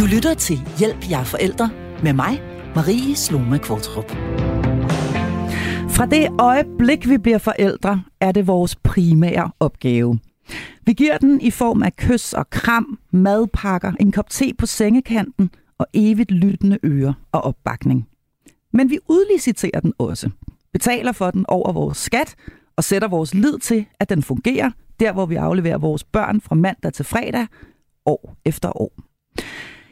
Du 0.00 0.06
lytter 0.06 0.34
til 0.34 0.60
Hjælp 0.78 1.10
jer 1.10 1.24
forældre 1.24 1.70
med 2.02 2.12
mig, 2.12 2.42
Marie 2.74 3.16
Sloma 3.16 3.58
Kvartrup. 3.58 4.10
Fra 5.90 6.06
det 6.06 6.28
øjeblik, 6.38 7.08
vi 7.08 7.18
bliver 7.18 7.38
forældre, 7.38 8.02
er 8.20 8.32
det 8.32 8.46
vores 8.46 8.76
primære 8.76 9.50
opgave. 9.60 10.18
Vi 10.86 10.92
giver 10.92 11.18
den 11.18 11.40
i 11.40 11.50
form 11.50 11.82
af 11.82 11.96
kys 11.96 12.32
og 12.32 12.50
kram, 12.50 12.98
madpakker, 13.10 13.92
en 14.00 14.12
kop 14.12 14.30
te 14.30 14.54
på 14.58 14.66
sengekanten 14.66 15.50
og 15.78 15.86
evigt 15.94 16.30
lyttende 16.30 16.78
ører 16.84 17.12
og 17.32 17.40
opbakning. 17.40 18.08
Men 18.72 18.90
vi 18.90 18.98
udliciterer 19.08 19.80
den 19.80 19.92
også, 19.98 20.30
betaler 20.72 21.12
for 21.12 21.30
den 21.30 21.44
over 21.48 21.72
vores 21.72 21.98
skat 21.98 22.34
og 22.76 22.84
sætter 22.84 23.08
vores 23.08 23.34
lid 23.34 23.58
til, 23.58 23.86
at 24.00 24.08
den 24.08 24.22
fungerer, 24.22 24.70
der 25.00 25.12
hvor 25.12 25.26
vi 25.26 25.34
afleverer 25.34 25.78
vores 25.78 26.04
børn 26.04 26.40
fra 26.40 26.54
mandag 26.54 26.92
til 26.92 27.04
fredag, 27.04 27.46
år 28.06 28.36
efter 28.44 28.80
år. 28.80 28.92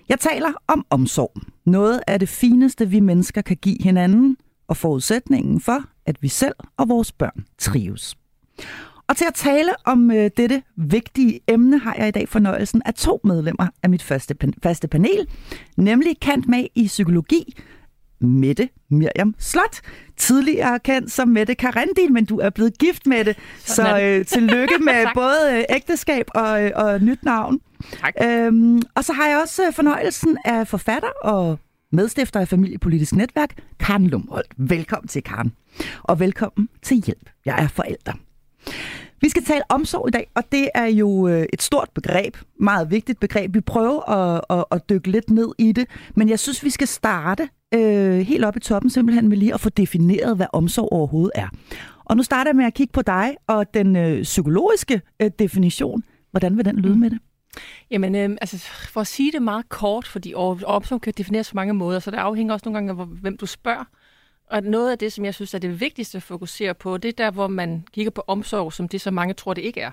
Jeg 0.09 0.21
taler 0.21 0.53
om 0.67 0.87
omsorg. 0.91 1.33
Noget 1.65 2.01
af 2.07 2.21
det 2.21 2.29
fineste, 2.29 2.89
vi 2.89 3.01
mennesker 3.01 3.43
kan 3.43 3.57
give 3.57 3.77
hinanden, 3.83 4.37
og 4.69 4.77
forudsætningen 4.77 5.61
for, 5.61 5.85
at 6.07 6.23
vi 6.23 6.29
selv 6.29 6.55
og 6.77 6.89
vores 6.89 7.13
børn 7.13 7.45
trives. 7.59 8.17
Og 9.09 9.17
til 9.17 9.25
at 9.25 9.35
tale 9.35 9.71
om 9.85 10.11
øh, 10.11 10.31
dette 10.37 10.63
vigtige 10.77 11.41
emne 11.49 11.79
har 11.79 11.95
jeg 11.99 12.09
i 12.09 12.11
dag 12.11 12.29
fornøjelsen 12.29 12.83
af 12.85 12.95
to 12.95 13.21
medlemmer 13.25 13.69
af 13.83 13.91
mit 13.91 14.03
første, 14.03 14.37
faste 14.63 14.89
panel, 14.89 15.27
nemlig 15.77 16.21
kant 16.21 16.49
med 16.49 16.67
i 16.75 16.87
psykologi, 16.87 17.57
Mette 18.21 18.69
Miriam 18.91 19.35
Slot, 19.39 19.81
tidligere 20.17 20.79
kendt 20.79 21.13
som 21.13 21.29
Mette 21.29 21.55
Karendin, 21.55 22.13
men 22.13 22.25
du 22.25 22.39
er 22.39 22.51
blevet 22.51 22.79
gift 22.79 23.07
med 23.07 23.25
det, 23.25 23.37
så 23.59 24.01
øh, 24.01 24.27
tillykke 24.27 24.79
med 24.89 25.07
både 25.15 25.39
øh, 25.53 25.65
ægteskab 25.77 26.27
og, 26.35 26.65
øh, 26.65 26.71
og 26.75 27.03
nyt 27.03 27.25
navn. 27.25 27.61
Tak. 28.01 28.15
Øhm, 28.23 28.83
og 28.95 29.05
så 29.05 29.13
har 29.13 29.29
jeg 29.29 29.41
også 29.43 29.67
øh, 29.67 29.73
fornøjelsen 29.73 30.39
af 30.45 30.69
forfatter 30.69 31.11
og 31.23 31.59
medstifter 31.93 32.41
af 32.41 32.49
Familiepolitisk 32.49 33.15
Netværk, 33.15 33.55
Karen 33.81 34.07
Lumholdt. 34.07 34.53
Velkommen 34.57 35.09
til, 35.09 35.23
Karen. 35.23 35.53
Og 36.03 36.21
velkommen 36.21 36.69
til 36.83 36.97
Hjælp. 36.97 37.31
Jeg 37.45 37.63
er 37.65 37.69
forælder. 37.69 38.13
Vi 39.21 39.29
skal 39.29 39.45
tale 39.45 39.63
omsorg 39.69 40.09
i 40.09 40.11
dag, 40.11 40.31
og 40.35 40.53
det 40.53 40.69
er 40.75 40.87
jo 40.87 41.29
øh, 41.29 41.47
et 41.53 41.63
stort 41.63 41.89
begreb, 41.95 42.37
meget 42.61 42.91
vigtigt 42.91 43.21
begreb. 43.21 43.55
Vi 43.55 43.61
prøver 43.61 44.11
at, 44.11 44.41
at, 44.51 44.65
at 44.71 44.89
dykke 44.91 45.11
lidt 45.11 45.31
ned 45.31 45.49
i 45.59 45.73
det, 45.73 45.87
men 46.15 46.29
jeg 46.29 46.39
synes, 46.39 46.65
vi 46.65 46.71
skal 46.71 46.89
starte 46.89 47.49
øh, 47.75 48.19
helt 48.19 48.45
op 48.45 48.57
i 48.57 48.61
toppen 48.61 48.91
simpelthen 48.91 49.29
med 49.29 49.37
lige 49.37 49.55
at 49.55 49.61
få 49.61 49.69
defineret, 49.69 50.37
hvad 50.37 50.47
omsorg 50.53 50.89
overhovedet 50.93 51.33
er. 51.35 51.49
Og 52.05 52.17
nu 52.17 52.23
starter 52.23 52.51
jeg 52.51 52.57
med 52.57 52.65
at 52.65 52.75
kigge 52.75 52.93
på 52.93 53.03
dig 53.03 53.37
og 53.47 53.75
den 53.75 53.97
øh, 53.97 54.23
psykologiske 54.23 55.03
øh, 55.23 55.31
definition. 55.39 56.05
Hvordan 56.31 56.57
vil 56.57 56.65
den 56.65 56.77
lyde 56.77 56.99
med 56.99 57.11
det? 57.11 57.19
Jamen, 57.91 58.15
øh, 58.15 58.31
altså, 58.41 58.59
for 58.69 59.01
at 59.01 59.07
sige 59.07 59.33
det 59.33 59.43
meget 59.43 59.69
kort, 59.69 60.07
fordi 60.07 60.35
omsorg 60.35 61.01
kan 61.01 61.13
defineres 61.17 61.51
på 61.51 61.55
mange 61.55 61.75
måder, 61.75 61.99
så 61.99 62.11
det 62.11 62.17
afhænger 62.17 62.55
også 62.55 62.69
nogle 62.69 62.77
gange 62.77 63.03
af, 63.03 63.09
hvem 63.09 63.37
du 63.37 63.47
spørger. 63.47 63.85
Og 64.51 64.63
noget 64.63 64.91
af 64.91 64.99
det, 64.99 65.13
som 65.13 65.25
jeg 65.25 65.35
synes 65.35 65.55
er 65.55 65.59
det 65.59 65.81
vigtigste 65.81 66.17
at 66.17 66.23
fokusere 66.23 66.75
på, 66.75 66.97
det 66.97 67.09
er 67.09 67.13
der, 67.13 67.31
hvor 67.31 67.49
man 67.49 67.85
kigger 67.93 68.11
på 68.11 68.25
omsorg, 68.27 68.73
som 68.73 68.89
det, 68.89 69.01
så 69.01 69.11
mange 69.11 69.35
tror, 69.35 69.55
det 69.55 69.63
ikke 69.63 69.81
er. 69.81 69.91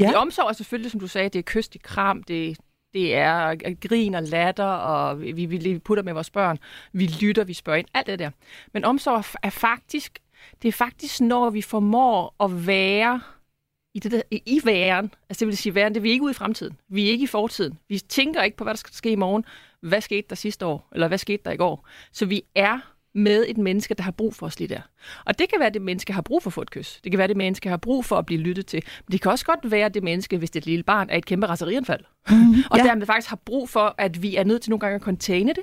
Fordi 0.00 0.12
ja. 0.12 0.18
omsorg 0.18 0.48
er 0.48 0.52
selvfølgelig, 0.52 0.90
som 0.90 1.00
du 1.00 1.06
sagde, 1.06 1.28
det 1.28 1.38
er 1.38 1.42
kyst 1.42 1.74
i 1.74 1.78
kram, 1.78 2.22
det, 2.22 2.58
det 2.94 3.14
er 3.14 3.54
grin 3.88 4.14
og 4.14 4.22
latter, 4.22 4.64
og 4.64 5.20
vi, 5.20 5.32
vi, 5.32 5.56
vi 5.56 5.78
putter 5.78 6.04
med 6.04 6.12
vores 6.12 6.30
børn, 6.30 6.58
vi 6.92 7.06
lytter, 7.20 7.44
vi 7.44 7.52
spørger 7.52 7.78
ind, 7.78 7.88
alt 7.94 8.06
det 8.06 8.18
der. 8.18 8.30
Men 8.72 8.84
omsorg 8.84 9.24
er 9.42 9.50
faktisk, 9.50 10.18
det 10.62 10.68
er 10.68 10.72
faktisk, 10.72 11.20
når 11.20 11.50
vi 11.50 11.62
formår 11.62 12.34
at 12.40 12.66
være 12.66 13.20
i, 13.94 13.98
det 13.98 14.12
der, 14.12 14.22
i 14.30 14.60
væren, 14.64 15.12
altså 15.28 15.40
det 15.40 15.48
vil 15.48 15.56
sige 15.56 15.74
væren, 15.74 15.94
det 15.94 16.00
er 16.00 16.02
vi 16.02 16.10
ikke 16.10 16.24
ude 16.24 16.30
i 16.30 16.34
fremtiden, 16.34 16.78
vi 16.88 17.06
er 17.06 17.10
ikke 17.10 17.24
i 17.24 17.26
fortiden, 17.26 17.78
vi 17.88 17.98
tænker 17.98 18.42
ikke 18.42 18.56
på, 18.56 18.64
hvad 18.64 18.74
der 18.74 18.78
skal 18.78 18.94
ske 18.94 19.10
i 19.10 19.16
morgen, 19.16 19.44
hvad 19.80 20.00
skete 20.00 20.26
der 20.28 20.36
sidste 20.36 20.66
år, 20.66 20.88
eller 20.92 21.08
hvad 21.08 21.18
skete 21.18 21.42
der 21.44 21.50
i 21.50 21.56
går. 21.56 21.88
Så 22.12 22.26
vi 22.26 22.42
er 22.54 22.93
med 23.14 23.44
et 23.48 23.58
menneske, 23.58 23.94
der 23.94 24.02
har 24.02 24.10
brug 24.10 24.34
for 24.34 24.46
os 24.46 24.58
lige 24.58 24.68
der. 24.68 24.80
Og 25.24 25.38
det 25.38 25.48
kan 25.48 25.58
være, 25.58 25.66
at 25.66 25.74
det 25.74 25.82
menneske 25.82 26.12
har 26.12 26.22
brug 26.22 26.42
for 26.42 26.48
at 26.48 26.54
få 26.54 26.62
et 26.62 26.70
kys. 26.70 27.00
Det 27.04 27.12
kan 27.12 27.18
være, 27.18 27.24
at 27.24 27.28
det 27.28 27.36
menneske 27.36 27.68
har 27.68 27.76
brug 27.76 28.04
for 28.04 28.16
at 28.16 28.26
blive 28.26 28.40
lyttet 28.40 28.66
til. 28.66 28.82
Men 29.06 29.12
det 29.12 29.20
kan 29.20 29.30
også 29.30 29.44
godt 29.44 29.70
være, 29.70 29.86
at 29.86 29.94
det 29.94 30.02
menneske, 30.02 30.38
hvis 30.38 30.50
det 30.50 30.56
er 30.56 30.62
et 30.62 30.66
lille 30.66 30.82
barn, 30.82 31.10
er 31.10 31.16
et 31.16 31.26
kæmpe 31.26 31.46
raserianfald. 31.46 32.04
Mm, 32.28 32.36
og 32.70 32.78
ja. 32.78 32.84
dermed 32.84 33.06
faktisk 33.06 33.28
har 33.28 33.40
brug 33.44 33.68
for, 33.68 33.94
at 33.98 34.22
vi 34.22 34.36
er 34.36 34.44
nødt 34.44 34.62
til 34.62 34.70
nogle 34.70 34.80
gange 34.80 34.94
at 34.94 35.02
containe 35.02 35.48
det. 35.48 35.62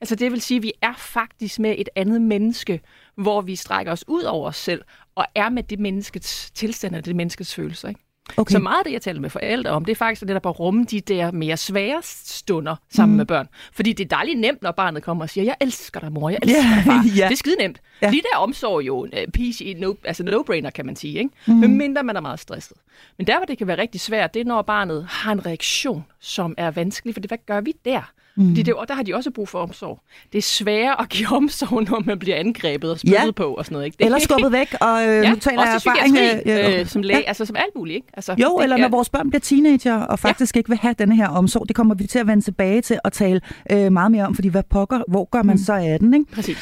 Altså 0.00 0.14
det 0.14 0.32
vil 0.32 0.40
sige, 0.40 0.56
at 0.56 0.62
vi 0.62 0.72
er 0.82 0.94
faktisk 0.98 1.58
med 1.58 1.74
et 1.78 1.88
andet 1.96 2.22
menneske, 2.22 2.80
hvor 3.14 3.40
vi 3.40 3.56
strækker 3.56 3.92
os 3.92 4.04
ud 4.08 4.22
over 4.22 4.48
os 4.48 4.56
selv, 4.56 4.82
og 5.14 5.26
er 5.34 5.48
med 5.48 5.62
det 5.62 5.78
menneskets 5.78 6.50
tilstand 6.50 6.94
og 6.94 7.04
det 7.04 7.16
menneskets 7.16 7.54
følelser. 7.54 7.88
Ikke? 7.88 8.00
Okay. 8.36 8.52
Så 8.52 8.58
meget 8.58 8.78
af 8.78 8.84
det, 8.84 8.92
jeg 8.92 9.02
taler 9.02 9.20
med 9.20 9.30
forældre 9.30 9.70
om, 9.70 9.84
det 9.84 9.92
er 9.92 9.96
faktisk 9.96 10.20
det 10.20 10.28
der 10.28 10.38
på 10.38 10.48
at 10.48 10.60
rumme 10.60 10.84
de 10.84 11.00
der 11.00 11.30
mere 11.30 11.56
svære 11.56 12.00
stunder 12.02 12.76
sammen 12.90 13.12
mm. 13.14 13.16
med 13.16 13.26
børn. 13.26 13.48
Fordi 13.72 13.92
det 13.92 14.04
er 14.04 14.08
dejligt 14.08 14.40
nemt, 14.40 14.62
når 14.62 14.72
barnet 14.72 15.02
kommer 15.02 15.24
og 15.24 15.30
siger, 15.30 15.44
jeg 15.44 15.56
elsker 15.60 16.00
dig, 16.00 16.12
mor, 16.12 16.30
jeg 16.30 16.38
elsker 16.42 16.62
yeah, 16.62 16.76
dig, 16.76 16.84
far. 16.84 17.04
yeah. 17.18 17.28
Det 17.28 17.32
er 17.32 17.36
skide 17.36 17.56
nemt. 17.56 17.80
Yeah. 18.02 18.12
Lige 18.12 18.22
der 18.32 18.38
omsorg 18.38 18.82
jo 18.86 19.04
en 19.04 19.12
uh, 19.12 19.32
PC, 19.32 19.76
no, 19.78 19.94
altså 20.04 20.22
no-brainer, 20.24 20.70
kan 20.70 20.86
man 20.86 20.96
sige. 20.96 21.18
Ikke? 21.18 21.30
Mm. 21.46 21.54
Men 21.54 21.76
mindre 21.76 22.02
man 22.02 22.16
er 22.16 22.20
meget 22.20 22.40
stresset. 22.40 22.76
Men 23.18 23.26
der, 23.26 23.36
hvor 23.36 23.46
det 23.46 23.58
kan 23.58 23.66
være 23.66 23.78
rigtig 23.78 24.00
svært, 24.00 24.34
det 24.34 24.40
er, 24.40 24.44
når 24.44 24.62
barnet 24.62 25.06
har 25.08 25.32
en 25.32 25.46
reaktion, 25.46 26.04
som 26.20 26.54
er 26.58 26.70
vanskelig. 26.70 27.14
For 27.14 27.20
det, 27.20 27.30
hvad 27.30 27.38
gør 27.46 27.60
vi 27.60 27.72
der? 27.84 28.12
Mm. 28.36 28.48
Fordi 28.48 28.62
det, 28.62 28.74
der 28.88 28.94
har 28.94 29.02
de 29.02 29.14
også 29.14 29.30
brug 29.30 29.48
for 29.48 29.58
omsorg. 29.58 30.00
Det 30.32 30.38
er 30.38 30.42
sværere 30.42 31.00
at 31.00 31.08
give 31.08 31.28
omsorg, 31.40 31.90
når 31.90 32.02
man 32.06 32.18
bliver 32.18 32.36
angrebet 32.36 32.90
og 32.90 32.98
spillet 32.98 33.26
ja. 33.26 33.30
på 33.30 33.54
og 33.54 33.64
sådan 33.64 33.74
noget. 33.74 33.86
Ikke? 33.86 33.96
Det, 33.98 34.04
eller 34.04 34.18
skubbet 34.18 34.52
væk, 34.52 34.74
og 34.80 35.02
øh, 35.02 35.24
ja, 35.24 35.30
nu 35.30 35.36
taler 35.36 35.62
jeg 35.62 35.74
erfaring. 35.74 36.16
Øh, 36.46 36.80
øh, 36.80 36.86
som 36.86 37.02
læge, 37.02 37.18
ja. 37.18 37.24
altså 37.26 37.44
som 37.44 37.56
alt 37.56 37.74
muligt. 37.76 37.94
Ikke? 37.94 38.06
Altså, 38.14 38.34
jo, 38.38 38.56
det, 38.56 38.62
eller 38.62 38.76
når 38.76 38.88
vores 38.88 39.08
børn 39.08 39.30
bliver 39.30 39.40
teenager 39.40 39.96
og 39.96 40.18
faktisk 40.18 40.56
ja. 40.56 40.58
ikke 40.58 40.68
vil 40.68 40.78
have 40.78 40.94
denne 40.98 41.16
her 41.16 41.28
omsorg, 41.28 41.68
det 41.68 41.76
kommer 41.76 41.94
vi 41.94 42.06
til 42.06 42.18
at 42.18 42.26
vende 42.26 42.44
tilbage 42.44 42.80
til 42.80 42.98
og 43.04 43.12
tale 43.12 43.40
øh, 43.72 43.92
meget 43.92 44.10
mere 44.10 44.26
om, 44.26 44.34
fordi 44.34 44.48
hvad 44.48 44.62
pokker, 44.62 45.02
hvor 45.08 45.28
gør 45.30 45.42
man 45.42 45.54
mm. 45.54 45.62
så 45.62 45.72
af 45.72 45.98
den? 45.98 46.14
Ikke? 46.14 46.32
Præcis. 46.32 46.58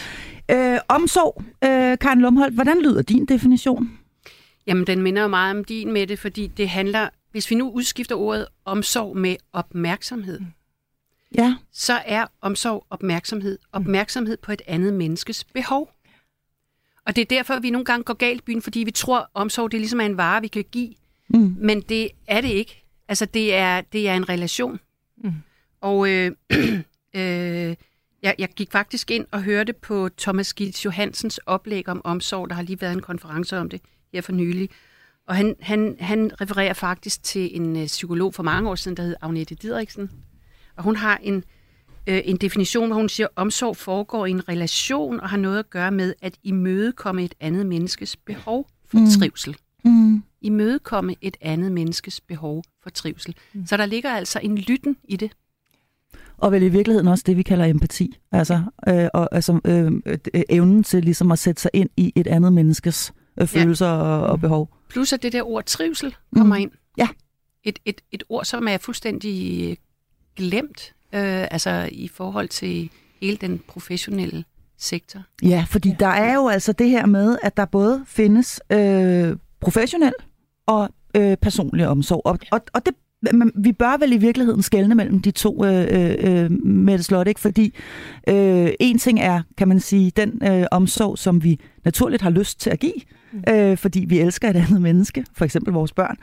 Øh, 0.51 0.79
omsorg, 0.89 1.43
øh, 1.65 1.99
Karen 1.99 2.21
Lumholdt, 2.21 2.55
hvordan 2.55 2.83
lyder 2.83 3.03
din 3.03 3.25
definition? 3.25 3.91
Jamen, 4.67 4.87
den 4.87 5.03
minder 5.03 5.23
jo 5.23 5.29
meget 5.29 5.57
om 5.57 5.65
din 5.65 5.93
med 5.93 6.07
det, 6.07 6.19
fordi 6.19 6.47
det 6.47 6.69
handler, 6.69 7.09
hvis 7.33 7.51
vi 7.51 7.55
nu 7.57 7.71
udskifter 7.71 8.15
ordet 8.15 8.47
omsorg 8.65 9.17
med 9.17 9.37
opmærksomhed, 9.53 10.41
mm 10.41 10.47
ja. 11.35 11.57
så 11.73 11.93
er 12.07 12.27
omsorg 12.41 12.87
opmærksomhed. 12.91 13.59
Opmærksomhed 13.73 14.37
på 14.37 14.53
et 14.53 14.63
andet 14.67 14.95
menneskes 14.95 15.45
behov. 15.45 15.91
Og 17.07 17.17
det 17.17 17.23
er 17.23 17.27
derfor, 17.27 17.61
vi 17.61 17.71
nogle 17.71 17.85
gange 17.85 18.05
går 18.05 18.15
galt 18.15 18.41
i 18.41 18.45
byen, 18.45 18.63
fordi 18.63 18.81
vi 18.81 18.91
tror, 18.91 19.19
at 19.19 19.27
omsorg 19.35 19.71
det 19.71 19.77
er 19.77 19.81
ligesom 19.81 20.01
en 20.01 20.17
vare, 20.17 20.41
vi 20.41 20.49
kan 20.49 20.65
give. 20.73 20.95
Mm. 21.29 21.57
Men 21.59 21.81
det 21.81 22.11
er 22.27 22.41
det 22.41 22.49
ikke. 22.49 22.85
Altså, 23.09 23.25
det 23.25 23.55
er, 23.55 23.81
det 23.81 24.09
er 24.09 24.15
en 24.15 24.29
relation. 24.29 24.81
Mm. 25.25 25.33
Og 25.81 26.11
øh, 26.11 26.33
øh, 27.17 27.77
jeg, 28.23 28.35
jeg 28.39 28.49
gik 28.57 28.73
faktisk 28.73 29.11
ind 29.11 29.27
og 29.31 29.43
hørte 29.43 29.73
på 29.73 30.09
Thomas 30.19 30.55
Gils 30.55 30.85
Johansens 30.85 31.39
oplæg 31.39 31.89
om 31.89 32.01
omsorg. 32.05 32.49
Der 32.49 32.55
har 32.55 32.63
lige 32.63 32.81
været 32.81 32.93
en 32.93 33.03
konference 33.03 33.59
om 33.59 33.71
det 33.71 33.81
her 34.13 34.21
for 34.21 34.33
nylig. 34.33 34.71
Og 35.27 35.37
han, 35.37 35.57
han, 35.61 35.97
han 36.01 36.31
refererer 36.41 36.73
faktisk 36.73 37.23
til 37.23 37.57
en 37.57 37.77
øh, 37.77 37.87
psykolog 37.87 38.35
for 38.35 38.43
mange 38.43 38.71
år 38.71 38.75
siden, 38.75 38.97
der 38.97 39.03
hed 39.03 39.15
Agnete 39.21 39.55
Didriksen, 39.55 40.11
og 40.77 40.85
hun 40.85 40.97
har 40.97 41.17
en, 41.23 41.45
øh, 42.07 42.21
en 42.25 42.37
definition, 42.37 42.87
hvor 42.87 42.97
hun 42.97 43.09
siger, 43.09 43.27
at 43.27 43.33
omsorg 43.37 43.77
foregår 43.77 44.27
i 44.27 44.31
en 44.31 44.49
relation 44.49 45.21
og 45.21 45.29
har 45.29 45.37
noget 45.37 45.59
at 45.59 45.71
gøre 45.71 45.91
med 45.91 46.15
at 46.23 46.35
imødekomme 46.43 47.25
et 47.25 47.35
andet 47.41 47.67
menneskes 47.67 48.17
behov 48.17 48.69
for 48.87 48.99
mm. 48.99 49.07
trivsel. 49.07 49.57
Mm. 49.85 50.23
Imødekomme 50.41 51.15
et 51.21 51.37
andet 51.41 51.73
menneskes 51.73 52.21
behov 52.21 52.65
for 52.83 52.91
trivsel. 52.91 53.35
Mm. 53.53 53.67
Så 53.67 53.77
der 53.77 53.87
ligger 53.87 54.11
altså 54.11 54.41
en 54.43 54.59
lytten 54.59 54.97
i 55.05 55.17
det. 55.17 55.31
Og 56.37 56.53
vel 56.53 56.63
i 56.63 56.69
virkeligheden 56.69 57.09
også 57.09 57.25
det, 57.27 57.37
vi 57.37 57.43
kalder 57.43 57.65
empati. 57.65 58.19
Altså, 58.33 58.63
øh, 58.89 59.09
og, 59.15 59.29
altså 59.33 59.61
øh, 59.65 59.93
øh, 60.07 60.43
evnen 60.49 60.83
til 60.83 61.05
ligesom 61.05 61.33
at 61.33 61.39
sætte 61.39 61.63
sig 61.63 61.71
ind 61.75 61.91
i 61.97 62.13
et 62.17 62.27
andet 62.27 62.53
menneskes 62.53 63.13
øh, 63.41 63.47
følelser 63.47 63.87
ja. 63.87 63.93
og, 63.93 64.23
og 64.27 64.41
behov. 64.41 64.77
Plus 64.89 65.13
at 65.13 65.23
det 65.23 65.33
der 65.33 65.43
ord 65.43 65.65
trivsel 65.65 66.17
kommer 66.37 66.57
mm. 66.57 66.63
ind. 66.63 66.71
Ja. 66.99 67.09
Et, 67.65 67.79
et, 67.85 68.01
et 68.13 68.23
ord, 68.29 68.45
som 68.45 68.69
er 68.69 68.79
fuldstændig 68.79 69.79
glemt, 70.37 70.95
øh, 71.13 71.47
altså 71.51 71.89
i 71.93 72.09
forhold 72.09 72.49
til 72.49 72.91
hele 73.21 73.37
den 73.37 73.61
professionelle 73.69 74.45
sektor. 74.79 75.21
Ja, 75.43 75.65
fordi 75.69 75.89
ja. 75.89 75.97
der 76.01 76.07
er 76.07 76.35
jo 76.35 76.49
altså 76.49 76.73
det 76.73 76.91
her 76.91 77.07
med, 77.07 77.39
at 77.43 77.57
der 77.57 77.65
både 77.65 78.05
findes 78.07 78.61
øh, 78.73 79.37
professionel 79.61 80.13
og 80.67 80.89
øh, 81.17 81.37
personlig 81.37 81.89
omsorg. 81.89 82.23
Og, 82.27 82.39
og, 82.53 82.61
og 82.73 82.87
det 82.87 82.95
men 83.33 83.53
vi 83.55 83.73
bør 83.73 83.97
vel 83.97 84.13
i 84.13 84.17
virkeligheden 84.17 84.63
skelne 84.63 84.95
mellem 84.95 85.23
de 85.23 85.31
to 85.31 85.65
øh, 85.65 86.15
øh, 86.19 86.51
med 86.65 86.99
det 86.99 87.05
slot, 87.05 87.29
ikke? 87.29 87.41
Fordi 87.41 87.75
øh, 88.29 88.71
en 88.81 88.99
ting 88.99 89.21
er, 89.21 89.43
kan 89.59 89.69
man 89.69 89.81
sige, 89.81 90.11
den 90.11 90.43
øh, 90.45 90.67
omsorg, 90.71 91.19
som 91.19 91.45
vi 91.45 91.61
naturligt 91.85 92.23
har 92.23 92.31
lyst 92.31 92.61
til 92.61 92.71
at 92.71 92.81
give, 92.81 92.93
mm. 93.33 93.43
øh, 93.49 93.77
fordi 93.77 94.05
vi 94.09 94.21
elsker 94.21 94.51
et 94.51 94.57
andet 94.57 94.83
menneske, 94.83 95.25
for 95.35 95.45
eksempel 95.45 95.73
vores 95.73 95.93
børn. 95.93 96.17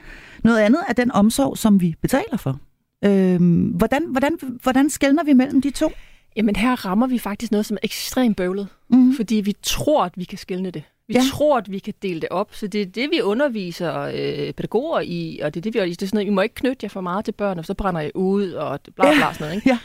Noget 0.43 0.59
andet 0.59 0.79
er 0.89 0.93
den 0.93 1.11
omsorg, 1.11 1.57
som 1.57 1.81
vi 1.81 1.95
betaler 2.01 2.37
for. 2.37 2.59
Øh, 3.05 3.41
hvordan, 3.75 4.05
hvordan, 4.11 4.37
hvordan 4.63 4.89
skældner 4.89 5.23
vi 5.23 5.33
mellem 5.33 5.61
de 5.61 5.69
to? 5.69 5.91
Jamen 6.35 6.55
her 6.55 6.85
rammer 6.85 7.07
vi 7.07 7.19
faktisk 7.19 7.51
noget, 7.51 7.65
som 7.65 7.77
er 7.77 7.79
ekstremt 7.83 8.37
bøvlet, 8.37 8.67
mm. 8.89 9.13
fordi 9.15 9.35
vi 9.35 9.55
tror, 9.63 10.03
at 10.03 10.13
vi 10.15 10.23
kan 10.23 10.37
skælne 10.37 10.71
det. 10.71 10.83
Vi 11.07 11.13
ja. 11.13 11.21
tror, 11.31 11.57
at 11.57 11.71
vi 11.71 11.79
kan 11.79 11.93
dele 12.01 12.21
det 12.21 12.29
op, 12.29 12.55
så 12.55 12.67
det 12.67 12.81
er 12.81 12.85
det, 12.85 13.11
vi 13.11 13.21
underviser 13.21 13.99
øh, 14.01 14.53
pædagoger 14.53 14.99
i, 14.99 15.39
og 15.43 15.53
det 15.53 15.59
er 15.59 15.61
det, 15.61 15.73
vi 15.73 15.79
det 15.79 16.01
er 16.01 16.07
sådan 16.07 16.17
noget, 16.17 16.27
I 16.27 16.29
må 16.29 16.41
ikke 16.41 16.55
knytte 16.55 16.83
jer 16.83 16.89
for 16.89 17.01
meget 17.01 17.25
til 17.25 17.31
børn, 17.31 17.59
og 17.59 17.65
så 17.65 17.73
brænder 17.73 18.01
jeg 18.01 18.11
ud, 18.15 18.51
og 18.51 18.79
bla 18.95 19.13
bla, 19.13 19.33
sådan 19.33 19.35
noget. 19.39 19.55
Ikke? 19.55 19.77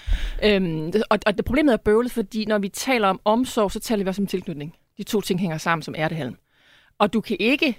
Ja. 0.43 0.57
Øhm, 0.57 0.93
og, 1.11 1.19
og 1.27 1.37
det 1.37 1.45
problemet 1.45 1.73
er 1.73 1.77
bøvlet, 1.77 2.13
fordi 2.13 2.45
når 2.45 2.59
vi 2.59 2.69
taler 2.69 3.09
om 3.09 3.21
omsorg, 3.25 3.73
så 3.73 3.81
taler 3.81 4.05
vi 4.05 4.09
også 4.09 4.23
om 4.23 4.27
tilknytning. 4.27 4.75
De 4.99 5.03
to 5.03 5.21
ting 5.21 5.41
hænger 5.41 5.59
sammen 5.59 5.83
som 5.83 5.95
ærtehalm. 5.99 6.37
Og 6.99 7.13
du 7.13 7.21
kan 7.21 7.37
ikke, 7.41 7.79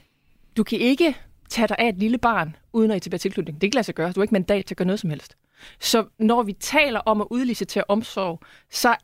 du 0.57 0.63
kan 0.63 0.79
ikke 0.79 1.15
tage 1.49 1.67
dig 1.67 1.75
af 1.79 1.89
et 1.89 1.97
lille 1.97 2.17
barn, 2.17 2.55
uden 2.73 2.91
at 2.91 2.97
etablere 2.97 3.19
tilknytning. 3.19 3.55
Det 3.55 3.61
kan 3.61 3.67
ikke 3.67 3.75
lade 3.75 3.83
sig 3.83 3.95
gøre. 3.95 4.11
Du 4.11 4.19
har 4.19 4.23
ikke 4.23 4.33
mandat 4.33 4.65
til 4.65 4.73
at 4.73 4.77
gøre 4.77 4.85
noget 4.85 4.99
som 4.99 5.09
helst. 5.09 5.37
Så 5.79 6.05
når 6.19 6.43
vi 6.43 6.53
taler 6.53 6.99
om 6.99 7.21
at 7.21 7.27
udlicitere 7.29 7.83
omsorg, 7.87 8.39
så 8.71 8.95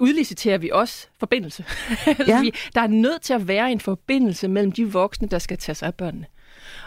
udliciterer 0.00 0.58
vi 0.58 0.70
også 0.70 1.08
forbindelse. 1.18 1.64
Ja. 2.28 2.42
der 2.74 2.80
er 2.80 2.86
nødt 2.86 3.22
til 3.22 3.34
at 3.34 3.48
være 3.48 3.72
en 3.72 3.80
forbindelse 3.80 4.48
mellem 4.48 4.72
de 4.72 4.92
voksne, 4.92 5.28
der 5.28 5.38
skal 5.38 5.58
tage 5.58 5.74
sig 5.74 5.86
af 5.86 5.94
børnene. 5.94 6.26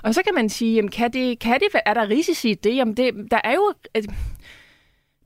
Og 0.03 0.13
så 0.13 0.21
kan 0.23 0.35
man 0.35 0.49
sige, 0.49 0.75
jamen, 0.75 0.91
kan 0.91 1.13
det, 1.13 1.39
kan 1.39 1.59
det, 1.59 1.81
er 1.85 1.93
der 1.93 2.09
risici 2.09 2.49
i 2.49 2.53
det? 2.53 2.75
Jamen, 2.75 2.97
det, 2.97 3.13
der 3.31 3.41
er 3.43 3.53
jo... 3.53 3.73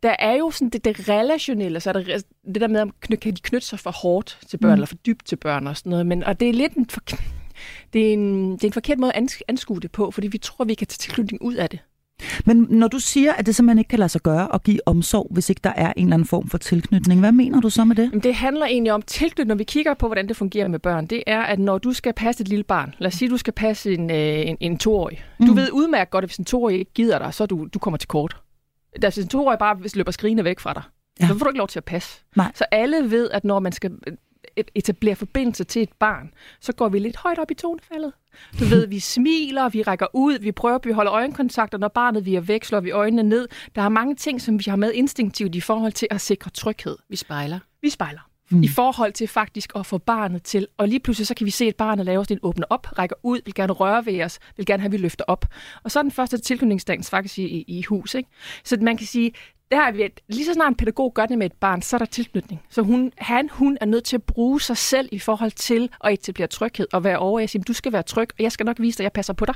Der 0.04 0.16
er 0.20 0.34
jo 0.34 0.52
sådan 0.52 0.70
det, 0.70 0.86
det 0.86 1.10
relationelle, 1.10 1.80
så 1.80 1.90
er 1.90 1.94
der 1.94 2.22
det 2.54 2.62
der 2.62 2.68
med, 2.68 2.82
om 2.82 2.94
kan 3.22 3.34
de 3.36 3.42
knytte 3.42 3.68
sig 3.68 3.80
for 3.80 3.92
hårdt 3.92 4.40
til 4.48 4.58
børn, 4.58 4.70
mm. 4.70 4.74
eller 4.74 4.86
for 4.86 4.96
dybt 4.96 5.26
til 5.26 5.36
børn 5.36 5.68
og 5.68 5.78
sådan 5.78 5.90
noget. 5.90 6.06
Men, 6.06 6.24
og 6.24 6.40
det 6.40 6.50
er 6.50 6.54
lidt 6.54 6.74
en, 6.74 6.90
for, 6.90 7.02
det 7.94 8.10
er 8.10 8.14
en, 8.14 8.52
det 8.52 8.64
er 8.64 8.68
en 8.68 8.74
forkert 8.74 9.00
måde 9.00 9.14
at 9.14 9.44
anskue 9.48 9.80
det 9.80 9.92
på, 9.92 10.12
fordi 10.12 10.28
vi 10.28 10.38
tror, 10.38 10.66
vi 10.66 10.74
kan 10.74 10.88
tage 10.88 10.98
tilknytning 10.98 11.42
ud 11.42 11.54
af 11.54 11.70
det. 11.70 11.80
Men 12.46 12.68
når 12.70 12.88
du 12.88 13.00
siger, 13.00 13.34
at 13.34 13.46
det 13.46 13.56
simpelthen 13.56 13.78
ikke 13.78 13.90
kan 13.90 14.00
lade 14.00 14.10
sig 14.10 14.22
gøre 14.22 14.56
at 14.56 14.64
give 14.64 14.80
omsorg, 14.86 15.28
hvis 15.32 15.50
ikke 15.50 15.60
der 15.64 15.74
er 15.76 15.94
en 15.98 16.04
eller 16.04 16.14
anden 16.14 16.28
form 16.28 16.48
for 16.50 16.58
tilknytning, 16.58 17.20
hvad 17.20 17.32
mener 17.32 17.62
du 17.62 17.70
så 17.70 17.86
med 17.86 17.96
det? 17.96 18.24
Det 18.24 18.36
handler 18.36 18.66
egentlig 18.66 18.94
om 18.94 19.02
tilknytning, 19.02 19.48
når 19.48 19.56
vi 19.56 19.64
kigger 19.64 19.94
på, 19.94 20.08
hvordan 20.08 20.28
det 20.28 20.38
fungerer 20.38 20.68
med 20.68 20.80
børn. 20.80 21.06
Det 21.06 21.24
er, 21.28 21.42
at 21.42 21.60
når 21.60 21.78
du 21.78 21.94
skal 21.94 22.14
passe 22.14 22.42
et 22.42 22.48
lille 22.48 22.64
barn, 22.64 22.96
lad 22.98 23.08
os 23.08 23.14
sige, 23.14 23.28
at 23.28 23.32
du 23.32 23.38
skal 23.38 23.54
passe 23.54 23.94
en, 23.94 24.12
øh, 24.12 24.48
en, 24.48 24.58
en 24.60 24.78
toårig. 24.78 25.24
Mm. 25.40 25.46
Du 25.46 25.54
ved 25.54 25.70
udmærket 25.72 26.12
godt, 26.12 26.24
at 26.24 26.30
hvis 26.30 26.38
en 26.38 26.46
toårig 26.46 26.80
ikke 26.80 26.94
gider 26.94 27.20
dig, 27.20 27.34
så 27.34 27.46
du, 27.46 27.68
du 27.74 27.80
kommer 27.80 27.98
til 27.98 28.08
kort. 28.08 28.38
Da 29.02 29.10
hvis 29.10 29.18
en 29.18 29.30
toårig 29.30 29.60
bare 29.60 29.78
løber 29.96 30.12
skrigende 30.12 30.44
væk 30.44 30.60
fra 30.60 30.74
dig, 30.74 30.84
ja. 31.20 31.28
så 31.28 31.38
får 31.38 31.46
du 31.46 31.50
ikke 31.50 31.58
lov 31.58 31.68
til 31.68 31.80
at 31.80 31.86
passe. 31.86 32.20
Nej. 32.36 32.52
Så 32.56 32.66
alle 32.72 33.12
ved, 33.12 33.30
at 33.32 33.44
når 33.44 33.60
man 33.60 33.72
skal 33.72 33.92
etablere 34.76 35.16
forbindelse 35.16 35.64
til 35.64 35.82
et 35.82 35.94
barn, 36.00 36.34
så 36.60 36.74
går 36.74 36.90
vi 36.90 37.00
lidt 37.00 37.18
højt 37.18 37.40
op 37.40 37.52
i 37.52 37.54
tonefaldet. 37.54 38.14
Du 38.60 38.66
ved, 38.66 38.88
vi 38.88 39.00
smiler, 39.00 39.70
vi 39.70 39.82
rækker 39.82 40.08
ud, 40.14 40.40
vi 40.40 40.52
prøver 40.52 40.76
at 40.76 40.96
holde 40.96 41.12
øjenkontakt, 41.12 41.74
og 41.74 41.80
når 41.80 41.88
barnet 41.88 42.26
vi 42.26 42.36
er 42.36 42.42
væk, 42.42 42.64
slår 42.64 42.80
vi 42.80 42.92
øjnene 42.92 43.24
ned. 43.24 43.48
Der 43.76 43.82
er 43.82 43.90
mange 43.90 44.16
ting, 44.16 44.42
som 44.42 44.60
vi 44.60 44.66
har 44.68 44.76
med 44.76 44.94
instinktivt 44.94 45.56
i 45.56 45.62
forhold 45.62 45.92
til 45.92 46.08
at 46.12 46.22
sikre 46.22 46.52
tryghed. 46.52 46.98
Vi 47.10 47.16
spejler. 47.16 47.60
Vi 47.82 47.90
spejler. 47.90 48.30
Mm. 48.54 48.64
I 48.64 48.68
forhold 48.68 49.14
til 49.14 49.28
faktisk 49.28 49.72
at 49.76 49.86
få 49.86 49.98
barnet 49.98 50.44
til, 50.44 50.68
og 50.78 50.88
lige 50.88 51.00
pludselig 51.00 51.28
så 51.28 51.36
kan 51.36 51.46
vi 51.46 51.52
se, 51.52 51.66
at 51.66 51.76
barnet 51.76 52.06
laver 52.06 52.24
sådan 52.24 52.38
en 52.38 52.40
åbner 52.44 52.66
op, 52.70 52.88
rækker 53.00 53.16
ud, 53.24 53.40
vil 53.46 53.54
gerne 53.54 53.74
røre 53.74 54.06
ved 54.06 54.24
os, 54.24 54.40
vil 54.58 54.66
gerne 54.66 54.82
have, 54.82 54.88
at 54.88 54.92
vi 54.92 54.98
løfter 54.98 55.26
op. 55.28 55.46
Og 55.84 55.92
så 55.92 56.00
er 56.00 56.04
den 56.04 56.12
første 56.12 56.38
tilknytningsdagen 56.38 57.04
faktisk 57.04 57.38
i, 57.40 57.44
i, 57.44 57.64
i 57.68 57.82
hus. 57.82 58.14
Ikke? 58.14 58.30
Så 58.64 58.78
man 58.82 58.98
kan 58.98 59.08
sige, 59.08 59.32
der 59.72 59.80
har 59.80 59.92
vi, 59.92 60.10
lige 60.28 60.46
så 60.46 60.54
snart 60.54 60.70
en 60.70 60.76
pædagog 60.76 61.14
gør 61.14 61.26
det 61.26 61.38
med 61.38 61.46
et 61.46 61.54
barn, 61.54 61.82
så 61.82 61.96
er 61.96 61.98
der 61.98 62.06
tilknytning. 62.06 62.62
Så 62.70 62.82
hun, 62.82 63.12
han, 63.18 63.50
hun 63.50 63.78
er 63.82 63.86
nødt 63.86 64.04
til 64.04 64.18
at 64.18 64.24
bruge 64.24 64.62
sig 64.62 64.78
selv 64.78 65.10
i 65.12 65.20
forhold 65.20 65.52
til 65.52 65.90
at 66.04 66.14
etablere 66.14 66.48
tryghed 66.48 66.88
og 66.94 67.04
være 67.04 67.18
over. 67.18 67.40
Jeg 67.40 67.50
siger, 67.50 67.64
du 67.64 67.74
skal 67.74 67.94
være 67.94 68.04
tryg, 68.04 68.30
og 68.38 68.44
jeg 68.44 68.52
skal 68.52 68.66
nok 68.66 68.80
vise 68.80 68.98
dig, 68.98 69.04
at 69.04 69.06
jeg 69.06 69.12
passer 69.14 69.34
på 69.34 69.46
dig. 69.46 69.56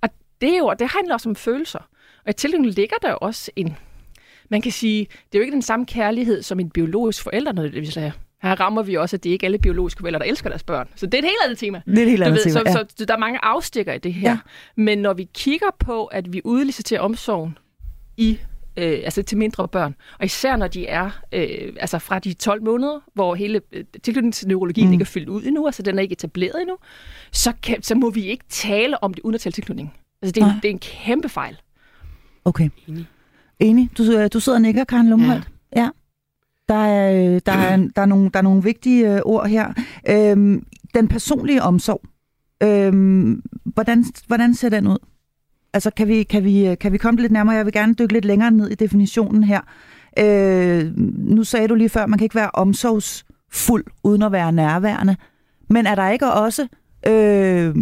Og 0.00 0.08
det, 0.40 0.54
er 0.54 0.58
jo, 0.58 0.74
det 0.78 0.88
handler 0.88 1.14
også 1.14 1.28
om 1.28 1.36
følelser. 1.36 1.88
Og 2.24 2.30
i 2.30 2.32
tilknytning 2.32 2.74
ligger 2.74 2.96
der 3.02 3.12
også 3.12 3.50
en, 3.56 3.76
man 4.50 4.62
kan 4.62 4.72
sige, 4.72 5.00
det 5.04 5.34
er 5.34 5.38
jo 5.38 5.42
ikke 5.42 5.54
den 5.54 5.62
samme 5.62 5.86
kærlighed 5.86 6.42
som 6.42 6.60
en 6.60 6.70
biologisk 6.70 7.22
forælder 7.22 7.52
nødvendigvis 7.52 7.94
have. 7.94 8.12
Her 8.42 8.60
rammer 8.60 8.82
vi 8.82 8.94
også, 8.94 9.16
at 9.16 9.24
det 9.24 9.30
ikke 9.30 9.44
er 9.44 9.48
alle 9.48 9.58
biologiske 9.58 10.00
forældre, 10.00 10.18
der 10.18 10.24
elsker 10.24 10.48
deres 10.48 10.62
børn. 10.62 10.88
Så 10.94 11.06
det 11.06 11.14
er 11.14 11.18
et 11.18 11.24
helt 11.24 11.36
andet 11.44 11.58
tema. 11.58 11.82
Det 11.86 11.98
er 11.98 12.02
et 12.02 12.10
helt 12.10 12.22
andet 12.22 12.36
ved, 12.36 12.52
tema, 12.52 12.72
så, 12.72 12.78
ja. 12.78 12.84
så 12.96 13.04
der 13.04 13.14
er 13.14 13.18
mange 13.18 13.38
afstikker 13.42 13.92
i 13.92 13.98
det 13.98 14.14
her. 14.14 14.30
Ja. 14.30 14.38
Men 14.76 14.98
når 14.98 15.12
vi 15.12 15.28
kigger 15.34 15.66
på, 15.78 16.04
at 16.04 16.32
vi 16.32 16.40
udliciterer 16.44 17.00
omsorgen 17.00 17.58
i 18.16 18.38
øh, 18.76 19.00
altså 19.04 19.22
til 19.22 19.38
mindre 19.38 19.68
børn. 19.68 19.94
Og 20.18 20.24
især 20.24 20.56
når 20.56 20.68
de 20.68 20.86
er 20.86 21.10
øh, 21.32 21.72
altså 21.80 21.98
fra 21.98 22.18
de 22.18 22.32
12 22.32 22.62
måneder, 22.62 23.00
hvor 23.14 23.34
hele 23.34 23.60
øh, 23.72 23.84
tilknytningsneurologien 24.02 24.86
mm. 24.86 24.92
ikke 24.92 25.02
er 25.02 25.06
fyldt 25.06 25.28
ud 25.28 25.42
endnu, 25.42 25.66
altså 25.66 25.82
den 25.82 25.98
er 25.98 26.02
ikke 26.02 26.12
etableret 26.12 26.60
endnu, 26.60 26.76
så, 27.32 27.52
kan, 27.62 27.82
så 27.82 27.94
må 27.94 28.10
vi 28.10 28.26
ikke 28.26 28.44
tale 28.48 29.02
om 29.02 29.14
det 29.14 29.22
uden 29.22 29.34
at 29.34 29.40
tale 29.40 29.52
tilknytning. 29.52 29.94
Altså 30.22 30.32
det 30.32 30.42
er, 30.42 30.46
en, 30.46 30.56
det 30.56 30.64
er 30.64 30.72
en 30.72 30.78
kæmpe 30.78 31.28
fejl. 31.28 31.56
Okay. 32.44 32.70
Enig. 32.88 33.06
Enig. 33.60 33.90
Du, 33.98 34.02
øh, 34.02 34.28
du 34.32 34.40
sidder 34.40 34.58
og 34.58 34.62
nikker, 34.62 34.84
Karen 34.84 35.08
Lumholdt. 35.08 35.48
Ja. 35.76 35.82
ja. 35.82 35.90
Der 36.68 36.74
er, 36.74 37.34
øh, 37.34 37.40
der, 37.46 37.52
er, 37.52 37.76
der, 37.76 38.02
er 38.02 38.06
nogle, 38.06 38.30
der 38.30 38.38
er 38.38 38.42
nogle 38.42 38.62
vigtige 38.62 39.14
øh, 39.14 39.20
ord 39.24 39.48
her. 39.48 39.72
Øhm, 40.08 40.66
den 40.94 41.08
personlige 41.08 41.62
omsorg. 41.62 42.02
Øhm, 42.62 43.42
hvordan, 43.64 44.04
hvordan 44.26 44.54
ser 44.54 44.68
den 44.68 44.86
ud? 44.86 44.98
Altså, 45.76 45.90
kan 45.90 46.08
vi, 46.08 46.22
kan, 46.22 46.44
vi, 46.44 46.74
kan 46.80 46.92
vi 46.92 46.98
komme 46.98 47.20
lidt 47.20 47.32
nærmere? 47.32 47.56
Jeg 47.56 47.64
vil 47.64 47.72
gerne 47.72 47.94
dykke 47.94 48.12
lidt 48.12 48.24
længere 48.24 48.50
ned 48.50 48.70
i 48.70 48.74
definitionen 48.74 49.44
her. 49.44 49.60
Øh, 50.18 50.92
nu 51.16 51.44
sagde 51.44 51.68
du 51.68 51.74
lige 51.74 51.88
før, 51.88 52.06
man 52.06 52.18
kan 52.18 52.24
ikke 52.24 52.34
være 52.34 52.50
omsorgsfuld 52.54 53.84
uden 54.04 54.22
at 54.22 54.32
være 54.32 54.52
nærværende. 54.52 55.16
Men 55.70 55.86
er 55.86 55.94
der 55.94 56.10
ikke 56.10 56.32
også 56.32 56.66
øh, 57.06 57.74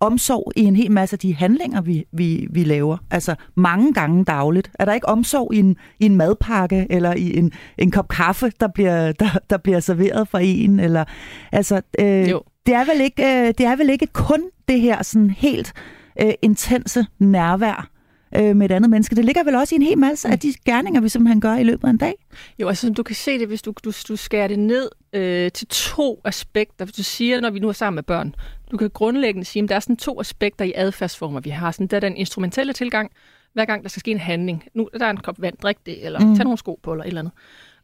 omsorg 0.00 0.52
i 0.56 0.60
en 0.60 0.76
hel 0.76 0.92
masse 0.92 1.14
af 1.14 1.18
de 1.18 1.34
handlinger, 1.34 1.80
vi, 1.80 2.04
vi, 2.12 2.46
vi 2.50 2.64
laver? 2.64 2.96
Altså 3.10 3.34
mange 3.54 3.92
gange 3.92 4.24
dagligt. 4.24 4.70
Er 4.74 4.84
der 4.84 4.92
ikke 4.92 5.08
omsorg 5.08 5.54
i 5.54 5.58
en, 5.58 5.76
i 6.00 6.06
en 6.06 6.16
madpakke 6.16 6.86
eller 6.90 7.14
i 7.14 7.36
en, 7.36 7.52
en 7.78 7.90
kop 7.90 8.08
kaffe, 8.08 8.52
der 8.60 8.68
bliver, 8.68 9.12
der, 9.12 9.38
der 9.50 9.56
bliver 9.56 9.80
serveret 9.80 10.28
for 10.28 10.38
en? 10.38 10.80
Eller, 10.80 11.04
altså, 11.52 11.82
øh, 11.98 12.30
jo. 12.30 12.42
Det, 12.66 12.74
er 12.74 12.84
vel 12.84 13.00
ikke, 13.00 13.22
øh, 13.22 13.54
det 13.58 13.66
er 13.66 13.76
vel 13.76 13.90
ikke 13.90 14.06
kun 14.06 14.42
det 14.68 14.80
her 14.80 15.02
sådan 15.02 15.30
helt 15.30 15.74
øh, 16.22 16.32
intense 16.42 17.06
nærvær 17.18 17.90
øh, 18.36 18.56
med 18.56 18.70
et 18.70 18.74
andet 18.74 18.90
menneske. 18.90 19.16
Det 19.16 19.24
ligger 19.24 19.44
vel 19.44 19.54
også 19.54 19.74
i 19.74 19.76
en 19.76 19.82
hel 19.82 19.98
masse 19.98 20.28
af 20.28 20.38
de 20.38 20.54
gerninger, 20.64 21.00
vi 21.00 21.08
simpelthen 21.08 21.40
gør 21.40 21.54
i 21.54 21.64
løbet 21.64 21.84
af 21.84 21.90
en 21.90 21.98
dag. 21.98 22.14
Jo, 22.58 22.68
altså 22.68 22.86
som 22.86 22.94
du 22.94 23.02
kan 23.02 23.16
se 23.16 23.38
det, 23.38 23.48
hvis 23.48 23.62
du, 23.62 23.74
du, 23.84 23.92
du 24.08 24.16
skærer 24.16 24.48
det 24.48 24.58
ned 24.58 24.90
øh, 25.12 25.50
til 25.52 25.66
to 25.66 26.20
aspekter. 26.24 26.84
Hvis 26.84 26.94
du 26.94 27.02
siger, 27.02 27.40
når 27.40 27.50
vi 27.50 27.58
nu 27.58 27.68
er 27.68 27.72
sammen 27.72 27.94
med 27.94 28.02
børn, 28.02 28.34
du 28.70 28.76
kan 28.76 28.90
grundlæggende 28.90 29.44
sige, 29.44 29.62
at 29.62 29.68
der 29.68 29.74
er 29.74 29.80
sådan 29.80 29.96
to 29.96 30.20
aspekter 30.20 30.64
i 30.64 30.72
adfærdsformer, 30.76 31.40
vi 31.40 31.50
har. 31.50 31.70
Sådan, 31.70 31.86
der 31.86 31.96
er 31.96 32.00
den 32.00 32.16
instrumentelle 32.16 32.72
tilgang, 32.72 33.10
hver 33.52 33.64
gang 33.64 33.82
der 33.82 33.88
skal 33.88 34.00
ske 34.00 34.10
en 34.10 34.18
handling. 34.18 34.64
Nu 34.74 34.88
der 34.98 35.06
er 35.06 35.10
en 35.10 35.16
kop 35.16 35.42
vand, 35.42 35.56
drik 35.56 35.76
det, 35.86 36.06
eller 36.06 36.20
mm. 36.20 36.36
tag 36.36 36.44
nogle 36.44 36.58
sko 36.58 36.80
på, 36.82 36.92
eller 36.92 37.04
et 37.04 37.08
eller 37.08 37.20
andet. 37.20 37.32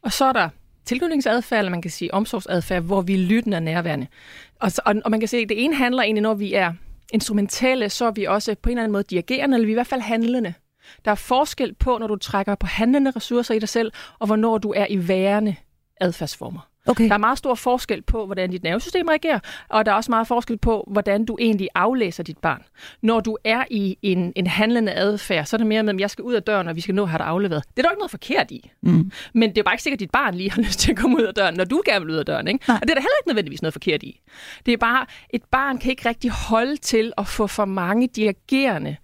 Og 0.01 0.11
så 0.11 0.25
er 0.25 0.33
der 0.33 0.49
tilknytningsadfærd, 0.85 1.59
eller 1.59 1.71
man 1.71 1.81
kan 1.81 1.91
sige 1.91 2.13
omsorgsadfærd, 2.13 2.83
hvor 2.83 3.01
vi 3.01 3.13
er 3.13 3.17
lyttende 3.17 3.57
og 3.57 3.63
nærværende. 3.63 4.07
Og, 4.59 4.71
så, 4.71 4.81
og, 4.85 4.95
og 5.05 5.11
man 5.11 5.19
kan 5.19 5.29
se, 5.29 5.37
at 5.37 5.49
det 5.49 5.63
ene 5.63 5.75
handler 5.75 6.03
egentlig, 6.03 6.21
når 6.21 6.33
vi 6.33 6.53
er 6.53 6.73
instrumentale, 7.13 7.89
så 7.89 8.05
er 8.05 8.11
vi 8.11 8.25
også 8.25 8.55
på 8.61 8.69
en 8.69 8.71
eller 8.71 8.83
anden 8.83 8.91
måde 8.91 9.03
dirigerende, 9.03 9.55
eller 9.55 9.65
vi 9.65 9.71
er 9.71 9.73
i 9.73 9.81
hvert 9.81 9.87
fald 9.87 10.01
handlende. 10.01 10.53
Der 11.05 11.11
er 11.11 11.15
forskel 11.15 11.73
på, 11.73 11.97
når 11.97 12.07
du 12.07 12.15
trækker 12.15 12.55
på 12.55 12.67
handlende 12.67 13.11
ressourcer 13.11 13.53
i 13.53 13.59
dig 13.59 13.69
selv, 13.69 13.91
og 14.19 14.27
hvornår 14.27 14.57
du 14.57 14.73
er 14.75 14.85
i 14.89 15.07
værende 15.07 15.55
adfærdsformer. 16.01 16.69
Okay. 16.87 17.07
Der 17.07 17.13
er 17.13 17.17
meget 17.17 17.37
stor 17.37 17.55
forskel 17.55 18.01
på, 18.01 18.25
hvordan 18.25 18.51
dit 18.51 18.63
nervesystem 18.63 19.07
reagerer, 19.07 19.39
og 19.69 19.85
der 19.85 19.91
er 19.91 19.95
også 19.95 20.11
meget 20.11 20.27
forskel 20.27 20.57
på, 20.57 20.87
hvordan 20.91 21.25
du 21.25 21.37
egentlig 21.39 21.69
aflæser 21.75 22.23
dit 22.23 22.37
barn. 22.37 22.63
Når 23.01 23.19
du 23.19 23.37
er 23.43 23.63
i 23.71 23.97
en, 24.01 24.33
en 24.35 24.47
handlende 24.47 24.93
adfærd, 24.93 25.45
så 25.45 25.55
er 25.55 25.57
det 25.57 25.67
mere 25.67 25.83
med, 25.83 25.93
at 25.93 25.99
jeg 25.99 26.09
skal 26.09 26.23
ud 26.23 26.33
af 26.33 26.43
døren, 26.43 26.67
og 26.67 26.75
vi 26.75 26.81
skal 26.81 26.95
nå 26.95 27.03
at 27.03 27.09
have 27.09 27.17
dig 27.17 27.27
afleveret. 27.27 27.63
Det 27.69 27.79
er 27.79 27.81
der 27.81 27.89
ikke 27.89 27.99
noget 27.99 28.11
forkert 28.11 28.51
i. 28.51 28.71
Mm. 28.81 29.11
Men 29.33 29.49
det 29.49 29.57
er 29.57 29.63
bare 29.63 29.73
ikke 29.73 29.83
sikkert, 29.83 29.97
at 29.97 29.99
dit 29.99 30.11
barn 30.11 30.35
lige 30.35 30.51
har 30.51 30.61
lyst 30.67 30.79
til 30.79 30.91
at 30.91 30.97
komme 30.97 31.17
ud 31.17 31.21
af 31.23 31.33
døren, 31.33 31.55
når 31.55 31.63
du 31.63 31.81
gerne 31.85 32.05
vil 32.05 32.13
ud 32.13 32.19
af 32.19 32.25
døren. 32.25 32.47
Ikke? 32.47 32.59
Og 32.67 32.81
det 32.81 32.89
er 32.89 32.93
der 32.93 33.01
heller 33.01 33.19
ikke 33.21 33.27
nødvendigvis 33.27 33.61
noget 33.61 33.73
forkert 33.73 34.03
i. 34.03 34.21
Det 34.65 34.73
er 34.73 34.77
bare, 34.77 35.05
et 35.29 35.43
barn 35.51 35.77
kan 35.77 35.91
ikke 35.91 36.09
rigtig 36.09 36.31
holde 36.31 36.77
til 36.77 37.13
at 37.17 37.27
få 37.27 37.47
for 37.47 37.65
mange 37.65 38.07
dirigerende 38.07 38.97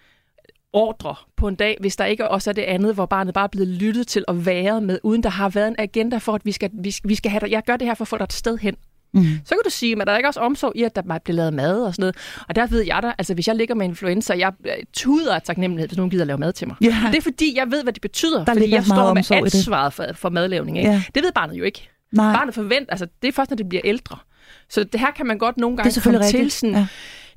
ordre 0.73 1.15
på 1.37 1.47
en 1.47 1.55
dag, 1.55 1.77
hvis 1.79 1.95
der 1.95 2.05
ikke 2.05 2.27
også 2.27 2.49
er 2.49 2.53
det 2.53 2.61
andet, 2.61 2.93
hvor 2.93 3.05
barnet 3.05 3.33
bare 3.33 3.43
er 3.43 3.47
blevet 3.47 3.67
lyttet 3.67 4.07
til 4.07 4.25
at 4.27 4.45
være 4.45 4.81
med, 4.81 4.99
uden 5.03 5.23
der 5.23 5.29
har 5.29 5.49
været 5.49 5.67
en 5.67 5.75
agenda 5.77 6.17
for, 6.17 6.33
at 6.33 6.41
vi 6.45 6.51
skal, 6.51 6.69
vi, 6.73 6.95
vi 7.03 7.15
skal 7.15 7.31
have, 7.31 7.41
jeg 7.49 7.63
gør 7.65 7.77
det 7.77 7.87
her 7.87 7.93
for 7.93 8.03
at 8.03 8.07
få 8.07 8.17
dig 8.17 8.23
et 8.23 8.33
sted 8.33 8.57
hen. 8.57 8.75
Mm. 9.13 9.23
Så 9.45 9.49
kan 9.49 9.59
du 9.65 9.69
sige, 9.69 10.01
at 10.01 10.07
der 10.07 10.13
er 10.13 10.17
ikke 10.17 10.29
også 10.29 10.39
omsorg 10.39 10.71
i, 10.75 10.83
at 10.83 10.95
der 10.95 11.01
bliver 11.01 11.35
lavet 11.35 11.53
mad 11.53 11.81
og 11.83 11.93
sådan 11.93 12.03
noget. 12.03 12.15
Og 12.47 12.55
der 12.55 12.67
ved 12.67 12.81
jeg 12.81 12.99
da, 13.03 13.13
altså 13.17 13.33
hvis 13.33 13.47
jeg 13.47 13.55
ligger 13.55 13.75
med 13.75 13.85
influenza, 13.85 14.33
jeg 14.37 14.53
øh, 14.65 14.71
tuder 14.93 15.35
af 15.35 15.41
taknemmelighed, 15.41 15.87
hvis 15.87 15.97
nogen 15.97 16.09
gider 16.09 16.25
lave 16.25 16.37
mad 16.37 16.53
til 16.53 16.67
mig. 16.67 16.75
Yeah. 16.83 17.11
Det 17.11 17.17
er 17.17 17.21
fordi, 17.21 17.57
jeg 17.57 17.71
ved, 17.71 17.83
hvad 17.83 17.93
det 17.93 18.01
betyder. 18.01 18.45
Der 18.45 18.53
fordi 18.53 18.71
jeg 18.71 18.85
står 18.85 19.13
med 19.13 19.31
ansvaret 19.31 19.93
for, 19.93 20.05
for 20.13 20.29
madlavning. 20.29 20.77
Ikke? 20.77 20.89
Yeah. 20.89 21.01
Det 21.15 21.23
ved 21.23 21.31
barnet 21.31 21.55
jo 21.55 21.63
ikke. 21.63 21.89
Nej. 22.11 22.33
Barnet 22.33 22.53
forventer, 22.53 22.91
altså 22.91 23.07
det 23.21 23.27
er 23.27 23.31
først, 23.31 23.51
når 23.51 23.57
det 23.57 23.69
bliver 23.69 23.81
ældre. 23.83 24.17
Så 24.69 24.83
det 24.83 24.99
her 24.99 25.11
kan 25.11 25.25
man 25.25 25.37
godt 25.37 25.57
nogle 25.57 25.77
gange 25.77 26.01
komme 26.01 26.19
til 26.23 26.51
sådan, 26.51 26.75
ja 26.75 26.87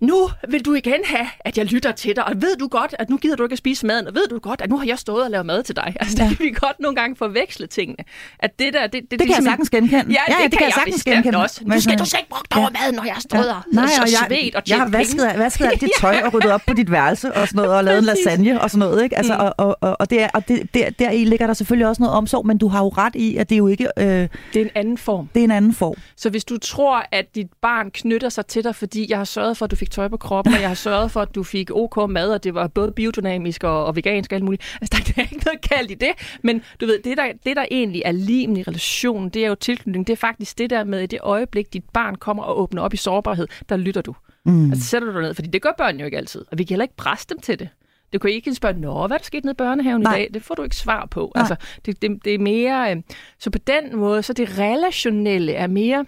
nu 0.01 0.29
vil 0.49 0.65
du 0.65 0.75
igen 0.75 1.01
have, 1.05 1.27
at 1.41 1.59
jeg 1.59 1.67
lytter 1.67 1.93
til 1.93 2.17
dig, 2.17 2.25
og 2.25 2.33
ved 2.43 2.57
du 2.57 2.69
godt, 2.69 2.95
at 2.99 3.11
nu 3.11 3.17
gider 3.17 3.37
du 3.37 3.43
ikke 3.43 3.53
at 3.53 3.59
spise 3.59 3.87
maden, 3.87 4.07
og 4.07 4.15
ved 4.15 4.29
du 4.29 4.39
godt, 4.39 4.61
at 4.61 4.71
nu 4.71 4.79
har 4.79 4.87
jeg 4.87 4.99
stået 4.99 5.25
og 5.25 5.31
lavet 5.31 5.47
mad 5.47 5.63
til 5.63 5.77
dig. 5.77 5.97
Altså, 6.07 6.17
ja. 6.23 6.29
der 6.29 6.37
kan 6.37 6.45
vi 6.45 6.51
godt 6.51 6.81
nogle 6.81 6.97
gange 6.97 7.17
forveksle 7.17 7.67
tingene. 7.67 8.05
At 8.39 8.59
det, 8.59 8.73
der, 8.75 8.87
det, 8.87 8.93
det, 8.93 9.11
det, 9.11 9.19
det 9.19 9.27
kan 9.27 9.37
jeg 9.37 9.43
sagtens 9.43 9.71
genkende. 9.71 9.97
Ja, 9.97 10.23
ja, 10.29 10.35
det, 10.43 10.51
det 10.51 10.59
kan 10.59 10.67
jeg 10.67 10.75
sagtens 10.75 11.05
genkende. 11.05 11.39
Også. 11.39 11.61
Du 11.65 11.81
skal 11.81 11.99
du 11.99 12.05
ikke 12.19 12.31
brugt 12.31 12.57
over 12.57 12.69
ja. 12.75 12.81
maden, 12.81 12.95
når 12.95 13.05
jeg 13.05 13.15
har 13.15 13.21
stået 13.21 13.47
ja. 13.47 13.53
og 13.53 13.63
Nej, 13.73 13.85
og 14.03 14.11
jeg, 14.11 14.25
svedt 14.29 14.55
og 14.55 14.63
Jeg 14.69 14.79
har 14.79 14.89
vasket, 14.89 15.33
vasket 15.37 15.67
alt 15.67 15.81
dit 15.85 15.91
tøj 16.01 16.21
og 16.25 16.35
ryddet 16.35 16.51
op 16.51 16.61
på 16.67 16.75
dit 16.75 16.91
værelse 16.91 17.33
og 17.33 17.49
sådan 17.49 17.57
noget, 17.57 17.77
og 17.77 17.85
lavet 17.85 17.99
en 17.99 18.05
lasagne 18.05 18.61
og 18.61 18.71
sådan 18.71 18.79
noget. 18.79 19.03
Ikke? 19.05 19.17
Altså, 19.17 19.35
mm. 19.35 19.41
og, 19.41 19.55
og, 19.59 19.79
og, 19.81 19.97
og, 20.01 20.11
det 20.11 20.23
er, 20.23 20.29
og 20.35 20.49
det, 20.49 20.75
der, 20.75 20.91
der 20.91 21.11
i 21.11 21.25
ligger 21.25 21.47
der 21.47 21.55
selvfølgelig 21.55 21.89
også 21.89 22.03
noget 22.03 22.17
omsorg, 22.17 22.47
men 22.47 22.59
du 22.59 22.69
har 22.69 22.83
jo 22.83 22.89
ret 22.89 23.15
i, 23.15 23.37
at 23.37 23.49
det 23.49 23.55
er 23.55 23.59
jo 23.59 23.67
ikke... 23.67 23.89
Øh, 23.99 24.05
det 24.05 24.29
er 24.55 24.61
en 24.61 24.71
anden 24.75 24.99
form. 24.99 25.29
Det 25.35 25.41
er 25.41 25.45
en 25.45 25.51
anden 25.51 25.75
form. 25.75 25.95
Så 26.17 26.31
hvis 26.31 26.45
du 26.45 26.59
tror, 26.59 27.05
at 27.13 27.35
dit 27.35 27.47
barn 27.63 27.91
knytter 27.91 28.29
sig 28.29 28.47
til 28.47 28.65
dig, 28.65 28.75
fordi 28.75 29.07
jeg 29.09 29.19
har 29.19 29.25
sørget 29.25 29.57
for, 29.57 29.65
at 29.65 29.71
du 29.71 29.77
fik 29.77 29.86
tøj 29.91 30.09
på 30.09 30.17
kroppen, 30.17 30.55
og 30.55 30.61
jeg 30.61 30.69
har 30.69 30.75
sørget 30.75 31.11
for, 31.11 31.21
at 31.21 31.35
du 31.35 31.43
fik 31.43 31.71
OK 31.75 32.11
mad, 32.11 32.31
og 32.31 32.45
det 32.45 32.55
var 32.55 32.67
både 32.67 32.93
biodynamisk 32.93 33.65
og, 33.65 33.85
og 33.85 33.97
vegansk 33.97 34.33
og 34.33 34.35
alt 34.35 34.45
muligt. 34.45 34.79
Altså, 34.81 35.03
der 35.07 35.13
er 35.23 35.27
ikke 35.33 35.45
noget 35.45 35.61
kaldt 35.61 35.91
i 35.91 35.95
det, 35.95 36.39
men 36.43 36.63
du 36.81 36.87
ved, 36.87 37.03
det 37.03 37.17
der, 37.17 37.33
det 37.47 37.57
der 37.57 37.65
egentlig 37.71 38.03
er 38.05 38.13
limen 38.13 38.57
i 38.57 38.63
relationen, 38.63 39.29
det 39.29 39.45
er 39.45 39.49
jo 39.49 39.55
tilknytning. 39.55 40.07
Det 40.07 40.13
er 40.13 40.17
faktisk 40.17 40.59
det 40.59 40.71
der 40.71 40.85
med, 40.85 41.01
i 41.01 41.07
det 41.07 41.19
øjeblik, 41.23 41.73
dit 41.73 41.85
barn 41.93 42.15
kommer 42.15 42.43
og 42.43 42.61
åbner 42.61 42.83
op 42.83 42.95
i 42.95 42.97
sårbarhed, 42.97 43.49
der 43.69 43.77
lytter 43.77 44.03
du. 44.03 44.15
Mm. 44.45 44.71
Altså 44.71 44.89
sætter 44.89 45.09
du 45.09 45.15
dig 45.15 45.23
ned, 45.23 45.35
fordi 45.35 45.49
det 45.49 45.63
gør 45.63 45.73
børn 45.79 45.99
jo 45.99 46.05
ikke 46.05 46.17
altid, 46.17 46.45
og 46.51 46.59
vi 46.59 46.65
kan 46.65 46.75
heller 46.75 46.85
ikke 46.85 46.97
presse 46.97 47.27
dem 47.29 47.41
til 47.41 47.59
det. 47.59 47.69
Du 48.13 48.19
kan 48.19 48.31
ikke 48.31 48.55
spørge, 48.55 48.81
Nå, 48.81 49.07
hvad 49.07 49.17
er 49.17 49.19
der 49.19 49.25
sket 49.25 49.45
nede 49.45 49.53
i 49.53 49.55
børnehaven 49.55 50.03
Nej. 50.03 50.15
i 50.15 50.19
dag? 50.19 50.31
Det 50.35 50.43
får 50.43 50.55
du 50.55 50.63
ikke 50.63 50.77
svar 50.77 51.07
på. 51.07 51.33
Nej. 51.35 51.41
Altså, 51.41 51.57
det, 51.87 52.03
det, 52.03 52.25
det 52.25 52.35
er 52.35 52.39
mere... 52.39 52.91
Øh, 52.91 53.03
så 53.39 53.51
på 53.51 53.59
den 53.59 53.97
måde, 53.97 54.23
så 54.23 54.33
det 54.33 54.59
relationelle 54.59 55.53
er 55.53 55.67
mere 55.67 56.05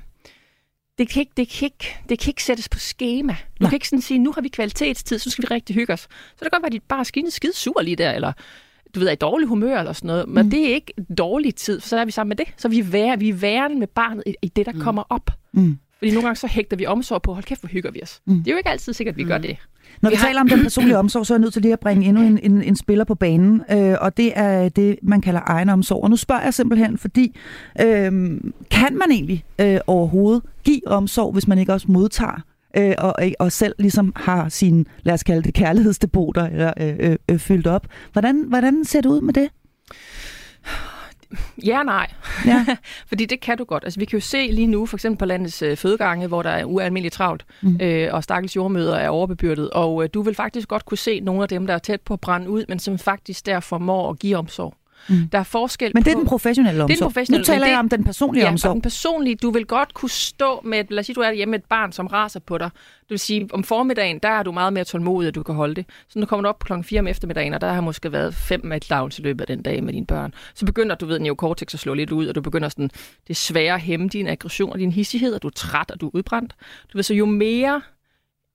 det 0.98 1.08
kan, 1.08 1.20
ikke, 1.20 1.32
det, 1.36 1.48
kan 1.48 1.66
ikke, 1.66 1.96
det 2.08 2.18
kan 2.18 2.30
ikke 2.30 2.44
sættes 2.44 2.68
på 2.68 2.78
schema. 2.78 3.32
Du 3.32 3.36
Nej. 3.60 3.70
kan 3.70 3.76
ikke 3.76 3.88
sådan 3.88 4.02
sige, 4.02 4.18
nu 4.18 4.32
har 4.32 4.40
vi 4.40 4.48
kvalitetstid, 4.48 5.18
så 5.18 5.30
skal 5.30 5.42
vi 5.42 5.54
rigtig 5.54 5.74
hygge 5.74 5.92
os. 5.92 6.00
Så 6.00 6.08
det 6.30 6.40
kan 6.40 6.50
godt 6.50 6.62
være, 6.62 6.66
at 6.66 6.72
dit 6.72 6.82
bare 6.82 7.00
er 7.00 7.30
skide 7.30 7.56
sur 7.56 7.80
lige 7.82 7.96
der, 7.96 8.12
eller 8.12 8.32
du 8.94 9.00
ved, 9.00 9.08
er 9.08 9.12
i 9.12 9.16
dårlig 9.16 9.48
humør 9.48 9.78
eller 9.78 9.92
sådan 9.92 10.08
noget. 10.08 10.28
Men 10.28 10.44
mm. 10.44 10.50
det 10.50 10.70
er 10.70 10.74
ikke 10.74 10.92
dårlig 11.18 11.54
tid, 11.54 11.80
for 11.80 11.88
så 11.88 11.96
er 11.96 12.04
vi 12.04 12.10
sammen 12.10 12.28
med 12.28 12.36
det. 12.36 12.54
Så 12.56 12.68
vi 12.68 12.78
er, 12.78 12.84
vær, 12.84 13.16
vi 13.16 13.28
er 13.28 13.34
værende 13.34 13.78
med 13.78 13.86
barnet 13.86 14.22
i, 14.26 14.34
i 14.42 14.48
det, 14.48 14.66
der 14.66 14.72
mm. 14.72 14.80
kommer 14.80 15.02
op. 15.08 15.30
Mm. 15.52 15.78
Fordi 15.98 16.10
nogle 16.10 16.26
gange 16.26 16.36
så 16.36 16.46
hægter 16.46 16.76
vi 16.76 16.86
omsorg 16.86 17.22
på, 17.22 17.32
hold 17.32 17.44
kæft, 17.44 17.60
hvor 17.60 17.68
hygger 17.68 17.90
vi 17.90 18.00
os. 18.02 18.20
Mm. 18.26 18.38
Det 18.38 18.48
er 18.48 18.52
jo 18.52 18.56
ikke 18.56 18.70
altid 18.70 18.92
sikkert, 18.92 19.12
at 19.12 19.16
vi 19.16 19.22
mm. 19.22 19.28
gør 19.28 19.38
det. 19.38 19.56
Når 20.00 20.10
vi, 20.10 20.14
vi 20.14 20.16
har... 20.16 20.26
taler 20.26 20.40
om 20.40 20.48
den 20.48 20.62
personlige 20.62 20.98
omsorg, 21.04 21.26
så 21.26 21.34
er 21.34 21.38
jeg 21.38 21.40
nødt 21.40 21.52
til 21.52 21.62
lige 21.62 21.72
at 21.72 21.80
bringe 21.80 22.06
endnu 22.06 22.22
en, 22.22 22.38
en, 22.42 22.62
en 22.62 22.76
spiller 22.76 23.04
på 23.04 23.14
banen, 23.14 23.62
øh, 23.72 23.96
og 24.00 24.16
det 24.16 24.32
er 24.36 24.68
det, 24.68 24.98
man 25.02 25.20
kalder 25.20 25.40
egenomsorg. 25.46 26.02
Og 26.02 26.10
nu 26.10 26.16
spørger 26.16 26.42
jeg 26.42 26.54
simpelthen, 26.54 26.98
fordi 26.98 27.36
øh, 27.80 28.12
kan 28.70 28.96
man 28.96 29.10
egentlig 29.10 29.44
øh, 29.60 29.78
overhovedet 29.86 30.42
give 30.64 30.88
omsorg, 30.88 31.32
hvis 31.32 31.48
man 31.48 31.58
ikke 31.58 31.72
også 31.72 31.86
modtager 31.92 32.42
øh, 32.76 32.94
og, 32.98 33.14
og 33.38 33.52
selv 33.52 33.74
ligesom 33.78 34.12
har 34.16 34.48
sine, 34.48 34.84
lad 35.02 35.14
os 35.14 35.22
kalde 35.22 35.42
det, 35.42 35.54
kærlighedsdepoter 35.54 36.46
eller, 36.46 36.72
øh, 36.80 36.96
øh, 37.00 37.16
øh, 37.28 37.38
fyldt 37.38 37.66
op. 37.66 37.86
Hvordan, 38.12 38.44
hvordan 38.48 38.84
ser 38.84 39.00
det 39.00 39.08
ud 39.08 39.20
med 39.20 39.34
det? 39.34 39.48
Ja 41.64 41.82
nej. 41.82 42.10
Ja. 42.46 42.66
Fordi 43.08 43.24
det 43.24 43.40
kan 43.40 43.58
du 43.58 43.64
godt. 43.64 43.84
Altså, 43.84 44.00
vi 44.00 44.04
kan 44.04 44.18
jo 44.18 44.20
se 44.20 44.48
lige 44.50 44.66
nu, 44.66 44.86
for 44.86 44.96
eksempel 44.96 45.18
på 45.18 45.24
landets 45.24 45.62
øh, 45.62 45.76
fødegange, 45.76 46.26
hvor 46.26 46.42
der 46.42 46.50
er 46.50 46.64
ualmindeligt 46.64 47.14
travlt, 47.14 47.44
mm. 47.62 47.78
øh, 47.82 48.14
og 48.14 48.24
stakkels 48.24 48.56
jordmøder 48.56 48.96
er 48.96 49.08
overbebyrdet. 49.08 49.70
Og 49.70 50.02
øh, 50.02 50.08
du 50.14 50.22
vil 50.22 50.34
faktisk 50.34 50.68
godt 50.68 50.84
kunne 50.84 50.98
se 50.98 51.20
nogle 51.20 51.42
af 51.42 51.48
dem, 51.48 51.66
der 51.66 51.74
er 51.74 51.78
tæt 51.78 52.00
på 52.00 52.14
at 52.14 52.20
brænde 52.20 52.50
ud, 52.50 52.64
men 52.68 52.78
som 52.78 52.98
faktisk 52.98 53.46
der 53.46 53.60
formår 53.60 54.10
at 54.10 54.18
give 54.18 54.36
omsorg. 54.36 54.74
Mm. 55.08 55.28
Der 55.32 55.38
er 55.38 55.42
forskel 55.42 55.90
Men 55.94 56.04
det 56.04 56.10
er 56.10 56.14
på, 56.14 56.20
den 56.20 56.28
professionelle 56.28 56.82
omsorg. 56.82 56.88
Det 56.88 56.94
er 56.94 57.04
den 57.04 57.12
professionelle, 57.12 57.40
nu 57.40 57.44
taler 57.44 57.64
det, 57.64 57.70
jeg 57.70 57.78
om 57.78 57.88
den 57.88 58.04
personlige 58.04 58.44
ja, 58.44 58.50
omsorg. 58.50 58.72
den 58.72 58.82
personlige, 58.82 59.36
du 59.36 59.50
vil 59.50 59.66
godt 59.66 59.94
kunne 59.94 60.10
stå 60.10 60.60
med, 60.64 60.84
lad 60.90 60.98
os 60.98 61.06
sige, 61.06 61.14
du 61.14 61.20
er 61.20 61.32
hjemme 61.32 61.50
med 61.50 61.58
et 61.58 61.64
barn, 61.64 61.92
som 61.92 62.06
raser 62.06 62.40
på 62.40 62.58
dig. 62.58 62.70
Det 63.00 63.10
vil 63.10 63.18
sige, 63.18 63.48
om 63.52 63.64
formiddagen, 63.64 64.18
der 64.18 64.28
er 64.28 64.42
du 64.42 64.52
meget 64.52 64.72
mere 64.72 64.84
tålmodig, 64.84 65.28
at 65.28 65.34
du 65.34 65.42
kan 65.42 65.54
holde 65.54 65.74
det. 65.74 65.84
Så 66.08 66.18
nu 66.18 66.26
kommer 66.26 66.42
du 66.42 66.48
op 66.48 66.58
klokken 66.58 66.84
4 66.84 67.00
om 67.00 67.06
eftermiddagen, 67.06 67.54
og 67.54 67.60
der 67.60 67.72
har 67.72 67.80
måske 67.80 68.12
været 68.12 68.34
fem 68.34 68.60
meltdowns 68.64 69.18
i 69.18 69.22
løbet 69.22 69.40
af 69.40 69.46
den 69.46 69.62
dag 69.62 69.84
med 69.84 69.92
dine 69.92 70.06
børn. 70.06 70.34
Så 70.54 70.66
begynder 70.66 70.94
du 70.94 71.06
ved 71.06 71.18
neokortex 71.18 71.74
at 71.74 71.80
slå 71.80 71.94
lidt 71.94 72.12
ud, 72.12 72.26
og 72.26 72.34
du 72.34 72.40
begynder 72.40 72.68
sådan, 72.68 72.90
det 73.28 73.36
svære 73.36 73.74
at 73.74 73.80
hæmme 73.80 74.08
din 74.08 74.28
aggression 74.28 74.72
og 74.72 74.78
din 74.78 74.92
hissighed, 74.92 75.34
og 75.34 75.42
du 75.42 75.46
er 75.46 75.52
træt, 75.52 75.90
og 75.90 76.00
du 76.00 76.06
er 76.06 76.10
udbrændt. 76.14 76.54
Du 76.92 76.98
ved, 76.98 77.02
så 77.02 77.14
jo 77.14 77.26
mere 77.26 77.82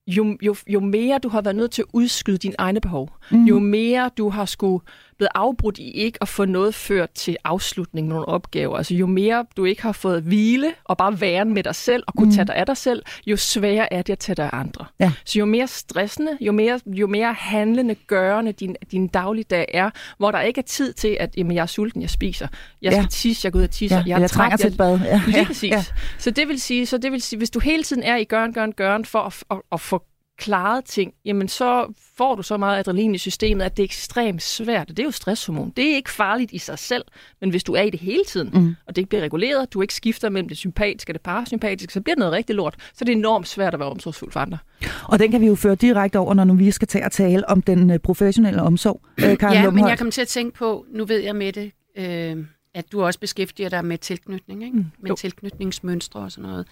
jo, 0.08 0.38
jo, 0.42 0.56
jo 0.68 0.80
mere 0.80 1.20
du 1.20 1.30
har 1.30 1.42
været 1.42 1.56
nødt 1.56 1.72
til 1.72 1.82
at 1.82 1.88
udskyde 1.94 2.38
dine 2.38 2.56
egne 2.58 2.82
behov, 2.82 3.10
mm. 3.32 3.46
jo 3.46 3.60
mere 3.60 4.10
du 4.18 4.30
har 4.30 4.46
skulle 4.46 4.86
blevet 5.17 5.32
afbrudt 5.36 5.77
i 5.77 5.91
ikke 5.91 6.17
at 6.22 6.27
få 6.27 6.46
noget 6.46 6.75
ført 6.75 7.10
til 7.12 7.38
afslutning 7.43 8.08
nogle 8.08 8.25
opgaver, 8.25 8.77
altså 8.77 8.93
jo 8.93 9.08
mere 9.08 9.46
du 9.58 9.65
ikke 9.65 9.82
har 9.82 9.91
fået 9.91 10.24
hvile 10.24 10.74
og 10.84 10.98
bare 10.98 11.22
være 11.22 11.46
med 11.46 11.63
dig 11.63 11.75
selv 11.75 12.03
og 12.08 12.13
kunne 12.13 12.25
mm. 12.25 12.36
tage 12.36 12.46
dig 12.46 12.55
af 12.55 12.65
dig 12.65 12.77
selv, 12.77 13.03
jo 13.27 13.38
sværere 13.38 13.93
er 13.93 14.01
det 14.01 14.13
at 14.13 14.20
tage 14.20 14.36
dig 14.36 14.46
af 14.46 14.60
andre. 14.60 14.86
Ja. 15.00 15.12
Så 15.25 15.39
jo 15.39 15.46
mere 15.46 15.67
stressende, 15.67 16.38
jo 16.41 16.51
mere, 16.51 16.79
jo 16.86 17.08
mere 17.08 17.34
handlende, 17.34 17.96
gørende 17.96 18.51
din, 18.51 18.75
din 18.91 19.08
dagligdag 19.08 19.65
er, 19.74 19.89
hvor 20.17 20.32
der 20.32 20.41
ikke 20.41 20.60
er 20.60 20.65
tid 20.65 20.93
til, 20.93 21.17
at 21.20 21.38
jamen, 21.38 21.55
jeg 21.55 21.62
er 21.62 21.65
sulten, 21.65 22.01
jeg 22.01 22.10
spiser, 22.10 22.48
jeg 22.82 22.91
skal 22.91 23.01
ja. 23.01 23.08
tisse, 23.10 23.46
jeg 23.46 23.53
går 23.53 23.60
ud 23.60 23.63
og 23.63 23.72
tisse, 23.72 23.96
ja. 23.96 24.03
jeg, 24.08 24.22
jeg 24.22 24.29
trænger 24.29 24.58
til 24.58 24.67
et 24.72 24.77
bad. 24.77 25.00
Ja. 25.00 25.22
Lige 25.27 25.46
præcis. 25.46 25.72
Ja. 25.72 25.84
Så 26.17 26.32
det 26.32 26.48
vil 26.48 26.62
sige, 26.62 26.86
så 26.86 26.98
det 26.98 27.12
vil 27.12 27.22
sige, 27.22 27.38
hvis 27.38 27.50
du 27.50 27.60
hele 27.60 27.84
tiden 27.84 28.03
er 28.03 28.15
i 28.15 28.24
gøren, 28.24 28.53
gøren, 28.53 28.72
gøren 28.72 29.05
for 29.05 29.20
at, 29.20 29.43
at, 29.51 29.58
at 29.72 29.82
få 29.82 30.03
klaret 30.44 30.86
ting, 30.86 31.14
jamen 31.26 31.48
så 31.48 31.94
får 32.18 32.36
du 32.36 32.44
så 32.44 32.58
meget 32.58 32.80
adrenalin 32.80 33.16
i 33.16 33.18
systemet, 33.18 33.66
at 33.66 33.78
det 33.78 33.84
er 33.84 33.86
ekstremt 33.86 34.44
svært. 34.44 34.88
Det 34.88 35.00
er 35.00 35.04
jo 35.04 35.12
stresshormon. 35.12 35.74
Det 35.78 35.92
er 35.92 35.96
ikke 35.96 36.12
farligt 36.12 36.52
i 36.52 36.58
sig 36.58 36.80
selv, 36.80 37.04
men 37.42 37.50
hvis 37.50 37.64
du 37.64 37.74
er 37.74 37.82
i 37.82 37.90
det 37.90 38.00
hele 38.00 38.24
tiden, 38.26 38.50
mm. 38.54 38.76
og 38.88 38.96
det 38.96 38.98
ikke 38.98 39.10
bliver 39.10 39.24
reguleret, 39.24 39.74
du 39.74 39.82
ikke 39.82 39.94
skifter 39.94 40.30
mellem 40.30 40.50
det 40.50 40.58
sympatiske 40.58 41.12
og 41.12 41.14
det 41.14 41.22
parasympatiske, 41.22 41.94
så 41.94 42.02
bliver 42.02 42.16
det 42.16 42.20
noget 42.20 42.34
rigtig 42.34 42.56
lort. 42.56 42.76
Så 42.94 43.06
det 43.06 43.12
er 43.12 43.16
enormt 43.18 43.48
svært 43.48 43.74
at 43.74 43.80
være 43.80 43.90
omsorgsfuld 43.90 44.32
for 44.32 44.40
andre. 44.40 44.58
Og 45.04 45.20
den 45.20 45.32
kan 45.32 45.42
vi 45.42 45.48
jo 45.48 45.56
føre 45.56 45.76
direkte 45.76 46.20
over, 46.20 46.34
når 46.34 46.44
nu 46.44 46.54
vi 46.56 46.72
skal 46.72 46.88
tage 46.88 47.06
og 47.06 47.12
tale 47.12 47.50
om 47.50 47.62
den 47.62 47.92
øh, 47.92 48.00
professionelle 48.00 48.62
omsorg. 48.62 49.02
Øh, 49.20 49.38
Karen 49.38 49.54
ja, 49.54 49.64
Lumholdt. 49.64 49.76
men 49.76 49.90
jeg 49.90 49.98
kommer 49.98 50.12
til 50.12 50.22
at 50.22 50.28
tænke 50.28 50.58
på, 50.58 50.86
nu 50.94 51.06
ved 51.06 51.20
jeg 51.20 51.36
med 51.36 51.54
det, 51.54 51.72
øh, 51.98 52.46
at 52.74 52.92
du 52.92 53.04
også 53.04 53.20
beskæftiger 53.20 53.70
dig 53.70 53.86
med 53.86 53.98
tilknytning, 53.98 54.64
ikke? 54.64 54.78
Mm. 54.78 54.86
med 55.00 55.10
jo. 55.10 55.16
tilknytningsmønstre 55.16 56.20
og 56.20 56.32
sådan 56.32 56.50
noget. 56.50 56.68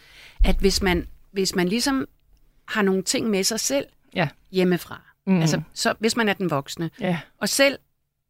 At 0.45 0.55
hvis 0.59 0.81
man, 0.81 1.07
hvis 1.31 1.55
man 1.55 1.67
ligesom 1.67 2.07
har 2.67 2.81
nogle 2.81 3.03
ting 3.03 3.29
med 3.29 3.43
sig 3.43 3.59
selv 3.59 3.85
ja. 4.15 4.27
hjemmefra. 4.51 5.01
Mm. 5.27 5.41
Altså, 5.41 5.61
så, 5.73 5.93
hvis 5.99 6.15
man 6.15 6.29
er 6.29 6.33
den 6.33 6.49
voksne. 6.49 6.89
Ja. 6.99 7.19
Og 7.37 7.49
selv 7.49 7.79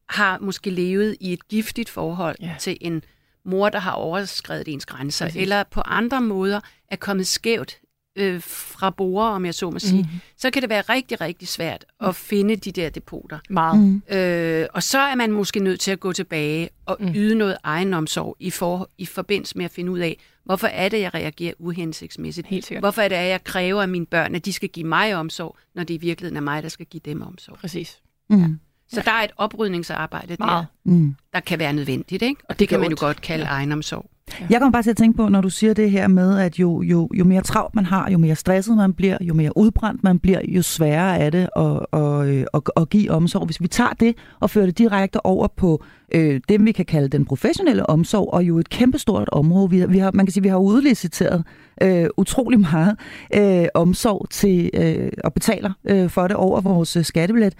har 0.10 0.38
måske 0.40 0.70
levet 0.70 1.18
i 1.20 1.34
et 1.34 1.48
giftigt 1.48 1.90
forhold 1.90 2.36
ja. 2.42 2.56
til 2.60 2.78
en 2.82 3.04
mor, 3.44 3.70
der 3.70 3.80
har 3.80 3.92
overskrevet 3.92 4.68
ens 4.68 4.86
grænser, 4.86 5.26
Præcis. 5.26 5.42
eller 5.42 5.64
på 5.64 5.82
andre 5.82 6.22
måder 6.22 6.60
er 6.88 6.96
kommet 6.96 7.28
skævt 7.28 7.81
øh, 8.16 8.42
fra 8.42 8.90
borer, 8.90 9.30
om 9.30 9.46
jeg 9.46 9.54
så 9.54 9.70
må 9.70 9.80
sige, 9.80 10.02
mm. 10.02 10.20
så 10.38 10.52
kan 10.52 10.62
det 10.62 10.70
være 10.70 10.82
rigtig, 10.82 11.22
rigtig 11.22 11.48
svært 11.48 11.86
at 12.00 12.08
mm. 12.08 12.14
finde 12.14 12.56
de 12.56 12.72
der 12.72 12.90
depoter. 12.90 13.40
Meget. 13.50 13.80
Mm. 13.80 14.16
Øh, 14.16 14.68
og 14.74 14.84
så 14.84 15.00
er 15.00 15.16
man 15.16 15.32
måske 15.32 15.60
nødt 15.60 15.80
til 15.80 15.92
at 15.92 16.00
gå 16.00 16.14
tilbage 16.14 16.70
og 16.86 16.98
mm. 17.00 17.12
yde 17.16 17.36
noget 17.36 17.58
egenomsorg 17.64 18.36
i, 18.40 18.50
for, 18.50 18.90
i 18.98 19.06
forbindelse 19.06 19.58
med 19.58 19.66
at 19.66 19.72
finde 19.72 19.92
ud 19.92 20.00
af, 20.00 20.18
hvorfor 20.44 20.68
er 20.68 20.90
det, 20.90 21.00
jeg 21.00 21.14
reagerer 21.14 21.54
uhensigtsmæssigt? 21.60 22.48
Helt 22.48 22.66
sikkert. 22.66 22.82
Hvorfor 22.82 23.02
er 23.02 23.08
det, 23.08 23.16
at 23.16 23.30
jeg 23.30 23.44
kræver 23.44 23.82
af 23.82 23.88
mine 23.88 24.06
børn, 24.06 24.36
at 24.36 24.46
de 24.46 24.54
skal 24.54 24.70
give 24.70 24.88
mig 24.88 25.16
omsorg, 25.16 25.58
når 25.76 25.84
det 25.84 25.94
i 25.94 25.98
virkeligheden 25.98 26.38
er 26.38 26.42
mig, 26.42 26.64
der 26.64 26.70
skal 26.70 26.86
give 26.86 27.02
dem 27.06 27.22
omsorg? 27.22 27.58
Præcis. 27.58 28.00
Mm. 28.30 28.42
Ja. 28.42 28.48
Så 28.94 29.02
der 29.06 29.12
er 29.12 29.24
et 29.24 29.32
oprydningsarbejde 29.38 30.36
der, 30.36 30.66
mm. 30.84 31.16
der 31.34 31.40
kan 31.40 31.60
være 31.60 31.74
nødvendigt, 31.74 32.22
ikke? 32.24 32.42
Og 32.44 32.50
det, 32.50 32.60
det 32.60 32.70
kan 32.70 32.80
man 32.80 32.90
jo 32.90 32.96
godt 33.00 33.22
kalde 33.22 33.46
ja. 33.46 33.52
egenomsorg. 33.52 34.10
Ja. 34.40 34.46
Jeg 34.50 34.60
kommer 34.60 34.72
bare 34.72 34.84
til 34.84 34.90
at 34.90 34.98
tænke 34.98 35.18
på, 35.18 35.30
når 35.30 35.42
du 35.42 35.50
siger 35.50 35.74
det 35.74 35.92
her 35.92 36.08
med, 36.08 36.40
at 36.40 36.60
jo, 36.60 36.82
jo, 36.82 37.10
jo 37.14 37.24
mere 37.24 37.42
travlt 37.42 37.76
man 37.76 37.86
har, 37.86 38.12
jo 38.12 38.18
mere 38.18 38.36
stresset 38.36 38.78
man 38.78 38.94
bliver, 38.94 39.18
jo 39.22 39.34
mere 39.34 39.58
udbrændt 39.58 40.04
man 40.04 40.20
bliver, 40.20 40.40
jo 40.48 40.62
sværere 40.62 41.20
er 41.20 41.30
det 41.30 41.50
at, 41.56 42.02
at, 42.02 42.28
øh, 42.28 42.46
at, 42.54 42.62
at 42.76 42.90
give 42.90 43.12
omsorg. 43.12 43.46
Hvis 43.46 43.62
vi 43.62 43.68
tager 43.68 43.94
det 44.00 44.16
og 44.40 44.50
fører 44.50 44.66
det 44.66 44.78
direkte 44.78 45.26
over 45.26 45.48
på 45.48 45.84
øh, 46.16 46.42
det, 46.50 46.66
vi 46.66 46.72
kan 46.72 46.86
kalde 46.86 47.08
den 47.08 47.26
professionelle 47.26 47.90
omsorg, 47.90 48.34
og 48.34 48.44
jo 48.44 48.60
et 48.60 48.70
kæmpestort 48.70 49.30
område. 49.32 49.70
Vi 49.70 49.80
har, 49.80 49.88
vi 49.88 49.98
har, 49.98 50.12
man 50.14 50.26
kan 50.26 50.34
sige, 50.34 50.44
vi 50.44 50.50
har 50.50 50.58
udliciteret 50.58 51.44
øh, 51.82 52.06
utrolig 52.18 52.60
meget 52.60 52.96
øh, 53.36 53.66
omsorg 53.74 54.28
til 54.30 54.70
øh, 54.74 55.12
og 55.24 55.34
betaler 55.34 55.72
øh, 55.86 56.10
for 56.10 56.28
det 56.28 56.36
over 56.36 56.62
vores 56.62 56.96
øh, 56.96 57.04
skattebillet. 57.04 57.54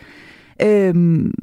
Øh, 0.64 0.94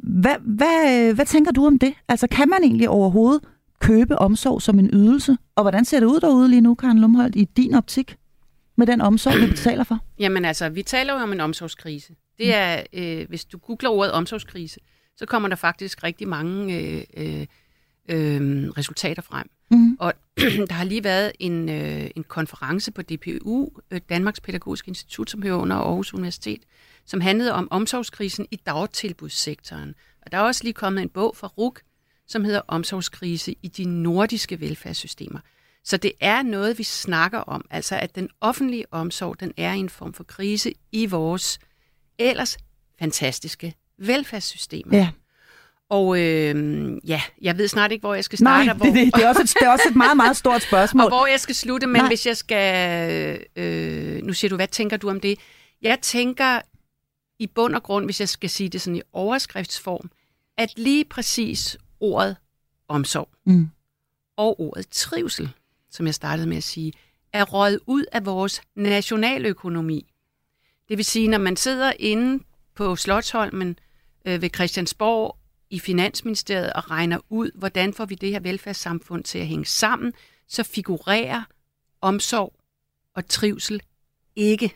hvad, 0.02 0.37
hvad, 0.40 1.14
hvad 1.14 1.26
tænker 1.26 1.52
du 1.52 1.66
om 1.66 1.78
det? 1.78 1.92
Altså, 2.08 2.26
kan 2.30 2.49
man 2.49 2.58
egentlig 2.62 2.88
overhovedet 2.88 3.40
købe 3.80 4.18
omsorg 4.18 4.62
som 4.62 4.78
en 4.78 4.90
ydelse? 4.92 5.37
Og 5.56 5.64
hvordan 5.64 5.85
ser 5.85 6.00
det 6.00 6.06
ud 6.06 6.20
derude 6.20 6.49
lige 6.49 6.61
nu, 6.61 6.75
Karen 6.75 6.99
Lumholdt, 6.99 7.37
i 7.37 7.44
din 7.44 7.75
optik? 7.75 8.16
med 8.78 8.87
den 8.87 9.00
omsorg, 9.00 9.40
vi 9.40 9.47
betaler 9.47 9.85
for? 9.85 9.99
Jamen 10.25 10.44
altså, 10.44 10.68
vi 10.68 10.82
taler 10.82 11.12
jo 11.12 11.18
om 11.18 11.32
en 11.32 11.40
omsorgskrise. 11.40 12.14
Det 12.38 12.54
er, 12.54 12.82
øh, 12.92 13.28
hvis 13.28 13.44
du 13.44 13.58
googler 13.58 13.90
ordet 13.90 14.12
omsorgskrise, 14.12 14.80
så 15.16 15.26
kommer 15.26 15.49
der 15.49 15.56
faktisk 15.56 16.04
rigtig 16.04 16.28
mange 16.28 16.78
øh, 16.78 17.04
øh, 17.16 17.47
øh, 18.08 18.68
resultater 18.68 19.23
frem. 19.23 19.50
Mm. 19.70 19.97
Og 20.00 20.12
der 20.68 20.73
har 20.73 20.85
lige 20.85 21.04
været 21.04 21.32
en, 21.38 21.68
øh, 21.68 22.11
en 22.16 22.25
konference 22.25 22.92
på 22.92 23.02
DPU, 23.02 23.68
øh, 23.90 24.00
Danmarks 24.08 24.40
Pædagogiske 24.40 24.88
Institut, 24.88 25.30
som 25.30 25.42
hører 25.42 25.56
under 25.56 25.76
Aarhus 25.76 26.14
Universitet, 26.14 26.62
som 27.04 27.20
handlede 27.20 27.52
om 27.52 27.68
omsorgskrisen 27.70 28.47
i 28.50 28.56
dagtilbudssektoren. 28.56 29.94
Og 30.23 30.32
der 30.32 30.38
er 30.38 30.42
også 30.42 30.64
lige 30.64 30.75
kommet 30.75 31.02
en 31.02 31.08
bog 31.08 31.37
fra 31.37 31.47
RUK, 31.47 31.80
som 32.28 32.44
hedder 32.44 32.61
Omsorgskrise 32.68 33.54
i 33.62 33.68
de 33.68 33.85
nordiske 33.85 34.61
velfærdssystemer. 34.61 35.38
Så 35.85 35.97
det 35.97 36.12
er 36.20 36.42
noget, 36.42 36.78
vi 36.78 36.82
snakker 36.82 37.38
om. 37.38 37.64
Altså, 37.70 37.97
at 37.97 38.14
den 38.14 38.28
offentlige 38.40 38.85
omsorg, 38.90 39.40
den 39.40 39.52
er 39.56 39.73
i 39.73 39.78
en 39.78 39.88
form 39.88 40.12
for 40.14 40.25
krise 40.25 40.73
i 40.92 41.06
vores 41.06 41.58
ellers 42.18 42.58
fantastiske 42.99 43.75
velfærdssystemer. 43.99 44.97
Ja. 44.97 45.11
Og 45.90 46.20
øh, 46.20 46.92
ja, 47.04 47.23
jeg 47.42 47.58
ved 47.58 47.68
snart 47.68 47.92
ikke, 47.92 48.02
hvor 48.02 48.14
jeg 48.14 48.25
skal 48.25 48.38
starte. 48.38 48.66
Nej, 48.66 48.75
hvor, 48.75 48.87
det, 48.87 48.94
det, 48.94 49.14
det, 49.14 49.25
er 49.25 49.28
også 49.28 49.42
et, 49.42 49.49
det 49.49 49.66
er 49.66 49.70
også 49.70 49.88
et 49.88 49.97
meget, 49.97 50.16
meget 50.16 50.37
stort 50.37 50.62
spørgsmål. 50.68 51.04
og 51.04 51.11
hvor 51.11 51.26
jeg 51.26 51.40
skal 51.40 51.54
slutte, 51.54 51.87
men. 51.87 52.00
Nej. 52.00 52.08
hvis 52.08 52.26
jeg 52.26 52.37
skal... 52.37 53.47
Øh, 53.56 54.23
nu 54.23 54.32
siger 54.32 54.49
du, 54.49 54.56
hvad 54.56 54.68
tænker 54.68 54.97
du 54.97 55.11
om 55.11 55.20
det? 55.20 55.38
Jeg 55.82 55.99
tænker 56.02 56.61
i 57.38 57.47
bund 57.47 57.75
og 57.75 57.82
grund, 57.82 58.04
hvis 58.04 58.20
jeg 58.20 58.28
skal 58.28 58.50
sige 58.50 58.68
det 58.68 58.80
sådan 58.80 58.97
i 58.97 59.02
overskriftsform, 59.12 60.11
at 60.58 60.73
lige 60.76 61.04
præcis 61.04 61.76
ordet 62.00 62.37
omsorg 62.88 63.28
Mm. 63.45 63.69
og 64.37 64.61
ordet 64.61 64.88
trivsel, 64.88 65.50
som 65.90 66.07
jeg 66.07 66.14
startede 66.14 66.49
med 66.49 66.57
at 66.57 66.62
sige, 66.64 66.93
er 67.33 67.45
røget 67.45 67.81
ud 67.87 68.05
af 68.12 68.26
vores 68.26 68.62
nationaløkonomi. 68.75 70.12
Det 70.88 70.97
vil 70.97 71.05
sige, 71.05 71.28
når 71.28 71.38
man 71.38 71.57
sidder 71.57 71.93
inde 71.99 72.45
på 72.75 72.97
Slottholmen 72.97 73.78
øh, 74.25 74.43
ved 74.43 74.50
Christiansborg 74.55 75.37
i 75.71 75.78
Finansministeriet 75.78 76.73
og 76.73 76.90
regner 76.90 77.19
ud, 77.28 77.50
hvordan 77.55 77.95
får 77.95 78.05
vi 78.05 78.14
det 78.14 78.31
her 78.31 78.40
velfærdssamfund 78.40 79.25
til 79.25 79.38
at 79.38 79.47
hænge 79.47 79.64
sammen, 79.67 80.12
så 80.49 80.62
figurerer 80.62 81.43
omsorg 82.00 82.55
og 83.14 83.28
trivsel 83.28 83.83
ikke. 84.37 84.75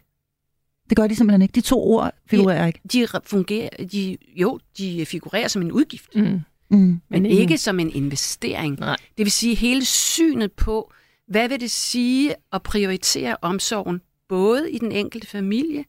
Det 0.88 0.97
gør 0.97 1.07
de 1.07 1.17
simpelthen 1.17 1.43
ikke. 1.43 1.52
De 1.52 1.61
to 1.61 1.83
ord 1.83 2.14
figurerer 2.26 2.67
ikke. 2.67 2.81
De 2.93 3.05
re- 3.05 3.19
fungerer, 3.25 3.87
de, 3.93 4.19
jo, 4.37 4.61
de 4.79 5.07
figurerer 5.07 5.49
som 5.49 5.62
en 5.62 5.73
udgift, 5.73 6.17
Mm. 6.17 6.41
Mm. 6.73 6.79
men 7.09 7.23
Men 7.23 7.26
ikke 7.26 7.59
som 7.59 7.81
en 7.81 7.91
investering. 7.95 8.79
Nej. 8.81 8.97
Det 9.19 9.25
vil 9.25 9.31
sige 9.33 9.55
hele 9.55 9.85
synet 9.85 10.52
på, 10.52 10.93
hvad 11.29 11.49
vil 11.49 11.61
det 11.61 11.71
sige 11.71 12.35
at 12.52 12.62
prioritere 12.62 13.37
omsorgen, 13.43 14.00
både 14.29 14.71
i 14.71 14.79
den 14.79 14.93
enkelte 14.93 15.26
familie, 15.26 15.85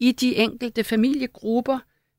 i 0.00 0.12
de 0.12 0.36
enkelte 0.36 0.84
familiegrupper, 0.84 1.78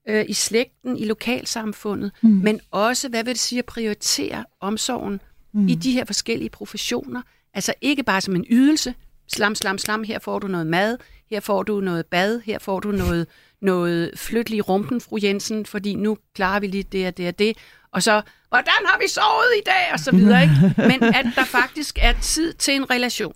øh, 0.09 0.25
i 0.29 0.33
slægten, 0.33 0.97
i 0.97 1.05
lokalsamfundet, 1.05 2.11
Mm. 2.21 2.29
men 2.29 2.59
også, 2.71 3.09
hvad 3.09 3.23
vil 3.23 3.33
det 3.33 3.41
sige 3.41 3.59
at 3.59 3.65
prioritere 3.65 4.45
omsorgen 4.59 5.21
Mm. 5.53 5.67
i 5.67 5.75
de 5.75 5.91
her 5.91 6.05
forskellige 6.05 6.49
professioner. 6.49 7.21
Altså 7.53 7.73
ikke 7.81 8.03
bare 8.03 8.21
som 8.21 8.35
en 8.35 8.45
ydelse, 8.49 8.93
slam, 9.27 9.55
slam, 9.55 9.77
slam, 9.77 10.03
her 10.03 10.19
får 10.19 10.39
du 10.39 10.47
noget 10.47 10.67
mad, 10.67 10.97
her 11.29 11.39
får 11.39 11.63
du 11.63 11.79
noget 11.79 12.05
bad, 12.05 12.39
her 12.45 12.59
får 12.59 12.79
du 12.79 12.91
noget, 12.91 13.27
noget 13.61 14.11
flyt 14.15 14.49
lige 14.49 14.61
rumpen, 14.61 15.01
fru 15.01 15.17
Jensen, 15.23 15.65
fordi 15.65 15.95
nu 15.95 16.17
klarer 16.35 16.59
vi 16.59 16.67
lige 16.67 16.83
det 16.83 17.07
og 17.07 17.17
det 17.17 17.27
og 17.27 17.39
det. 17.39 17.57
Og 17.95 18.03
så, 18.03 18.21
hvordan 18.49 18.81
har 18.85 18.99
vi 18.99 19.07
sovet 19.07 19.51
i 19.57 19.63
dag? 19.65 19.93
Og 19.93 19.99
så 19.99 20.11
videre, 20.11 20.43
ikke? 20.43 20.73
Men 20.91 21.03
at 21.03 21.25
der 21.35 21.43
faktisk 21.43 21.97
er 22.01 22.13
tid 22.21 22.53
til 22.53 22.75
en 22.75 22.89
relation. 22.89 23.33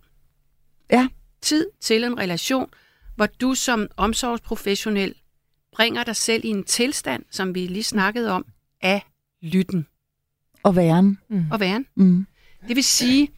Ja. 0.91 1.07
Tid 1.41 1.67
til 1.81 2.03
en 2.03 2.19
relation, 2.19 2.69
hvor 3.15 3.25
du 3.25 3.55
som 3.55 3.87
omsorgsprofessionel 3.97 5.15
bringer 5.73 6.03
dig 6.03 6.15
selv 6.15 6.45
i 6.45 6.47
en 6.47 6.63
tilstand, 6.63 7.23
som 7.31 7.55
vi 7.55 7.67
lige 7.67 7.83
snakkede 7.83 8.31
om, 8.31 8.45
af 8.81 9.05
lytten 9.41 9.87
Og 10.63 10.75
væren. 10.75 11.19
Mm. 11.29 11.51
og 11.51 11.59
væren. 11.59 11.85
Mm. 11.95 12.27
Det 12.67 12.75
vil 12.75 12.83
sige, 12.83 13.29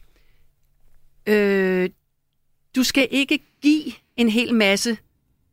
øh, 1.26 1.90
du 2.76 2.82
skal 2.82 3.08
ikke 3.10 3.38
give 3.62 3.92
en 4.16 4.28
hel 4.28 4.54
masse 4.54 4.98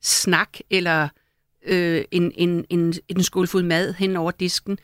snak 0.01 0.57
eller 0.69 1.09
øh, 1.65 2.05
en, 2.11 2.31
en, 2.35 2.65
en, 2.69 2.93
en 3.07 3.23
skålfod 3.23 3.63
mad 3.63 3.93
hen 3.93 4.15
over 4.15 4.31
disken. 4.31 4.79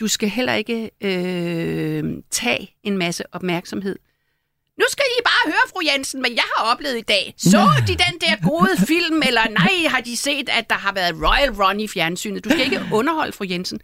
Du 0.00 0.08
skal 0.08 0.28
heller 0.28 0.54
ikke 0.54 0.90
øh, 1.00 2.04
tage 2.30 2.74
en 2.82 2.98
masse 2.98 3.34
opmærksomhed. 3.34 3.96
Nu 4.78 4.84
skal 4.90 5.04
I 5.18 5.20
bare 5.24 5.52
høre, 5.52 5.68
fru 5.70 5.80
Jensen, 5.92 6.20
hvad 6.20 6.30
jeg 6.30 6.42
har 6.56 6.64
oplevet 6.72 6.98
i 6.98 7.02
dag. 7.02 7.34
Så 7.36 7.58
de 7.86 7.92
den 7.92 8.20
der 8.20 8.48
gode 8.48 8.68
film, 8.86 9.22
eller 9.26 9.48
nej, 9.50 9.88
har 9.90 10.00
de 10.00 10.16
set, 10.16 10.48
at 10.48 10.70
der 10.70 10.76
har 10.76 10.92
været 10.92 11.14
Royal 11.14 11.50
Run 11.62 11.80
i 11.80 11.88
fjernsynet? 11.88 12.44
Du 12.44 12.50
skal 12.50 12.64
ikke 12.64 12.80
underholde, 12.98 13.32
fru 13.32 13.44
Jensen. 13.50 13.80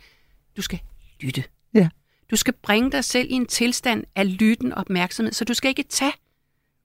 Du 0.57 0.63
skal 0.63 0.79
lytte. 1.21 1.45
Ja. 1.75 1.89
Du 2.31 2.37
skal 2.37 2.55
bringe 2.63 2.91
dig 2.93 3.05
selv 3.05 3.27
i 3.31 3.33
en 3.33 3.47
tilstand 3.47 4.05
af 4.17 4.39
lytten 4.39 4.73
og 4.73 4.79
opmærksomhed, 4.79 5.33
så 5.33 5.45
du 5.45 5.55
skal 5.55 5.69
ikke 5.69 5.83
tage 5.83 6.13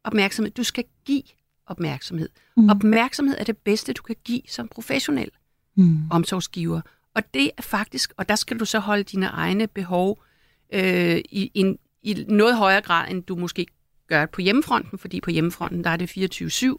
opmærksomhed, 0.03 0.51
du 0.51 0.63
skal 0.63 0.83
give 1.05 1.23
opmærksomhed. 1.67 2.29
Mm. 2.57 2.69
Opmærksomhed 2.69 3.35
er 3.39 3.43
det 3.43 3.57
bedste, 3.57 3.93
du 3.93 4.03
kan 4.03 4.15
give 4.25 4.41
som 4.47 4.67
professionel 4.67 5.29
Mm. 5.75 5.97
omsorgsgiver. 6.11 6.81
Og 7.19 7.33
det 7.33 7.51
er 7.57 7.61
faktisk, 7.61 8.13
og 8.17 8.29
der 8.29 8.35
skal 8.35 8.59
du 8.59 8.65
så 8.65 8.79
holde 8.79 9.03
dine 9.03 9.25
egne 9.25 9.67
behov 9.67 10.23
øh, 10.73 11.17
i, 11.17 11.51
i, 11.53 11.75
i 12.03 12.25
noget 12.27 12.57
højere 12.57 12.81
grad, 12.81 13.11
end 13.11 13.23
du 13.23 13.35
måske 13.35 13.65
gør 14.07 14.25
på 14.25 14.41
hjemmefronten, 14.41 14.99
fordi 14.99 15.21
på 15.21 15.31
hjemmefronten, 15.31 15.83
der 15.83 15.89
er 15.89 15.97
det 15.97 16.41
24-7, 16.43 16.75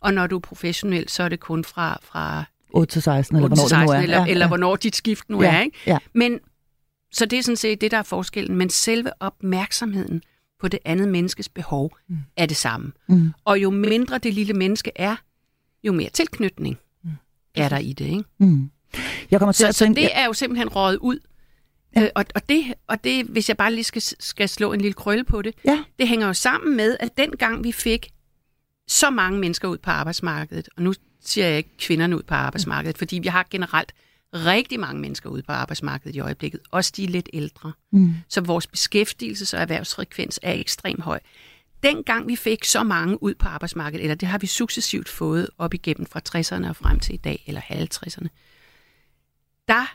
og 0.00 0.14
når 0.14 0.26
du 0.26 0.36
er 0.36 0.40
professionel, 0.40 1.08
så 1.08 1.22
er 1.22 1.28
det 1.28 1.40
kun 1.40 1.64
fra, 1.64 1.98
fra 2.02 2.44
8 2.70 2.92
til 2.92 3.02
16, 3.02 3.36
eller 3.36 3.44
8 3.44 3.54
hvornår 3.54 3.68
det 3.68 3.78
nu 3.78 3.86
16, 3.88 3.96
er. 3.96 4.02
eller, 4.02 4.18
ja, 4.18 4.30
eller 4.30 4.44
ja. 4.44 4.48
hvornår 4.48 4.76
dit 4.76 4.96
skift 4.96 5.30
nu 5.30 5.42
ja, 5.42 5.56
er. 5.56 5.62
Ikke? 5.62 5.78
Ja. 5.86 5.98
Men 6.14 6.40
så 7.12 7.26
det 7.26 7.38
er 7.38 7.42
sådan 7.42 7.56
set 7.56 7.80
det, 7.80 7.90
der 7.90 7.98
er 7.98 8.02
forskellen. 8.02 8.56
Men 8.56 8.70
selve 8.70 9.10
opmærksomheden 9.20 10.22
på 10.60 10.68
det 10.68 10.80
andet 10.84 11.08
menneskes 11.08 11.48
behov 11.48 11.96
mm. 12.08 12.16
er 12.36 12.46
det 12.46 12.56
samme. 12.56 12.92
Mm. 13.08 13.32
Og 13.44 13.62
jo 13.62 13.70
mindre 13.70 14.18
det 14.18 14.34
lille 14.34 14.52
menneske 14.52 14.90
er, 14.96 15.16
jo 15.84 15.92
mere 15.92 16.10
tilknytning 16.10 16.78
Mm. 17.04 17.10
er 17.54 17.68
der 17.68 17.78
i 17.78 17.92
det. 17.92 18.04
Ikke? 18.04 18.24
Mm. 18.38 18.70
Jeg 19.30 19.38
kommer 19.40 19.52
til 19.52 19.62
Så, 19.62 19.68
at 19.68 19.74
så 19.74 19.84
tænke... 19.84 20.00
det 20.00 20.10
er 20.12 20.24
jo 20.26 20.32
simpelthen 20.32 20.68
røget 20.68 20.96
ud. 20.96 21.18
Ja. 21.96 22.02
Øh, 22.02 22.08
og, 22.14 22.24
og, 22.34 22.48
det, 22.48 22.74
og 22.88 23.04
det, 23.04 23.26
hvis 23.26 23.48
jeg 23.48 23.56
bare 23.56 23.72
lige 23.74 23.84
skal, 23.84 24.02
skal 24.02 24.48
slå 24.48 24.72
en 24.72 24.80
lille 24.80 24.92
krølle 24.94 25.24
på 25.24 25.42
det, 25.42 25.54
Ja. 25.64 25.84
det 25.98 26.08
hænger 26.08 26.26
jo 26.26 26.32
sammen 26.32 26.76
med, 26.76 26.96
at 27.00 27.16
dengang 27.18 27.64
vi 27.64 27.72
fik 27.72 28.10
så 28.88 29.10
mange 29.10 29.38
mennesker 29.38 29.68
ud 29.68 29.78
på 29.78 29.90
arbejdsmarkedet, 29.90 30.68
og 30.76 30.82
nu 30.82 30.94
siger 31.24 31.46
jeg 31.46 31.56
ikke 31.56 31.76
kvinderne 31.78 32.16
ud 32.16 32.22
på 32.22 32.34
arbejdsmarkedet, 32.34 32.98
fordi 32.98 33.18
vi 33.18 33.28
har 33.28 33.46
generelt 33.50 33.92
rigtig 34.34 34.80
mange 34.80 35.00
mennesker 35.00 35.30
ude 35.30 35.42
på 35.42 35.52
arbejdsmarkedet 35.52 36.16
i 36.16 36.20
øjeblikket, 36.20 36.60
også 36.70 36.92
de 36.96 37.06
lidt 37.06 37.28
ældre. 37.32 37.72
Mm. 37.92 38.14
Så 38.28 38.40
vores 38.40 38.66
beskæftigelses- 38.76 39.54
og 39.56 39.62
erhvervsfrekvens 39.62 40.40
er 40.42 40.52
ekstremt 40.52 41.00
høj. 41.00 41.20
Dengang 41.82 42.28
vi 42.28 42.36
fik 42.36 42.64
så 42.64 42.82
mange 42.82 43.22
ud 43.22 43.34
på 43.34 43.48
arbejdsmarkedet, 43.48 44.02
eller 44.02 44.14
det 44.14 44.28
har 44.28 44.38
vi 44.38 44.46
successivt 44.46 45.08
fået 45.08 45.48
op 45.58 45.74
igennem 45.74 46.06
fra 46.06 46.20
60'erne 46.28 46.68
og 46.68 46.76
frem 46.76 47.00
til 47.00 47.14
i 47.14 47.18
dag, 47.18 47.44
eller 47.46 47.60
50'erne, 47.60 48.26
der 49.68 49.94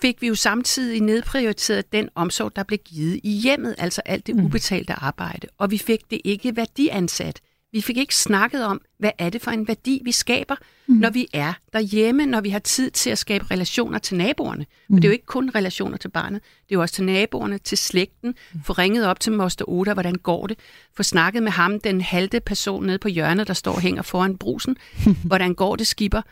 fik 0.00 0.22
vi 0.22 0.26
jo 0.26 0.34
samtidig 0.34 1.00
nedprioriteret 1.00 1.92
den 1.92 2.08
omsorg, 2.14 2.56
der 2.56 2.62
blev 2.62 2.78
givet 2.78 3.20
i 3.22 3.30
hjemmet, 3.30 3.74
altså 3.78 4.02
alt 4.04 4.26
det 4.26 4.36
Mm. 4.36 4.44
ubetalte 4.44 4.92
arbejde. 4.92 5.46
Og 5.58 5.70
vi 5.70 5.78
fik 5.78 6.00
det 6.10 6.20
ikke 6.24 6.56
værdiansat. 6.56 7.40
Vi 7.72 7.80
fik 7.80 7.96
ikke 7.96 8.14
snakket 8.16 8.64
om, 8.64 8.80
hvad 8.98 9.10
er 9.18 9.30
det 9.30 9.42
for 9.42 9.50
en 9.50 9.68
værdi, 9.68 10.00
vi 10.04 10.12
skaber, 10.12 10.54
Mm. 10.86 10.94
mm. 10.94 11.00
når 11.00 11.10
vi 11.10 11.26
er 11.32 11.52
derhjemme, 11.72 12.26
når 12.26 12.40
vi 12.40 12.48
har 12.50 12.58
tid 12.58 12.90
til 12.90 13.10
at 13.10 13.18
skabe 13.18 13.44
relationer 13.50 13.98
til 13.98 14.16
naboerne. 14.16 14.64
For 14.86 14.92
Mm. 14.92 14.96
det 14.96 15.04
er 15.04 15.08
jo 15.08 15.12
ikke 15.12 15.26
kun 15.26 15.50
relationer 15.54 15.96
til 15.96 16.08
barnet, 16.08 16.42
det 16.42 16.74
er 16.74 16.76
jo 16.76 16.80
også 16.80 16.94
til 16.94 17.04
naboerne, 17.04 17.58
til 17.58 17.78
slægten. 17.78 18.34
Få 18.64 18.72
ringet 18.72 19.06
op 19.06 19.20
til 19.20 19.32
Moster 19.32 19.68
Oda, 19.68 19.92
hvordan 19.92 20.14
går 20.14 20.46
det? 20.46 20.58
Få 20.96 21.02
snakket 21.02 21.42
med 21.42 21.52
ham, 21.52 21.80
den 21.80 22.00
halte 22.00 22.40
person 22.40 22.86
nede 22.86 22.98
på 22.98 23.08
hjørnet, 23.08 23.46
der 23.48 23.54
står 23.54 23.72
og 23.72 23.80
hænger 23.80 24.02
foran 24.02 24.38
brusen. 24.38 24.76
hvordan 25.24 25.54
går 25.54 25.76
det, 25.76 25.86
skipper? 25.86 26.22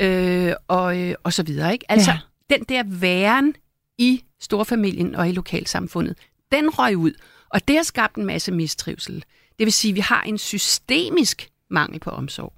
Øh, 0.00 0.52
og, 0.68 1.00
øh, 1.00 1.14
og 1.24 1.32
så 1.32 1.42
videre, 1.42 1.72
ikke? 1.72 1.84
Altså, 1.92 2.10
Ja. 2.10 2.18
den 2.56 2.64
der 2.68 2.82
væren 2.86 3.54
i 3.98 4.22
storfamilien 4.40 5.14
og 5.14 5.28
i 5.28 5.32
lokalsamfundet, 5.32 6.16
den 6.52 6.70
røg 6.70 6.96
ud. 6.96 7.12
Og 7.50 7.68
det 7.68 7.76
har 7.76 7.82
skabt 7.82 8.16
en 8.16 8.24
masse 8.26 8.52
mistrivsel. 8.52 9.24
Det 9.58 9.64
vil 9.64 9.72
sige, 9.72 9.92
at 9.92 9.94
vi 9.96 10.00
har 10.00 10.22
en 10.22 10.38
systemisk 10.38 11.48
mangel 11.70 12.00
på 12.00 12.10
omsorg 12.10 12.52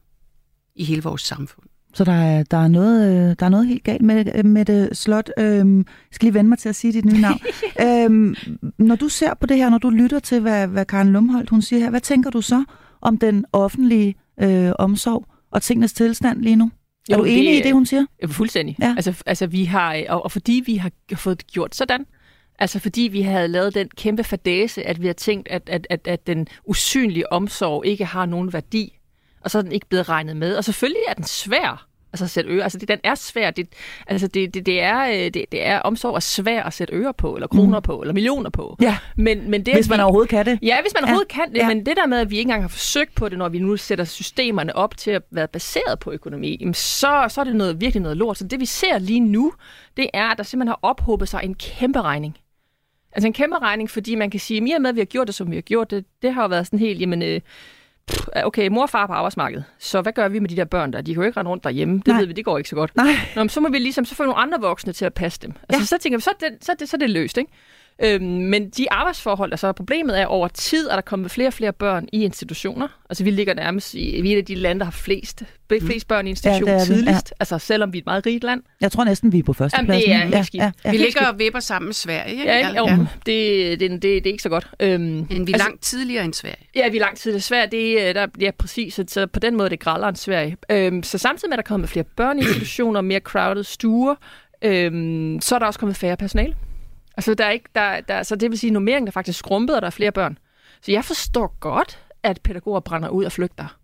i 0.76 0.84
hele 0.84 1.02
vores 1.02 1.22
samfund. 1.22 1.66
Så 1.94 2.04
der 2.04 2.12
er, 2.12 2.42
der, 2.42 2.56
er 2.56 2.68
noget, 2.68 3.08
øh, 3.30 3.36
der 3.38 3.46
er 3.46 3.50
noget 3.50 3.66
helt 3.66 3.84
galt 3.84 4.02
med, 4.02 4.42
med 4.42 4.64
det 4.64 4.96
slot. 4.96 5.30
Øhm, 5.38 5.78
jeg 5.78 5.84
skal 6.12 6.26
lige 6.26 6.34
vende 6.34 6.48
mig 6.48 6.58
til 6.58 6.68
at 6.68 6.76
sige 6.76 6.92
dit 6.92 7.04
nye 7.04 7.20
navn. 7.20 7.40
øhm, 7.86 8.36
når 8.78 8.96
du 8.96 9.08
ser 9.08 9.34
på 9.34 9.46
det 9.46 9.56
her, 9.56 9.70
når 9.70 9.78
du 9.78 9.90
lytter 9.90 10.18
til, 10.18 10.40
hvad, 10.40 10.66
hvad 10.66 10.84
Karen 10.84 11.12
Lumholdt 11.12 11.50
hun 11.50 11.62
siger 11.62 11.80
her, 11.82 11.90
hvad 11.90 12.00
tænker 12.00 12.30
du 12.30 12.40
så 12.40 12.64
om 13.00 13.18
den 13.18 13.44
offentlige 13.52 14.14
øh, 14.42 14.72
omsorg 14.78 15.26
og 15.50 15.62
tingenes 15.62 15.92
tilstand 15.92 16.40
lige 16.42 16.56
nu? 16.56 16.70
Er 17.10 17.16
du 17.16 17.24
enig 17.24 17.58
i 17.58 17.62
det, 17.62 17.72
hun 17.72 17.86
siger? 17.86 18.06
Ja, 18.22 18.26
Fuldstændig. 18.26 18.76
Ja. 18.80 18.94
Altså, 18.96 19.22
altså, 19.26 19.46
vi 19.46 19.64
har, 19.64 19.94
øh, 19.94 20.02
og, 20.08 20.24
og 20.24 20.32
fordi 20.32 20.62
vi 20.66 20.76
har 20.76 20.90
fået 21.14 21.38
det 21.40 21.46
gjort 21.46 21.74
sådan, 21.74 22.06
altså 22.58 22.78
fordi 22.78 23.02
vi 23.02 23.20
havde 23.20 23.48
lavet 23.48 23.74
den 23.74 23.88
kæmpe 23.96 24.24
fadase, 24.24 24.86
at 24.86 25.02
vi 25.02 25.06
har 25.06 25.14
tænkt, 25.14 25.48
at, 25.48 25.68
at, 25.68 25.86
at, 25.90 26.06
at 26.08 26.26
den 26.26 26.46
usynlige 26.64 27.32
omsorg 27.32 27.86
ikke 27.86 28.04
har 28.04 28.26
nogen 28.26 28.52
værdi, 28.52 28.98
og 29.40 29.50
så 29.50 29.58
er 29.58 29.62
den 29.62 29.72
ikke 29.72 29.86
blevet 29.86 30.08
regnet 30.08 30.36
med. 30.36 30.56
Og 30.56 30.64
selvfølgelig 30.64 31.02
er 31.08 31.14
den 31.14 31.24
svær 31.24 31.89
altså 32.12 32.24
at 32.24 32.30
sætte 32.30 32.50
øre. 32.50 32.62
Altså 32.62 32.78
det, 32.78 32.88
den 32.88 32.98
er 33.04 33.14
svær. 33.14 33.50
Det, 33.50 33.68
altså 34.06 34.26
det, 34.26 34.54
det, 34.54 34.66
det, 34.66 34.80
er, 34.80 35.00
øh, 35.08 35.14
det, 35.14 35.44
det 35.52 35.66
er 35.66 35.78
omsorg 35.78 36.14
er 36.14 36.20
svær 36.20 36.62
at 36.62 36.72
sætte 36.72 36.94
øre 36.94 37.14
på, 37.14 37.34
eller 37.34 37.46
kroner 37.46 37.78
mm. 37.78 37.82
på, 37.82 38.00
eller 38.00 38.14
millioner 38.14 38.50
på. 38.50 38.76
Ja, 38.80 38.98
Men, 39.16 39.50
men 39.50 39.66
det, 39.66 39.74
hvis 39.74 39.88
man 39.88 39.98
vi, 39.98 40.02
overhovedet 40.02 40.30
kan 40.30 40.46
det. 40.46 40.58
Ja, 40.62 40.80
hvis 40.82 40.92
man 40.94 41.02
Ja. 41.02 41.04
overhovedet 41.06 41.28
kan 41.28 41.52
det, 41.52 41.56
Ja. 41.56 41.68
men 41.68 41.86
det 41.86 41.96
der 41.96 42.06
med, 42.06 42.18
at 42.18 42.30
vi 42.30 42.34
ikke 42.38 42.48
engang 42.48 42.62
har 42.62 42.68
forsøgt 42.68 43.14
på 43.14 43.28
det, 43.28 43.38
når 43.38 43.48
vi 43.48 43.58
nu 43.58 43.76
sætter 43.76 44.04
systemerne 44.04 44.76
op 44.76 44.96
til 44.96 45.10
at 45.10 45.22
være 45.30 45.48
baseret 45.48 45.98
på 45.98 46.12
økonomi, 46.12 46.56
jamen 46.60 46.74
så, 46.74 47.26
så 47.28 47.40
er 47.40 47.44
det 47.44 47.56
noget, 47.56 47.80
virkelig 47.80 48.02
noget 48.02 48.16
lort. 48.16 48.38
Så 48.38 48.44
det 48.44 48.60
vi 48.60 48.66
ser 48.66 48.98
lige 48.98 49.20
nu, 49.20 49.52
det 49.96 50.10
er, 50.14 50.28
at 50.28 50.38
der 50.38 50.44
simpelthen 50.44 50.68
har 50.68 50.78
ophobet 50.82 51.28
sig 51.28 51.40
en 51.44 51.54
kæmpe 51.54 52.00
regning 52.02 52.36
Altså 53.12 53.26
en 53.26 53.32
kæmpe 53.32 53.58
regning, 53.58 53.90
fordi 53.90 54.14
man 54.14 54.30
kan 54.30 54.40
sige, 54.40 54.56
at 54.70 54.74
og 54.76 54.82
med, 54.82 54.90
at 54.90 54.94
vi 54.96 55.00
har 55.00 55.04
gjort 55.04 55.26
det, 55.26 55.34
som 55.34 55.50
vi 55.50 55.56
har 55.56 55.62
gjort 55.62 55.90
det, 55.90 56.04
det 56.22 56.34
har 56.34 56.42
jo 56.42 56.48
været 56.48 56.66
sådan 56.66 56.78
helt, 56.78 57.00
jamen, 57.00 57.22
øh, 57.22 57.40
pff, 58.10 58.28
okay, 58.44 58.68
mor 58.68 58.82
og 58.82 58.90
far 58.90 59.06
på 59.06 59.12
arbejdsmarkedet, 59.12 59.64
så 59.78 60.00
hvad 60.02 60.12
gør 60.12 60.28
vi 60.28 60.38
med 60.38 60.48
de 60.48 60.56
der 60.56 60.64
børn 60.64 60.92
der? 60.92 61.00
De 61.00 61.14
kan 61.14 61.22
jo 61.22 61.26
ikke 61.26 61.40
rende 61.40 61.50
rundt 61.50 61.64
derhjemme, 61.64 61.96
det 61.98 62.06
Nej. 62.06 62.18
ved 62.18 62.26
vi, 62.26 62.32
det 62.32 62.44
går 62.44 62.58
ikke 62.58 62.70
så 62.70 62.76
godt. 62.76 62.96
Nej. 62.96 63.12
Nå, 63.36 63.42
men 63.42 63.48
så 63.48 63.60
må 63.60 63.68
vi 63.68 63.78
ligesom, 63.78 64.04
så 64.04 64.14
få 64.14 64.22
nogle 64.22 64.38
andre 64.38 64.60
voksne 64.60 64.92
til 64.92 65.04
at 65.04 65.14
passe 65.14 65.40
dem. 65.42 65.52
Altså, 65.68 65.80
Ja. 65.80 65.84
så 65.84 66.02
tænker 66.02 66.18
vi, 66.18 66.22
så 66.22 66.30
er 66.30 66.48
det, 66.48 66.64
så 66.64 66.72
er 66.72 66.76
det, 66.76 66.88
så 66.88 66.96
er 66.96 66.98
det 66.98 67.10
løst, 67.10 67.38
ikke? 67.38 67.52
Øhm, 68.02 68.24
men 68.24 68.70
de 68.70 68.92
arbejdsforhold, 68.92 69.52
altså 69.52 69.72
problemet 69.72 70.18
er, 70.18 70.22
at 70.22 70.28
over 70.28 70.48
tid 70.48 70.88
er 70.88 70.94
der 70.94 71.00
kommet 71.00 71.30
flere 71.30 71.48
og 71.48 71.52
flere 71.52 71.72
børn 71.72 72.08
i 72.12 72.24
institutioner. 72.24 72.88
Altså 73.10 73.24
vi 73.24 73.30
ligger 73.30 73.54
nærmest 73.54 73.94
i, 73.94 74.20
vi 74.22 74.28
er 74.32 74.36
et 74.36 74.38
af 74.40 74.44
de 74.44 74.54
lande, 74.54 74.78
der 74.78 74.84
har 74.84 74.90
flest, 74.92 75.42
flest 75.82 76.08
børn 76.08 76.26
i 76.26 76.30
institution 76.30 76.68
Ja, 76.68 76.74
ja, 76.74 76.80
er 76.80 76.84
tidligst. 76.84 77.34
Altså 77.40 77.58
selvom 77.58 77.92
vi 77.92 77.98
er 77.98 78.02
et 78.02 78.06
meget 78.06 78.26
rigt 78.26 78.44
land. 78.44 78.62
Jeg 78.80 78.92
tror 78.92 79.04
næsten, 79.04 79.32
vi 79.32 79.38
er 79.38 79.42
på 79.42 79.52
første 79.52 79.76
Jamen, 79.78 79.86
plads. 79.86 80.04
det 80.04 80.12
er 80.12 80.18
helt 80.18 80.46
skidt. 80.46 80.62
Vi 80.92 80.96
ligger 80.96 81.26
og 81.26 81.38
vipper 81.38 81.60
sammen 81.60 81.86
med 81.88 81.94
Sverige. 81.94 82.30
Ikke? 82.30 82.44
Ja, 82.44 82.68
ikke? 82.68 82.78
Jo, 82.78 82.86
det, 83.26 83.80
det, 83.80 83.90
det, 83.90 84.02
det, 84.02 84.16
er 84.26 84.30
ikke 84.30 84.42
så 84.42 84.48
godt. 84.48 84.68
Øhm, 84.80 85.00
Men 85.00 85.26
vi 85.28 85.34
er 85.34 85.38
altså- 85.38 85.68
langt 85.68 85.82
tidligere 85.82 86.24
end 86.24 86.34
Sverige. 86.34 86.66
Ja, 86.74 86.88
vi 86.88 86.96
er 86.96 87.00
lang 87.00 87.16
tid. 87.16 87.30
Det 87.32 87.38
er 87.38 87.42
svært. 87.42 87.72
Det, 87.72 88.08
er, 88.08 88.12
der, 88.12 88.26
ja, 88.40 88.50
præcis. 88.58 88.94
Så, 88.94 89.04
så 89.08 89.26
på 89.26 89.40
den 89.40 89.56
måde 89.56 89.66
er 89.66 89.68
det 89.70 89.80
grallere 89.80 90.08
end 90.08 90.16
Sverige. 90.16 90.56
Øhm, 90.70 91.02
så 91.02 91.18
samtidig 91.18 91.48
med, 91.48 91.54
at 91.54 91.58
der 91.58 91.62
er 91.62 91.74
kommet 91.74 91.88
flere 91.88 92.04
børn 92.16 92.38
i 92.38 92.42
institutioner, 92.42 93.00
mere 93.00 93.20
crowded 93.20 93.64
stuer, 93.64 94.14
øhm, 94.62 95.38
så 95.42 95.54
er 95.54 95.58
der 95.58 95.66
også 95.66 95.80
kommet 95.80 95.96
færre 95.96 96.16
personale. 96.16 96.54
Altså, 97.20 97.34
der 97.34 97.44
er 97.44 97.50
ikke, 97.50 97.68
der, 97.74 98.00
der, 98.00 98.22
så 98.22 98.36
det 98.36 98.50
vil 98.50 98.58
sige, 98.58 98.68
at 98.68 98.72
nummeringen 98.72 99.08
er 99.08 99.12
faktisk 99.12 99.38
skrumpet, 99.38 99.76
og 99.76 99.82
der 99.82 99.86
er 99.86 99.90
flere 99.90 100.12
børn. 100.12 100.38
Så 100.82 100.92
jeg 100.92 101.04
forstår 101.04 101.56
godt, 101.60 101.98
at 102.22 102.40
pædagoger 102.44 102.80
brænder 102.80 103.08
ud 103.08 103.24
og 103.24 103.32
flygter. 103.32 103.76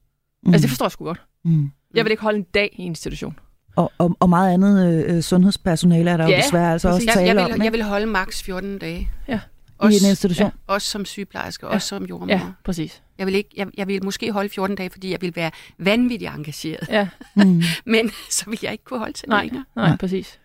Mm. 0.43 0.53
Altså, 0.53 0.63
det 0.63 0.71
forstår 0.71 0.87
jeg 0.87 0.91
sgu 0.93 1.05
godt. 1.05 1.23
Mm. 1.45 1.71
Jeg 1.95 2.05
vil 2.05 2.11
ikke 2.11 2.23
holde 2.23 2.39
en 2.39 2.45
dag 2.55 2.71
i 2.73 2.83
en 2.83 2.87
institution. 2.89 3.39
Og, 3.77 3.93
og, 3.99 4.17
og 4.21 4.29
meget 4.29 4.55
andet 4.55 5.05
øh, 5.07 5.23
sundhedspersonale 5.23 6.11
er 6.11 6.17
der 6.17 6.25
jo 6.25 6.31
Ja, 6.31 6.37
desværre 6.37 6.73
altså 6.73 6.89
også. 6.89 7.03
Jeg, 7.07 7.15
tale 7.15 7.27
jeg, 7.41 7.45
om. 7.45 7.53
vil, 7.53 7.63
jeg 7.65 7.73
vil 7.73 7.83
holde 7.83 8.07
maks 8.07 8.43
14 8.43 8.79
dage. 8.79 9.11
Ja. 9.29 9.41
I 9.83 9.87
en 9.87 9.91
institution. 10.09 10.47
Ja, 10.69 10.73
også 10.75 10.91
som 10.91 11.05
sygeplejerske, 11.05 11.67
Ja. 11.67 11.73
også 11.73 11.89
som 11.89 12.05
jordmor. 12.05 12.27
Ja, 12.29 12.41
præcis. 12.65 13.03
Jeg 13.19 13.27
vil, 13.27 13.35
ikke, 13.35 13.51
jeg, 13.57 13.67
jeg 13.77 13.87
vil 13.89 14.05
måske 14.05 14.33
holde 14.33 14.49
14 14.49 14.77
dage, 14.77 14.91
fordi 14.91 15.11
jeg 15.11 15.19
vil 15.21 15.37
være 15.37 15.51
vanvittigt 15.79 16.31
engageret. 16.35 16.89
Ja, 16.89 17.09
Mm. 17.35 17.63
Men 17.87 18.11
så 18.31 18.51
vil 18.51 18.59
jeg 18.63 18.73
ikke 18.73 18.85
kunne 18.85 18.99
holde 18.99 19.13
til 19.13 19.29
nej, 19.29 19.43
længere. 19.43 19.65
nej, 19.77 19.89
Nej. 19.89 19.97
præcis. 19.97 20.41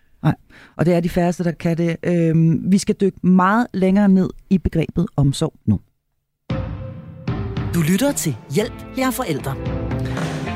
Og 0.76 0.86
det 0.86 0.94
er 0.94 1.00
de 1.00 1.08
færreste, 1.08 1.44
der 1.44 1.52
kan 1.52 1.78
det. 1.78 1.96
Øhm, 2.02 2.72
vi 2.72 2.78
skal 2.78 2.94
dykke 3.00 3.26
meget 3.26 3.66
længere 3.74 4.08
ned 4.08 4.30
i 4.50 4.58
begrebet 4.58 5.06
omsorg 5.16 5.54
nu. 5.66 5.80
Du 7.74 7.80
lytter 7.90 8.12
til 8.12 8.36
Hjælp, 8.54 8.72
jeg 8.96 9.06
er 9.06 9.10
forældre. 9.10 9.54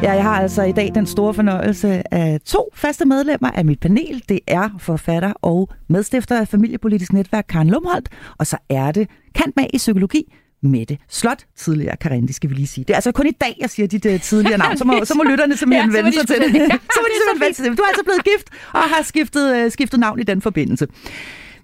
Ja, 0.02 0.12
jeg 0.12 0.22
har 0.22 0.40
altså 0.40 0.62
i 0.62 0.72
dag 0.72 0.94
den 0.94 1.06
store 1.06 1.34
fornøjelse 1.34 2.14
af 2.14 2.40
to 2.40 2.70
faste 2.74 3.04
medlemmer 3.04 3.50
af 3.50 3.64
mit 3.64 3.80
panel. 3.80 4.22
Det 4.28 4.40
er 4.46 4.68
forfatter 4.78 5.32
og 5.42 5.68
medstifter 5.88 6.40
af 6.40 6.48
Familiepolitisk 6.48 7.12
Netværk 7.12 7.44
Karen 7.48 7.70
Lumholdt, 7.70 8.08
og 8.38 8.46
så 8.46 8.56
er 8.68 8.92
det 8.92 9.08
kant 9.34 9.56
med 9.56 9.64
i 9.74 9.76
psykologi, 9.76 10.32
Mette 10.66 10.98
Slot, 11.08 11.44
tidligere 11.56 11.96
Karen, 11.96 12.26
det 12.26 12.34
skal 12.34 12.50
vi 12.50 12.54
lige 12.54 12.66
sige. 12.66 12.84
Det 12.84 12.90
er 12.90 12.94
altså 12.94 13.12
kun 13.12 13.26
i 13.26 13.36
dag, 13.40 13.56
jeg 13.60 13.70
siger 13.70 13.86
dit 13.86 14.06
uh, 14.06 14.20
tidligere 14.20 14.58
navn, 14.58 14.76
så 14.78 14.84
må, 14.84 15.04
så 15.04 15.14
må 15.14 15.22
lytterne 15.30 15.56
simpelthen 15.56 15.90
Ja, 15.90 15.96
vende 15.96 16.10
de 16.10 16.16
sig 16.18 16.26
til 16.26 16.36
det. 16.36 16.52
så 16.94 16.98
må 17.02 17.06
de 17.10 17.16
simpelthen 17.18 17.40
vende 17.40 17.54
sig 17.54 17.64
til 17.64 17.70
det. 17.70 17.78
Du 17.78 17.82
er 17.82 17.88
altså 17.88 18.04
blevet 18.04 18.24
gift 18.24 18.48
og 18.72 18.82
har 18.82 19.02
skiftet, 19.02 19.64
uh, 19.64 19.72
skiftet 19.72 20.00
navn 20.00 20.20
i 20.20 20.22
den 20.22 20.42
forbindelse. 20.42 20.86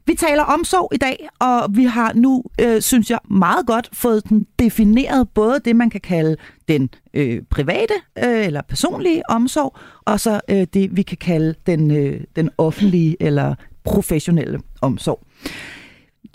Vi 0.06 0.14
taler 0.14 0.42
omsorg 0.42 0.94
i 0.94 0.96
dag, 0.96 1.28
og 1.38 1.76
vi 1.76 1.84
har 1.84 2.12
nu, 2.14 2.44
øh, 2.60 2.82
synes 2.82 3.10
jeg, 3.10 3.18
meget 3.30 3.66
godt 3.66 3.88
fået 3.92 4.28
den 4.28 4.46
defineret 4.58 5.28
både 5.28 5.60
det, 5.64 5.76
man 5.76 5.90
kan 5.90 6.00
kalde 6.00 6.36
den 6.68 6.90
øh, 7.14 7.42
private 7.50 7.94
øh, 8.24 8.46
eller 8.46 8.62
personlige 8.62 9.30
omsorg, 9.30 9.76
og 10.04 10.20
så 10.20 10.40
øh, 10.48 10.66
det, 10.74 10.96
vi 10.96 11.02
kan 11.02 11.16
kalde 11.16 11.54
den, 11.66 11.90
øh, 11.90 12.20
den 12.36 12.50
offentlige 12.58 13.16
eller 13.20 13.54
professionelle 13.84 14.60
omsorg. 14.80 15.26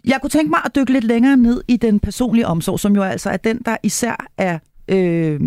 Jeg 0.05 0.19
kunne 0.21 0.29
tænke 0.29 0.49
mig 0.49 0.59
at 0.65 0.75
dykke 0.75 0.93
lidt 0.93 1.03
længere 1.03 1.37
ned 1.37 1.63
i 1.67 1.77
den 1.77 1.99
personlige 1.99 2.47
omsorg, 2.47 2.79
som 2.79 2.95
jo 2.95 3.03
altså 3.03 3.29
er 3.29 3.37
den, 3.37 3.61
der 3.65 3.77
især 3.83 4.27
er 4.37 4.59
øh, 4.87 5.41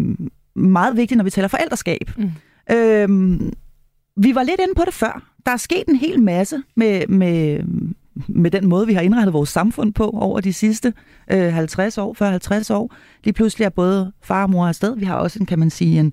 meget 0.54 0.96
vigtig, 0.96 1.16
når 1.16 1.24
vi 1.24 1.30
taler 1.30 1.48
forældreskab. 1.48 2.10
Mm. 2.16 2.30
Øh, 2.76 3.40
vi 4.16 4.34
var 4.34 4.42
lidt 4.42 4.60
inde 4.60 4.74
på 4.76 4.82
det 4.86 4.94
før. 4.94 5.32
Der 5.46 5.52
er 5.52 5.56
sket 5.56 5.84
en 5.88 5.96
hel 5.96 6.22
masse 6.22 6.62
med, 6.76 7.06
med, 7.06 7.60
med 8.28 8.50
den 8.50 8.68
måde, 8.68 8.86
vi 8.86 8.92
har 8.92 9.00
indrettet 9.00 9.32
vores 9.32 9.48
samfund 9.48 9.92
på 9.92 10.10
over 10.10 10.40
de 10.40 10.52
sidste 10.52 10.92
øh, 11.32 11.52
50 11.52 11.98
år, 11.98 12.70
40-50 12.70 12.74
år. 12.74 12.94
Lige 13.24 13.34
pludselig 13.34 13.64
er 13.64 13.68
både 13.68 14.12
far 14.22 14.42
og 14.42 14.50
mor 14.50 14.66
afsted. 14.66 14.96
Vi 14.96 15.04
har 15.04 15.14
også 15.14 15.38
en, 15.38 15.46
kan 15.46 15.58
man 15.58 15.70
sige, 15.70 16.00
en 16.00 16.12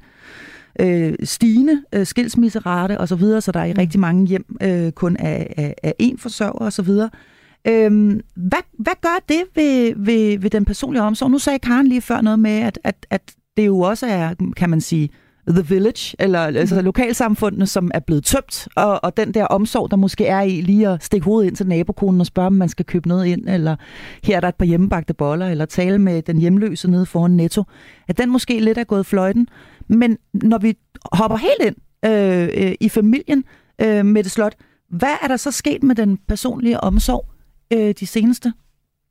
øh, 0.79 1.13
stigende 1.23 1.83
øh, 1.93 2.05
skilsmisserate 2.05 2.97
og 2.97 3.07
så 3.07 3.15
videre, 3.15 3.41
så 3.41 3.51
der 3.51 3.59
er 3.59 3.65
i 3.65 3.73
rigtig 3.73 3.99
mange 3.99 4.27
hjem 4.27 4.57
øh, 4.61 4.91
kun 4.91 5.17
af, 5.17 5.53
af, 5.57 5.75
af 5.83 5.93
én 6.03 6.17
forsørger 6.17 6.51
og 6.51 6.73
så 6.73 6.81
videre. 6.81 7.09
Øhm, 7.69 8.21
hvad, 8.35 8.59
hvad 8.79 8.93
gør 9.01 9.19
det 9.29 9.43
ved, 9.55 9.93
ved, 9.95 10.39
ved 10.39 10.49
den 10.49 10.65
personlige 10.65 11.03
omsorg? 11.03 11.31
Nu 11.31 11.37
sagde 11.37 11.59
Karen 11.59 11.87
lige 11.87 12.01
før 12.01 12.21
noget 12.21 12.39
med, 12.39 12.59
at, 12.59 12.79
at, 12.83 13.05
at 13.09 13.21
det 13.57 13.65
jo 13.65 13.79
også 13.79 14.05
er, 14.05 14.33
kan 14.57 14.69
man 14.69 14.81
sige, 14.81 15.09
the 15.47 15.65
village, 15.67 16.15
eller 16.19 16.39
altså 16.39 16.81
lokalsamfundene, 16.81 17.67
som 17.67 17.91
er 17.93 17.99
blevet 17.99 18.25
tømt, 18.25 18.67
og, 18.75 19.03
og 19.03 19.17
den 19.17 19.33
der 19.33 19.45
omsorg, 19.45 19.91
der 19.91 19.97
måske 19.97 20.25
er 20.25 20.41
i 20.41 20.61
lige 20.61 20.89
at 20.89 21.03
stikke 21.03 21.25
hovedet 21.25 21.47
ind 21.47 21.55
til 21.55 21.67
nabokonen 21.67 22.21
og 22.21 22.27
spørge, 22.27 22.47
om 22.47 22.53
man 22.53 22.69
skal 22.69 22.85
købe 22.85 23.07
noget 23.07 23.25
ind, 23.25 23.49
eller 23.49 23.75
her 24.23 24.35
er 24.35 24.39
der 24.39 24.47
et 24.47 24.55
par 24.55 24.65
hjemmebagte 24.65 25.13
boller, 25.13 25.47
eller 25.47 25.65
tale 25.65 25.99
med 25.99 26.21
den 26.21 26.37
hjemløse 26.37 26.91
nede 26.91 27.05
foran 27.05 27.31
Netto, 27.31 27.63
at 28.07 28.17
den 28.17 28.29
måske 28.29 28.59
lidt 28.59 28.77
er 28.77 28.83
gået 28.83 29.05
fløjten. 29.05 29.47
Men 29.87 30.17
når 30.33 30.57
vi 30.57 30.77
hopper 31.11 31.37
helt 31.37 31.61
ind 31.65 31.75
øh, 32.05 32.49
øh, 32.67 32.75
i 32.79 32.89
familien 32.89 33.43
øh, 33.81 34.05
med 34.05 34.23
det 34.23 34.31
slot, 34.31 34.53
hvad 34.89 35.13
er 35.23 35.27
der 35.27 35.37
så 35.37 35.51
sket 35.51 35.83
med 35.83 35.95
den 35.95 36.17
personlige 36.27 36.79
omsorg 36.79 37.25
øh, 37.73 37.93
de 37.99 38.07
seneste, 38.07 38.53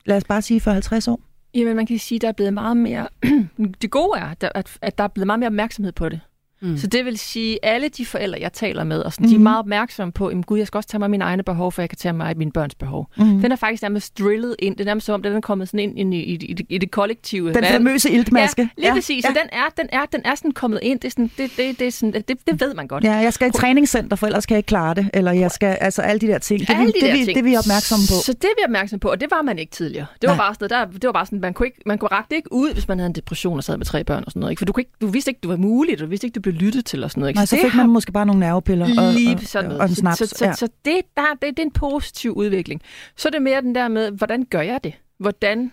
lad 0.07 0.17
os 0.17 0.25
bare 0.25 0.43
sige 0.43 0.61
for 0.61 0.71
50 0.71 1.09
år? 1.09 1.21
Jamen, 1.55 1.77
man 1.77 1.87
kan 1.87 1.99
sige, 1.99 2.17
at 2.17 2.23
der 2.23 2.29
er 2.29 2.33
blevet 2.33 2.55
meget 2.55 2.77
mere... 2.77 3.09
det 3.83 3.91
gode 3.91 4.19
er, 4.19 4.35
at, 4.55 4.79
at 4.83 4.99
der 4.99 5.05
er 5.05 5.09
blevet 5.09 5.27
meget 5.27 5.39
mere 5.39 5.49
opmærksomhed 5.49 5.93
på 5.93 6.09
det. 6.09 6.21
Mm. 6.61 6.69
Mm. 6.69 6.77
Så 6.79 6.87
det 6.87 7.05
vil 7.05 7.19
sige, 7.19 7.59
at 7.65 7.75
alle 7.75 7.89
de 7.89 8.07
forældre, 8.07 8.39
jeg 8.41 8.53
taler 8.53 8.85
med, 8.85 8.99
og 9.01 9.13
sådan, 9.13 9.25
mm. 9.25 9.29
de 9.29 9.35
er 9.35 9.39
Mhm. 9.39 9.43
meget 9.43 9.59
opmærksomme 9.59 10.13
på, 10.13 10.27
at 10.29 10.47
gud, 10.47 10.59
jeg 10.59 10.67
skal 10.67 10.79
også 10.79 10.89
tage 10.89 10.99
mig 10.99 11.11
mine 11.11 11.25
egne 11.25 11.43
behov, 11.43 11.73
for 11.73 11.83
jeg 11.83 11.89
kan 11.89 11.99
tage 11.99 12.13
mig 12.13 12.37
mine 12.37 12.53
børns 12.53 12.75
behov. 12.75 13.11
Mm. 13.19 13.41
Den 13.41 13.53
er 13.53 13.57
faktisk 13.57 13.83
nærmest 13.83 14.19
drillet 14.19 14.57
ind. 14.59 14.75
Det 14.77 14.81
er 14.81 14.85
nærmest 14.85 15.07
som 15.07 15.13
om, 15.15 15.23
den 15.23 15.33
er 15.37 15.41
kommet 15.41 15.69
sådan 15.69 15.81
ind, 15.81 15.99
ind 15.99 16.15
i, 16.15 16.19
i, 16.19 16.33
i, 16.35 16.53
det- 16.53 16.67
i 16.69 16.79
det 16.79 16.91
kollektive. 16.91 17.53
Den 17.53 17.65
famøse 17.65 18.11
iltmaske. 18.11 18.63
Ja, 18.63 18.69
lige 18.77 18.89
ja, 18.89 18.95
præcis. 18.95 19.25
Ja. 19.25 19.29
Så 19.29 19.35
den 19.43 19.49
er, 19.53 19.65
den, 19.77 19.89
er, 19.93 20.05
den 20.13 20.21
er 20.25 20.35
sådan 20.35 20.53
kommet 20.53 20.79
ind. 20.83 21.01
Det, 21.01 21.09
er 21.09 21.11
sådan, 21.11 21.31
det, 21.39 21.51
det, 21.57 21.79
det, 21.79 21.87
er 21.87 21.91
sådan, 21.91 22.13
det, 22.29 22.39
det 22.47 22.61
ved 22.61 22.75
man 22.75 22.87
godt. 22.89 23.05
Ja, 23.05 23.13
jeg 23.13 23.33
skal 23.33 23.49
i 23.49 23.53
træningscenter, 23.53 24.17
for 24.17 24.27
ellers 24.27 24.47
kan 24.47 24.55
jeg 24.55 24.59
ikke 24.59 24.67
klare 24.69 24.95
det. 24.95 25.11
Eller 25.15 25.33
jeg 25.33 25.51
skal, 25.51 25.79
altså 25.81 26.03
alle 26.03 26.21
de 26.21 26.27
der 26.27 26.39
ting. 26.39 26.61
Det, 26.61 26.71
er 26.71 26.75
Alle 26.79 26.87
de 26.87 26.93
det, 26.93 27.03
der 27.03 27.13
vi, 27.13 27.19
ting. 27.25 27.29
det 27.29 27.39
er 27.39 27.43
vi 27.51 27.57
opmærksomme 27.57 28.03
på. 28.09 28.15
Så 28.25 28.33
det 28.33 28.45
er 28.45 28.55
vi 28.59 28.63
opmærksomme 28.65 29.01
på, 29.01 29.09
og 29.09 29.21
det 29.21 29.31
var 29.31 29.43
man 29.43 29.59
ikke 29.59 29.73
tidligere. 29.73 30.07
Det 30.23 30.29
var 30.29 30.37
Nej. 30.37 30.45
bare 30.45 30.55
sådan, 30.55 30.69
der, 30.69 30.85
det 30.99 31.05
var 31.07 31.13
bare 31.13 31.27
sådan, 31.27 31.41
man 31.41 31.55
kunne 31.55 31.67
ikke, 31.67 31.79
man 31.87 31.99
kunne 31.99 32.09
række 32.09 32.27
det 32.31 32.37
ikke 32.37 32.53
ud, 32.53 32.73
hvis 32.73 32.89
man 32.89 32.99
havde 32.99 33.07
en 33.09 33.15
depression 33.15 33.57
og 33.59 33.65
sad 33.65 33.77
med 33.77 33.87
tre 33.87 34.05
børn 34.05 34.23
og 34.27 34.33
sådan 34.33 34.41
noget. 34.41 34.51
Ikke? 34.53 34.61
For 34.61 34.65
du, 34.65 34.73
kunne 34.73 34.81
ikke, 34.81 34.93
du 35.01 35.07
vidste 35.07 35.31
ikke, 35.31 35.41
det 35.43 35.49
var 35.51 35.57
muligt, 35.57 36.01
og 36.01 36.05
du 36.07 36.11
vidste 36.11 36.27
ikke, 36.27 36.35
du 36.35 36.41
blev 36.51 36.61
lyttet 36.61 36.85
til 36.85 37.05
og 37.05 37.11
sådan 37.11 37.21
noget. 37.21 37.31
Ikke? 37.31 37.39
Nej, 37.39 37.47
så 37.47 37.57
det 37.57 37.65
fik 37.65 37.75
man 37.75 37.89
måske 37.89 38.13
bare 38.13 38.27
nogle 38.27 38.41
nervepiller 38.41 38.87
og, 38.87 39.13
Lige 39.15 39.35
og, 39.35 39.41
sådan 39.41 39.69
noget. 39.69 39.81
og 39.81 39.89
en 39.89 39.95
snaps. 39.95 40.19
Så, 40.19 40.27
så, 40.27 40.45
ja. 40.45 40.53
så, 40.53 40.59
så 40.59 40.69
det, 40.85 41.01
der, 41.17 41.23
det, 41.43 41.57
det 41.57 41.59
er 41.59 41.63
en 41.63 41.71
positiv 41.71 42.33
udvikling. 42.33 42.83
Så 43.17 43.29
er 43.29 43.31
det 43.31 43.43
mere 43.43 43.61
den 43.61 43.75
der 43.75 43.89
med, 43.89 44.11
hvordan 44.11 44.45
gør 44.51 44.61
jeg 44.61 44.85
det? 44.85 44.95
Hvordan, 45.19 45.73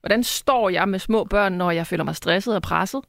hvordan 0.00 0.24
står 0.24 0.68
jeg 0.68 0.88
med 0.88 0.98
små 0.98 1.24
børn, 1.24 1.52
når 1.52 1.70
jeg 1.70 1.86
føler 1.86 2.04
mig 2.04 2.16
stresset 2.16 2.54
og 2.54 2.62
presset? 2.62 3.00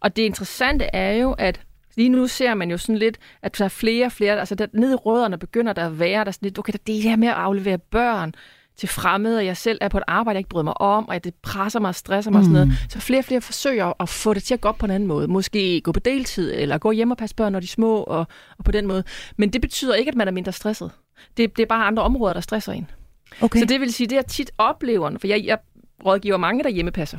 Og 0.00 0.16
det 0.16 0.22
interessante 0.22 0.84
er 0.84 1.12
jo, 1.12 1.32
at 1.32 1.60
lige 1.96 2.08
nu 2.08 2.26
ser 2.26 2.54
man 2.54 2.70
jo 2.70 2.78
sådan 2.78 2.98
lidt, 2.98 3.18
at 3.42 3.58
der 3.58 3.64
er 3.64 3.68
flere 3.68 4.06
og 4.06 4.12
flere, 4.12 4.38
altså 4.38 4.54
der, 4.54 4.66
nede 4.72 4.92
i 4.92 4.96
rødderne 4.96 5.38
begynder 5.38 5.72
der 5.72 5.86
at 5.86 5.98
være, 5.98 6.20
der 6.20 6.26
er 6.26 6.30
sådan 6.30 6.46
lidt, 6.46 6.58
okay, 6.58 6.72
der, 6.72 6.78
det 6.86 7.02
her 7.02 7.16
med 7.16 7.28
at 7.28 7.34
aflevere 7.34 7.78
børn 7.78 8.34
til 8.76 8.88
fremmede, 8.88 9.38
og 9.38 9.46
jeg 9.46 9.56
selv 9.56 9.78
er 9.80 9.88
på 9.88 9.98
et 9.98 10.04
arbejde, 10.06 10.36
jeg 10.36 10.40
ikke 10.40 10.48
bryder 10.48 10.64
mig 10.64 10.80
om, 10.80 11.08
og 11.08 11.24
det 11.24 11.34
presser 11.34 11.80
mig 11.80 11.88
og 11.88 11.94
stresser 11.94 12.30
mig 12.30 12.38
og 12.38 12.44
sådan 12.44 12.52
noget. 12.52 12.72
Så 12.90 13.00
flere 13.00 13.20
og 13.20 13.24
flere 13.24 13.40
forsøger 13.40 13.92
at 14.02 14.08
få 14.08 14.34
det 14.34 14.42
til 14.42 14.54
at 14.54 14.60
gå 14.60 14.68
op 14.68 14.78
på 14.78 14.86
en 14.86 14.90
anden 14.92 15.06
måde. 15.06 15.28
Måske 15.28 15.80
gå 15.80 15.92
på 15.92 16.00
deltid, 16.00 16.54
eller 16.54 16.78
gå 16.78 16.90
hjem 16.90 17.10
og 17.10 17.16
passe 17.16 17.36
børn, 17.36 17.52
når 17.52 17.60
de 17.60 17.64
er 17.64 17.68
små, 17.68 17.96
og, 17.96 18.26
og 18.58 18.64
på 18.64 18.72
den 18.72 18.86
måde. 18.86 19.04
Men 19.36 19.52
det 19.52 19.60
betyder 19.60 19.94
ikke, 19.94 20.08
at 20.08 20.14
man 20.14 20.28
er 20.28 20.32
mindre 20.32 20.52
stresset. 20.52 20.90
Det, 21.36 21.56
det 21.56 21.62
er 21.62 21.66
bare 21.66 21.86
andre 21.86 22.02
områder, 22.02 22.32
der 22.32 22.40
stresser 22.40 22.72
en. 22.72 22.90
okay. 23.40 23.58
Så 23.58 23.64
det 23.64 23.80
vil 23.80 23.92
sige, 23.92 24.06
det 24.06 24.16
jeg 24.16 24.26
tit 24.26 24.50
oplever, 24.58 25.10
for 25.20 25.26
jeg, 25.26 25.44
jeg 25.44 25.58
rådgiver 26.06 26.36
mange, 26.36 26.64
der 26.64 26.70
hjemmepasser. 26.70 27.18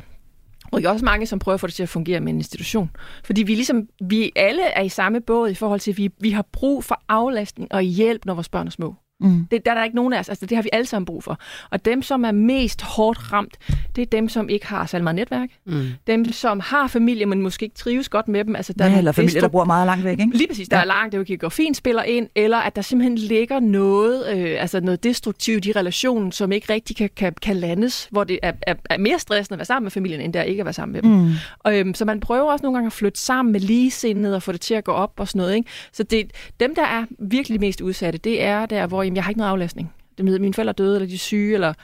Og 0.72 0.82
jeg 0.82 0.90
også 0.90 1.04
mange, 1.04 1.26
som 1.26 1.38
prøver 1.38 1.54
at 1.54 1.60
få 1.60 1.66
det 1.66 1.74
til 1.74 1.82
at 1.82 1.88
fungere 1.88 2.20
med 2.20 2.32
en 2.32 2.38
institution. 2.38 2.90
Fordi 3.24 3.42
vi 3.42 3.54
ligesom, 3.54 3.88
vi 4.08 4.32
alle 4.36 4.62
er 4.62 4.82
i 4.82 4.88
samme 4.88 5.20
båd 5.20 5.50
i 5.50 5.54
forhold 5.54 5.80
til, 5.80 5.90
at 5.90 5.98
vi, 5.98 6.10
vi 6.20 6.30
har 6.30 6.46
brug 6.52 6.84
for 6.84 7.02
aflastning 7.08 7.74
og 7.74 7.82
hjælp, 7.82 8.24
når 8.24 8.34
vores 8.34 8.48
børn 8.48 8.66
er 8.66 8.70
små. 8.70 8.94
Mm. 9.20 9.46
Det, 9.50 9.64
der 9.64 9.70
er 9.70 9.74
der 9.74 9.84
ikke 9.84 9.96
nogen 9.96 10.12
af 10.12 10.18
os, 10.18 10.28
altså 10.28 10.46
det 10.46 10.56
har 10.56 10.62
vi 10.62 10.68
alle 10.72 10.86
sammen 10.86 11.04
brug 11.06 11.24
for. 11.24 11.38
Og 11.70 11.84
dem, 11.84 12.02
som 12.02 12.24
er 12.24 12.32
mest 12.32 12.82
hårdt 12.82 13.32
ramt, 13.32 13.56
det 13.96 14.02
er 14.02 14.06
dem, 14.06 14.28
som 14.28 14.48
ikke 14.48 14.66
har 14.66 14.86
særlig 14.86 15.04
meget 15.04 15.14
netværk. 15.14 15.48
Mm. 15.66 15.86
Dem, 16.06 16.32
som 16.32 16.60
har 16.60 16.86
familie, 16.86 17.26
men 17.26 17.42
måske 17.42 17.64
ikke 17.64 17.76
trives 17.76 18.08
godt 18.08 18.28
med 18.28 18.44
dem. 18.44 18.56
Altså, 18.56 18.72
der 18.72 18.86
Ja, 18.86 18.92
er 18.94 18.98
eller 18.98 19.12
familier, 19.12 19.40
der 19.40 19.48
bor 19.48 19.64
meget 19.64 19.86
langt 19.86 20.04
væk, 20.04 20.20
ikke? 20.20 20.36
Lige 20.36 20.48
præcis, 20.48 20.68
der 20.68 20.76
Ja. 20.76 20.82
er 20.82 20.86
langt, 20.86 21.12
det 21.12 21.30
jo 21.30 21.36
kan 21.36 21.50
fint 21.50 21.76
spiller 21.76 22.02
ind, 22.02 22.28
eller 22.34 22.58
at 22.58 22.76
der 22.76 22.82
simpelthen 22.82 23.18
ligger 23.18 23.60
noget, 23.60 24.36
øh, 24.36 24.56
altså 24.60 24.80
noget 24.80 25.04
destruktivt 25.04 25.66
i 25.66 25.72
relationen, 25.72 26.32
som 26.32 26.52
ikke 26.52 26.72
rigtig 26.72 26.96
kan, 26.96 27.10
kan, 27.16 27.32
kan 27.42 27.56
landes, 27.56 28.08
hvor 28.10 28.24
det 28.24 28.38
er, 28.42 28.52
er, 28.62 28.74
er 28.90 28.98
mere 28.98 29.18
stressende 29.18 29.54
at 29.54 29.58
være 29.58 29.64
sammen 29.66 29.84
med 29.84 29.90
familien, 29.90 30.20
end 30.20 30.32
det 30.32 30.40
er 30.40 30.44
ikke 30.44 30.60
at 30.60 30.66
være 30.66 30.72
sammen 30.72 30.92
med 30.92 31.02
dem. 31.02 31.10
Mm. 31.10 31.32
Og, 31.58 31.78
øhm, 31.78 31.94
så 31.94 32.04
man 32.04 32.20
prøver 32.20 32.52
også 32.52 32.62
nogle 32.62 32.76
gange 32.76 32.86
at 32.86 32.92
flytte 32.92 33.20
sammen 33.20 33.52
med 33.52 33.60
ligesindede 33.60 34.36
og 34.36 34.42
få 34.42 34.52
det 34.52 34.60
til 34.60 34.74
at 34.74 34.84
gå 34.84 34.92
op 34.92 35.12
og 35.16 35.28
sådan 35.28 35.38
noget. 35.38 35.54
Ikke? 35.56 35.68
Så 35.92 36.02
det, 36.02 36.30
dem, 36.60 36.74
der 36.74 36.82
er 36.84 37.04
virkelig 37.18 37.60
mest 37.60 37.80
udsatte, 37.80 38.18
det 38.18 38.42
er 38.42 38.66
der, 38.66 38.86
hvor 38.86 39.05
jamen, 39.06 39.16
jeg 39.16 39.24
har 39.24 39.30
ikke 39.30 39.38
noget 39.38 39.50
aflastning. 39.50 39.92
Det 40.16 40.24
med, 40.24 40.38
mine 40.38 40.54
forældre 40.54 40.70
er 40.70 40.74
døde, 40.74 40.94
eller 40.94 41.08
de 41.08 41.14
er 41.14 41.18
syge, 41.18 41.54
eller 41.54 41.74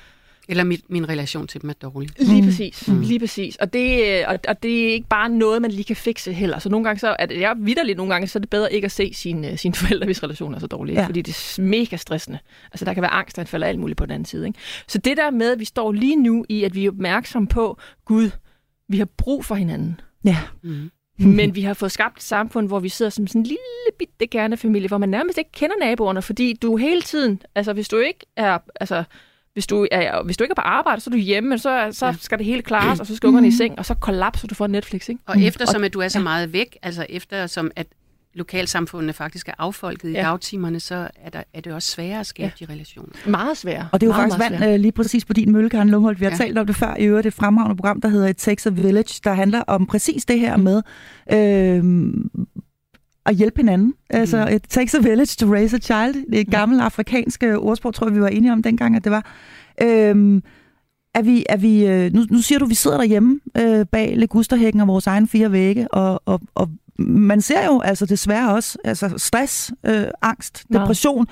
Eller 0.48 0.64
mit, 0.64 0.90
min 0.90 1.08
relation 1.08 1.46
til 1.46 1.62
dem 1.62 1.70
er 1.70 1.74
dårlig. 1.74 2.10
Lige 2.18 2.42
præcis. 2.42 2.88
Mm. 2.88 3.00
Lige 3.00 3.18
præcis. 3.18 3.56
Og 3.56 3.72
det, 3.72 4.04
øh, 4.06 4.24
og, 4.28 4.38
og 4.48 4.62
det 4.62 4.88
er 4.88 4.92
ikke 4.92 5.08
bare 5.08 5.28
noget, 5.28 5.62
man 5.62 5.70
lige 5.70 5.84
kan 5.84 5.96
fikse 5.96 6.32
heller. 6.32 6.58
Så 6.58 6.68
nogle 6.68 6.84
gange 6.84 7.00
så 7.00 7.16
er 7.18 7.26
det, 7.26 7.40
jeg 7.40 7.54
vidderligt 7.58 7.96
nogle 7.96 8.12
gange, 8.12 8.26
så 8.28 8.38
er 8.38 8.40
det 8.40 8.50
bedre 8.50 8.72
ikke 8.72 8.84
at 8.84 8.92
se 8.92 9.14
sine, 9.14 9.56
sine 9.56 9.74
forældre, 9.74 10.04
hvis 10.04 10.22
relationen 10.22 10.54
er 10.54 10.58
så 10.58 10.66
dårlig. 10.66 10.94
Ja. 10.94 11.06
Fordi 11.06 11.22
det 11.22 11.58
er 11.58 11.62
mega 11.62 11.96
stressende. 11.96 12.38
Altså 12.72 12.84
der 12.84 12.94
kan 12.94 13.02
være 13.02 13.10
angst, 13.10 13.36
der 13.36 13.44
falder 13.44 13.66
alt 13.66 13.78
muligt 13.78 13.96
på 13.96 14.06
den 14.06 14.12
anden 14.12 14.26
side. 14.26 14.46
Ikke? 14.46 14.58
Så 14.88 14.98
det 14.98 15.16
der 15.16 15.30
med, 15.30 15.52
at 15.52 15.58
vi 15.58 15.64
står 15.64 15.92
lige 15.92 16.16
nu 16.16 16.44
i, 16.48 16.64
at 16.64 16.74
vi 16.74 16.84
er 16.86 16.90
opmærksom 16.90 17.46
på, 17.46 17.78
Gud, 18.04 18.30
vi 18.88 18.98
har 18.98 19.08
brug 19.16 19.44
for 19.44 19.54
hinanden. 19.54 20.00
Ja. 20.24 20.38
Mm. 20.62 20.90
Men 21.38 21.54
vi 21.54 21.62
har 21.62 21.74
fået 21.74 21.92
skabt 21.92 22.16
et 22.16 22.22
samfund, 22.22 22.68
hvor 22.68 22.80
vi 22.80 22.88
sidder 22.88 23.10
som 23.10 23.26
sådan 23.26 23.40
en 23.40 23.46
lille 23.46 23.58
bitte 23.98 24.26
kernefamilie, 24.26 24.88
hvor 24.88 24.98
man 24.98 25.08
nærmest 25.08 25.38
ikke 25.38 25.52
kender 25.52 25.76
naboerne, 25.80 26.22
fordi 26.22 26.58
du 26.62 26.76
hele 26.76 27.02
tiden, 27.02 27.42
altså 27.54 27.72
hvis 27.72 27.88
du 27.88 27.98
ikke 27.98 28.26
er, 28.36 28.58
altså 28.80 29.04
hvis 29.52 29.66
du, 29.66 29.86
er, 29.90 30.22
hvis 30.22 30.36
du 30.36 30.44
ikke 30.44 30.52
er 30.52 30.62
på 30.62 30.66
arbejde, 30.66 31.00
så 31.00 31.10
er 31.10 31.12
du 31.12 31.18
hjemme, 31.18 31.58
så, 31.58 31.88
så 31.90 32.06
ja. 32.06 32.14
skal 32.20 32.38
det 32.38 32.46
hele 32.46 32.62
klares, 32.62 33.00
og 33.00 33.06
så 33.06 33.16
skal 33.16 33.26
ungerne 33.26 33.48
i 33.48 33.50
seng, 33.50 33.78
og 33.78 33.86
så 33.86 33.94
kollapser 33.94 34.48
du 34.48 34.54
for 34.54 34.66
Netflix. 34.66 35.08
Ikke? 35.08 35.20
Og 35.26 35.42
eftersom 35.42 35.84
at 35.84 35.92
du 35.92 36.00
er 36.00 36.08
så 36.08 36.20
meget 36.20 36.52
væk, 36.52 36.76
altså 36.82 37.06
eftersom 37.08 37.70
at 37.76 37.86
lokalsamfundene 38.34 39.12
faktisk 39.12 39.48
er 39.48 39.52
affolket 39.58 40.08
i 40.08 40.12
ja. 40.12 40.22
dagtimerne, 40.22 40.80
så 40.80 41.08
er, 41.14 41.30
der, 41.30 41.42
er 41.54 41.60
det 41.60 41.72
også 41.72 41.88
sværere 41.90 42.20
at 42.20 42.26
skabe 42.26 42.52
ja. 42.60 42.66
de 42.66 42.72
relationer. 42.72 43.12
Meget 43.26 43.56
sværere. 43.56 43.88
Og 43.92 44.00
det 44.00 44.06
er 44.06 44.10
jo 44.10 44.16
meget, 44.16 44.32
faktisk 44.32 44.60
vand 44.60 44.72
øh, 44.72 44.80
lige 44.80 44.92
præcis 44.92 45.24
på 45.24 45.32
din 45.32 45.52
mølle, 45.52 45.70
Karen 45.70 45.90
Lumholdt. 45.90 46.20
Vi 46.20 46.24
har 46.24 46.30
ja. 46.30 46.36
talt 46.36 46.58
om 46.58 46.66
det 46.66 46.76
før 46.76 46.96
i 46.98 47.04
øvrigt, 47.04 47.24
det 47.24 47.34
fremragende 47.34 47.76
program, 47.76 48.00
der 48.00 48.08
hedder 48.08 48.28
It 48.28 48.36
Takes 48.36 48.66
a 48.66 48.70
Village, 48.70 49.20
der 49.24 49.32
handler 49.32 49.60
om 49.60 49.86
præcis 49.86 50.24
det 50.24 50.40
her 50.40 50.56
med 50.56 50.82
øh, 51.32 52.14
at 53.26 53.34
hjælpe 53.34 53.56
hinanden. 53.56 53.86
Mm. 53.86 53.94
Altså, 54.10 54.48
it 54.48 54.62
takes 54.68 54.94
a 54.94 54.98
village 54.98 55.36
to 55.38 55.52
raise 55.54 55.76
a 55.76 55.78
child. 55.78 56.26
Det 56.30 56.36
er 56.36 56.40
et 56.40 56.50
gammelt 56.50 56.82
afrikansk 56.82 57.44
ordsprog, 57.58 57.94
tror 57.94 58.06
jeg, 58.06 58.14
vi 58.14 58.20
var 58.20 58.28
enige 58.28 58.52
om 58.52 58.62
dengang, 58.62 58.96
at 58.96 59.04
det 59.04 59.12
var. 59.12 59.26
Øh, 59.82 60.42
er 61.14 61.22
vi, 61.22 61.44
er 61.48 61.56
vi, 61.56 61.86
øh, 61.86 62.12
nu, 62.12 62.24
nu 62.30 62.38
siger 62.38 62.58
du, 62.58 62.64
at 62.64 62.70
vi 62.70 62.74
sidder 62.74 62.96
derhjemme 62.96 63.40
øh, 63.58 63.86
bag 63.86 64.14
Legusterhækken 64.16 64.80
og 64.80 64.86
vores 64.86 65.06
egen 65.06 65.28
fire 65.28 65.52
vægge, 65.52 65.94
og, 65.94 66.22
og, 66.24 66.40
og 66.54 66.70
man 66.98 67.40
ser 67.40 67.66
jo 67.66 67.80
altså 67.80 68.06
desværre 68.06 68.54
også, 68.54 68.78
altså 68.84 69.14
stress, 69.16 69.72
øh, 69.86 70.04
angst, 70.22 70.64
depression 70.72 71.26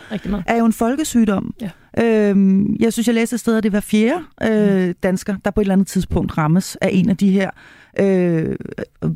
er 0.46 0.56
jo 0.56 0.64
en 0.64 0.72
folkesygdom. 0.72 1.54
Ja. 1.60 1.70
Øhm, 2.02 2.76
jeg 2.80 2.92
synes, 2.92 3.06
jeg 3.06 3.14
læste 3.14 3.34
et 3.34 3.40
sted, 3.40 3.56
at 3.56 3.62
det 3.62 3.72
var 3.72 3.80
fjerde 3.80 4.22
øh, 4.42 4.94
dansker, 5.02 5.36
der 5.44 5.50
på 5.50 5.60
et 5.60 5.64
eller 5.64 5.72
andet 5.72 5.86
tidspunkt 5.86 6.38
rammes 6.38 6.76
af 6.80 6.90
en 6.92 7.10
af 7.10 7.16
de 7.16 7.30
her 7.30 7.50
øh, 7.98 8.56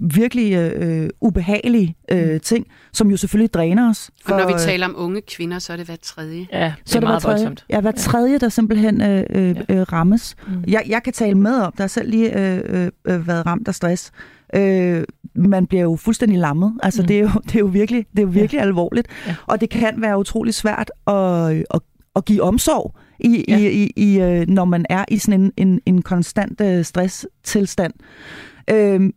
virkelig 0.00 0.54
øh, 0.54 1.10
ubehagelige 1.20 1.96
øh, 2.10 2.32
mm. 2.32 2.40
ting, 2.40 2.66
som 2.92 3.10
jo 3.10 3.16
selvfølgelig 3.16 3.54
dræner 3.54 3.90
os. 3.90 4.10
For, 4.26 4.34
og 4.34 4.40
når 4.40 4.46
vi 4.46 4.54
taler 4.58 4.86
om 4.86 4.94
unge 4.98 5.20
kvinder, 5.20 5.58
så 5.58 5.72
er 5.72 5.76
det 5.76 5.86
hver 5.86 5.96
tredje. 6.02 6.46
Ja, 6.52 6.64
det 6.64 6.74
så 6.84 6.98
er 6.98 7.00
det 7.00 7.08
meget 7.08 7.22
tredje, 7.22 7.36
voldsomt. 7.36 7.64
Ja, 7.70 7.80
hver 7.80 7.92
tredje, 7.92 8.38
der 8.38 8.48
simpelthen 8.48 9.02
øh, 9.02 9.24
øh, 9.30 9.56
øh, 9.68 9.80
rammes. 9.80 10.36
Mm. 10.48 10.64
Jeg, 10.68 10.82
jeg 10.88 11.02
kan 11.02 11.12
tale 11.12 11.34
med 11.34 11.54
om, 11.54 11.72
der 11.76 11.82
har 11.82 11.88
selv 11.88 12.10
lige 12.10 12.38
øh, 12.38 12.90
øh, 13.04 13.28
været 13.28 13.46
ramt 13.46 13.68
af 13.68 13.74
stress. 13.74 14.12
Øh, 14.54 15.04
man 15.34 15.66
bliver 15.66 15.82
jo 15.82 15.96
fuldstændig 15.96 16.38
lammet. 16.38 16.74
Altså, 16.82 17.02
mm. 17.02 17.08
det, 17.08 17.16
er 17.16 17.20
jo, 17.20 17.30
det 17.44 17.54
er 17.54 17.58
jo 17.58 17.66
virkelig, 17.66 18.06
det 18.10 18.18
er 18.18 18.22
jo 18.22 18.28
virkelig 18.28 18.58
ja. 18.58 18.64
alvorligt. 18.64 19.08
Ja. 19.26 19.34
Og 19.46 19.60
det 19.60 19.70
kan 19.70 19.94
være 20.00 20.18
utrolig 20.18 20.54
svært 20.54 20.90
at, 21.06 21.14
at, 21.74 21.80
at 22.16 22.24
give 22.24 22.42
omsorg, 22.42 22.94
i, 23.20 23.44
ja. 23.48 23.58
i, 23.58 23.84
i, 23.84 23.92
i, 23.96 24.20
øh, 24.20 24.48
når 24.48 24.64
man 24.64 24.86
er 24.90 25.04
i 25.08 25.18
sådan 25.18 25.40
en, 25.40 25.52
en, 25.56 25.80
en 25.86 26.02
konstant 26.02 26.60
øh, 26.60 26.84
stresstilstand. 26.84 27.92
Øh, 28.70 29.10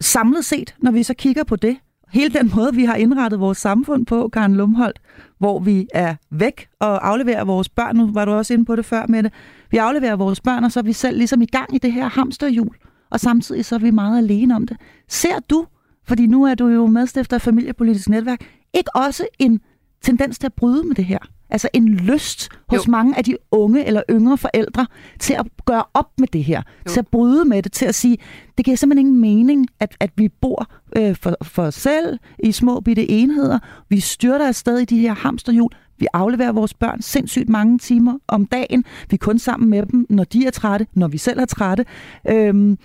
samlet 0.00 0.44
set, 0.44 0.74
når 0.78 0.90
vi 0.90 1.02
så 1.02 1.14
kigger 1.14 1.44
på 1.44 1.56
det, 1.56 1.76
hele 2.12 2.34
den 2.34 2.50
måde, 2.56 2.74
vi 2.74 2.84
har 2.84 2.94
indrettet 2.94 3.40
vores 3.40 3.58
samfund 3.58 4.06
på, 4.06 4.28
Karen 4.28 4.54
Lumholdt, 4.54 5.00
hvor 5.38 5.58
vi 5.58 5.86
er 5.94 6.14
væk 6.30 6.68
og 6.80 7.08
afleverer 7.08 7.44
vores 7.44 7.68
børn, 7.68 7.96
nu 7.96 8.12
var 8.12 8.24
du 8.24 8.30
også 8.30 8.54
inde 8.54 8.64
på 8.64 8.76
det 8.76 8.84
før 8.84 9.06
med 9.08 9.22
det, 9.22 9.32
vi 9.70 9.76
afleverer 9.76 10.16
vores 10.16 10.40
børn, 10.40 10.64
og 10.64 10.72
så 10.72 10.80
er 10.80 10.84
vi 10.84 10.92
selv 10.92 11.16
ligesom 11.18 11.42
i 11.42 11.46
gang 11.46 11.74
i 11.74 11.78
det 11.78 11.92
her 11.92 12.08
hamsterhjul 12.08 12.76
og 13.14 13.20
samtidig 13.20 13.64
så 13.64 13.74
er 13.74 13.78
vi 13.78 13.90
meget 13.90 14.18
alene 14.18 14.56
om 14.56 14.66
det. 14.66 14.76
Ser 15.08 15.38
du, 15.50 15.66
fordi 16.04 16.26
nu 16.26 16.44
er 16.44 16.54
du 16.54 16.68
jo 16.68 16.86
medstifter 16.86 17.36
af 17.36 17.42
familiepolitisk 17.42 18.08
netværk, 18.08 18.40
ikke 18.74 18.96
også 18.96 19.26
en 19.38 19.60
tendens 20.02 20.38
til 20.38 20.46
at 20.46 20.52
bryde 20.52 20.86
med 20.86 20.94
det 20.94 21.04
her? 21.04 21.18
Altså 21.50 21.68
en 21.72 21.88
lyst 21.88 22.48
hos 22.68 22.86
jo. 22.86 22.90
mange 22.90 23.18
af 23.18 23.24
de 23.24 23.36
unge 23.50 23.84
eller 23.84 24.02
yngre 24.10 24.38
forældre 24.38 24.86
til 25.20 25.34
at 25.34 25.46
gøre 25.64 25.84
op 25.94 26.10
med 26.18 26.28
det 26.28 26.44
her, 26.44 26.62
jo. 26.86 26.90
til 26.90 27.00
at 27.00 27.08
bryde 27.08 27.44
med 27.44 27.62
det, 27.62 27.72
til 27.72 27.86
at 27.86 27.94
sige, 27.94 28.18
det 28.56 28.64
giver 28.64 28.76
simpelthen 28.76 29.06
ingen 29.06 29.20
mening, 29.20 29.66
at, 29.80 29.96
at 30.00 30.10
vi 30.16 30.28
bor 30.28 30.70
øh, 30.96 31.16
for, 31.16 31.36
for 31.42 31.62
os 31.62 31.74
selv 31.74 32.18
i 32.38 32.52
små 32.52 32.80
bitte 32.80 33.10
enheder. 33.10 33.58
Vi 33.88 34.00
styrter 34.00 34.48
afsted 34.48 34.78
i 34.78 34.84
de 34.84 34.98
her 34.98 35.14
hamsterhjul. 35.14 35.70
Vi 35.98 36.06
afleverer 36.12 36.52
vores 36.52 36.74
børn 36.74 37.02
sindssygt 37.02 37.48
mange 37.48 37.78
timer 37.78 38.18
om 38.28 38.46
dagen. 38.46 38.84
Vi 39.10 39.14
er 39.14 39.18
kun 39.18 39.38
sammen 39.38 39.70
med 39.70 39.86
dem, 39.86 40.06
når 40.10 40.24
de 40.24 40.46
er 40.46 40.50
trætte, 40.50 40.86
når 40.94 41.08
vi 41.08 41.18
selv 41.18 41.40
er 41.40 41.44
trætte. 41.44 41.84
Øhm, 42.28 42.78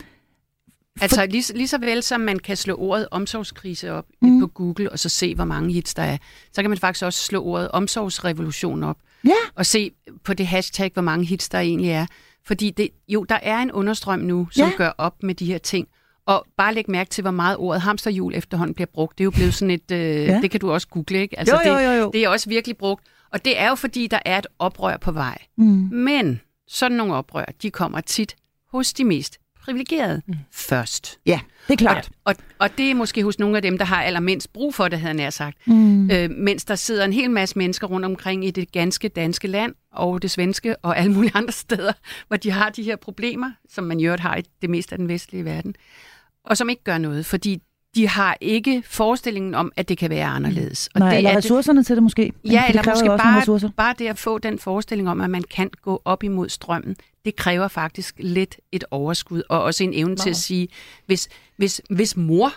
Altså 1.02 1.26
lige, 1.26 1.54
lige 1.54 1.68
så 1.68 1.78
vel 1.78 2.04
som 2.04 2.22
man 2.22 2.40
kan 2.40 2.58
slå 2.58 2.76
ordet 2.76 3.08
omsorgskrise 3.12 3.92
op 3.92 4.06
mm. 4.22 4.40
på 4.40 4.48
Google, 4.48 4.92
og 4.92 5.00
så 5.00 5.10
se, 5.10 5.36
hvor 5.36 5.46
mange 5.46 5.74
hits 5.74 5.94
der 5.94 6.04
er, 6.04 6.18
så 6.54 6.62
kan 6.62 6.70
man 6.70 6.78
faktisk 6.78 7.06
også 7.06 7.24
slå 7.26 7.44
ordet 7.44 7.72
omsorgsrevolution 7.72 8.84
op, 8.84 8.98
ja. 9.26 9.32
og 9.56 9.66
se 9.66 9.92
på 10.24 10.34
det 10.34 10.48
hashtag, 10.48 10.92
hvor 10.94 11.02
mange 11.02 11.26
hits 11.26 11.50
der 11.50 11.60
egentlig 11.60 11.90
er. 11.90 12.06
Fordi 12.46 12.70
det, 12.70 12.90
jo, 13.08 13.24
der 13.24 13.40
er 13.42 13.58
en 13.58 13.72
understrøm 13.72 14.20
nu, 14.20 14.48
som 14.52 14.70
ja. 14.70 14.76
gør 14.78 14.92
op 14.98 15.24
med 15.24 15.36
de 15.36 15.46
her 15.46 15.58
ting. 15.58 15.88
Og 16.26 16.46
bare 16.58 16.74
læg 16.74 16.90
mærke 16.90 17.10
til, 17.10 17.22
hvor 17.22 17.32
meget 17.32 17.58
ordet 17.58 17.82
hamsterhjul 17.82 18.36
efterhånden 18.36 18.74
bliver 18.74 18.88
brugt. 18.94 19.18
Det 19.18 19.24
er 19.24 19.26
jo 19.26 19.32
blevet 19.32 19.54
sådan 19.54 19.72
et... 19.72 19.92
Øh, 19.92 20.00
ja. 20.00 20.42
Det 20.42 20.52
kan 20.52 20.60
du 20.60 20.72
også 20.72 20.88
google, 20.88 21.22
ikke? 21.22 21.40
Altså, 21.40 21.62
jo, 21.66 21.72
jo, 21.72 21.80
jo, 21.80 21.92
jo. 21.92 22.06
Det, 22.06 22.14
det 22.14 22.24
er 22.24 22.30
også 22.30 22.50
virkelig 22.50 22.78
brugt. 22.78 23.04
Og 23.32 23.46
det 23.46 23.60
er 23.60 23.70
jo, 23.70 23.76
fordi 23.76 24.08
der 24.08 24.20
er 24.26 24.38
et 24.38 24.48
oprør 24.60 24.98
på 24.98 25.12
vej. 25.12 25.38
Mm. 25.58 25.90
Men 25.92 26.42
sådan 26.68 26.98
nogle 26.98 27.14
oprør, 27.14 27.46
de 27.62 27.72
kommer 27.72 28.02
tit 28.02 28.36
hos 28.72 28.94
de 28.94 29.04
mest 29.04 29.38
privilegeret 29.62 30.22
mm. 30.28 30.36
først. 30.52 31.20
Ja, 31.26 31.40
det 31.68 31.74
er 31.74 31.78
klart. 31.78 32.10
Og, 32.24 32.36
og, 32.38 32.44
og 32.60 32.78
det 32.78 32.92
er 32.92 32.96
måske 32.96 33.24
hos 33.24 33.40
nogle 33.40 33.56
af 33.56 33.62
dem, 33.62 33.78
der 33.78 33.86
har 33.86 34.04
allermindst 34.04 34.54
brug 34.54 34.76
for 34.76 34.88
det, 34.88 35.00
havde 35.00 35.22
jeg 35.22 35.34
sagt. 35.34 35.68
Mm. 35.68 36.12
Øh, 36.12 36.30
mens 36.30 36.66
der 36.66 36.76
sidder 36.76 37.06
en 37.06 37.14
hel 37.14 37.32
masse 37.32 37.58
mennesker 37.58 37.88
rundt 37.88 38.06
omkring 38.06 38.46
i 38.46 38.52
det 38.52 38.72
ganske 38.72 39.08
danske 39.10 39.48
land, 39.48 39.76
og 39.92 40.22
det 40.22 40.32
svenske, 40.32 40.76
og 40.76 40.98
alle 40.98 41.12
mulige 41.12 41.32
andre 41.34 41.52
steder, 41.52 41.94
hvor 42.28 42.38
de 42.38 42.52
har 42.52 42.70
de 42.70 42.84
her 42.84 42.96
problemer, 42.96 43.52
som 43.70 43.84
man 43.84 44.00
jo 44.00 44.16
har 44.20 44.36
i 44.36 44.44
det 44.62 44.70
meste 44.70 44.94
af 44.94 44.98
den 44.98 45.08
vestlige 45.08 45.46
verden, 45.46 45.76
og 46.44 46.58
som 46.58 46.70
ikke 46.70 46.84
gør 46.84 46.98
noget, 46.98 47.26
fordi 47.26 47.62
de 48.00 48.08
har 48.08 48.38
ikke 48.42 48.84
forestillingen 48.86 49.56
om, 49.56 49.72
at 49.76 49.90
det 49.90 49.98
kan 49.98 50.10
være 50.10 50.26
anderledes. 50.26 50.90
Og 50.94 51.00
Nej, 51.00 51.10
det 51.10 51.18
eller 51.18 51.38
ressourcerne 51.38 51.80
det, 51.80 51.86
til 51.86 51.96
det 51.96 52.04
måske. 52.04 52.34
Ja, 52.46 52.50
det 52.50 52.70
eller 52.70 52.92
måske 52.92 53.08
bare, 53.08 53.72
bare 53.78 53.96
det 54.00 54.08
at 54.08 54.18
få 54.18 54.38
den 54.38 54.60
forestilling 54.60 55.10
om, 55.10 55.22
at 55.22 55.30
man 55.30 55.44
kan 55.44 55.70
gå 55.82 56.02
op 56.06 56.24
imod 56.24 56.50
strømmen, 56.50 56.96
det 57.26 57.36
kræver 57.36 57.68
faktisk 57.68 58.16
lidt 58.20 58.58
et 58.72 58.84
overskud, 58.92 59.44
og 59.50 59.64
også 59.64 59.84
en 59.84 59.94
evne 59.94 60.10
wow. 60.10 60.16
til 60.16 60.30
at 60.30 60.36
sige, 60.36 60.68
hvis, 61.06 61.30
hvis, 61.58 61.82
hvis 61.90 62.18
mor, 62.18 62.54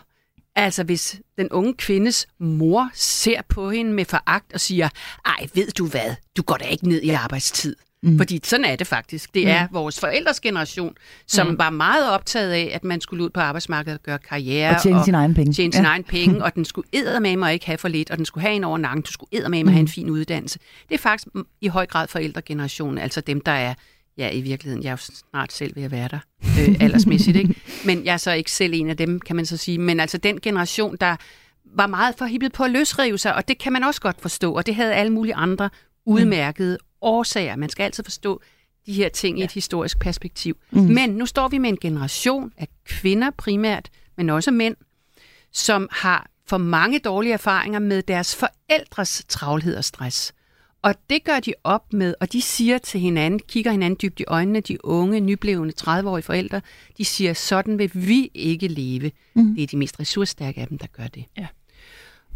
altså 0.57 0.85
hvis 0.85 1.21
den 1.39 1.49
unge 1.51 1.75
kvindes 1.75 2.27
mor 2.39 2.91
ser 2.95 3.43
på 3.49 3.71
hende 3.71 3.93
med 3.93 4.05
foragt 4.05 4.53
og 4.53 4.61
siger, 4.61 4.89
ej, 5.27 5.49
ved 5.55 5.67
du 5.67 5.87
hvad, 5.87 6.15
du 6.37 6.43
går 6.43 6.57
da 6.57 6.65
ikke 6.65 6.89
ned 6.89 7.03
i 7.03 7.11
arbejdstid. 7.11 7.77
Mm. 8.03 8.19
Fordi 8.19 8.41
sådan 8.45 8.65
er 8.65 8.77
det 8.77 8.87
faktisk. 8.87 9.35
Det 9.35 9.49
er 9.49 9.67
mm. 9.67 9.75
vores 9.75 10.01
forældres 10.01 10.41
generation, 10.41 10.95
som 11.27 11.47
mm. 11.47 11.59
var 11.59 11.71
meget 11.71 12.11
optaget 12.11 12.51
af, 12.51 12.71
at 12.75 12.85
man 12.85 13.01
skulle 13.01 13.25
ud 13.25 13.31
på 13.31 13.41
arbejdsmarkedet 13.41 13.99
og 13.99 14.03
gøre 14.03 14.19
karriere. 14.19 14.77
Og 14.77 14.83
tjene 14.83 15.05
sine 15.05 15.17
egne 15.17 15.35
penge. 15.35 15.53
Tjene 15.53 15.77
ja. 15.77 15.85
egne 15.85 16.05
penge, 16.05 16.43
og 16.45 16.55
den 16.55 16.65
skulle 16.65 16.89
med 17.21 17.37
mig 17.37 17.53
ikke 17.53 17.67
have 17.67 17.79
for 17.79 17.89
lidt, 17.89 18.11
og 18.11 18.17
den 18.17 18.25
skulle 18.25 18.43
have 18.43 18.57
en 18.57 18.65
over 18.65 18.79
nakken. 18.79 19.03
Du 19.03 19.13
skulle 19.13 19.31
med 19.33 19.49
mig 19.49 19.63
mm. 19.65 19.69
have 19.69 19.81
en 19.81 19.89
fin 19.89 20.11
uddannelse. 20.11 20.59
Det 20.89 20.95
er 20.95 20.99
faktisk 20.99 21.29
i 21.61 21.69
høj 21.69 21.87
grad 21.87 22.09
forældregenerationen, 22.09 22.99
altså 22.99 23.21
dem, 23.21 23.41
der 23.41 23.53
er 23.53 23.75
Ja, 24.19 24.31
i 24.31 24.41
virkeligheden. 24.41 24.83
Jeg 24.83 24.89
er 24.89 24.93
jo 24.93 24.97
snart 24.97 25.53
selv 25.53 25.77
ved 25.77 25.83
at 25.83 25.91
være 25.91 26.09
der, 26.09 26.19
øh, 26.43 26.77
aldersmæssigt, 26.85 27.37
ikke? 27.37 27.55
Men 27.85 28.05
jeg 28.05 28.13
er 28.13 28.17
så 28.17 28.33
ikke 28.33 28.51
selv 28.51 28.73
en 28.75 28.91
af 28.91 28.97
dem, 28.97 29.21
kan 29.21 29.37
man 29.37 29.47
så 29.47 29.57
sige. 29.57 29.79
Men 29.79 30.01
altså 30.01 30.19
den 30.19 30.41
generation, 30.41 30.97
der 31.01 31.17
var 31.77 31.87
meget 31.87 32.15
forhippet 32.19 32.53
på 32.53 32.65
at 32.65 32.71
løsrive 32.71 33.19
sig, 33.19 33.35
og 33.35 33.49
det 33.49 33.59
kan 33.59 33.73
man 33.73 33.85
også 33.85 34.01
godt 34.01 34.21
forstå, 34.21 34.53
og 34.53 34.67
det 34.67 34.75
havde 34.75 34.95
alle 34.95 35.13
mulige 35.13 35.35
andre 35.35 35.71
udmærkede 36.07 36.79
årsager. 37.03 37.57
Man 37.57 37.69
skal 37.69 37.85
altid 37.85 38.05
forstå 38.05 38.43
de 38.87 38.93
her 38.93 39.09
ting 39.09 39.39
ja. 39.39 39.43
i 39.43 39.45
et 39.45 39.53
historisk 39.53 39.99
perspektiv. 39.99 40.57
Mm. 40.71 40.83
Men 40.83 41.11
nu 41.11 41.27
står 41.27 41.49
vi 41.49 41.59
med 41.59 41.71
en 41.71 41.79
generation 41.81 42.53
af 42.59 42.69
kvinder 42.85 43.31
primært, 43.31 43.91
men 44.17 44.31
også 44.31 44.51
mænd, 44.51 44.77
som 45.53 45.89
har 45.91 46.31
for 46.47 46.59
mange 46.59 46.99
dårlige 46.99 47.33
erfaringer 47.33 47.79
med 47.79 48.03
deres 48.03 48.37
forældres 48.37 49.25
travlhed 49.29 49.77
og 49.77 49.85
stress. 49.85 50.35
Og 50.83 50.95
det 51.11 51.25
gør 51.25 51.41
de 51.41 51.55
op 51.65 51.93
med, 51.93 52.15
og 52.21 52.33
de 52.33 52.43
siger 52.43 52.79
til 52.79 53.01
hinanden, 53.01 53.41
kigger 53.49 53.71
hinanden 53.71 53.99
dybt 54.03 54.21
i 54.21 54.25
øjnene, 54.29 54.61
de 54.61 54.85
unge, 54.85 55.21
nyblevende 55.21 55.75
30-årige 55.81 56.23
forældre, 56.23 56.61
de 56.99 57.05
siger, 57.05 57.33
sådan 57.33 57.79
vil 57.79 57.91
vi 57.95 58.31
ikke 58.35 58.69
leve. 58.69 59.11
Mm. 59.35 59.55
Det 59.55 59.63
er 59.63 59.67
de 59.67 59.77
mest 59.77 60.01
ressourcestærke 60.01 60.61
af 60.61 60.69
dem, 60.69 60.79
der 60.79 60.87
gør 60.87 61.07
det. 61.07 61.25
Ja. 61.39 61.47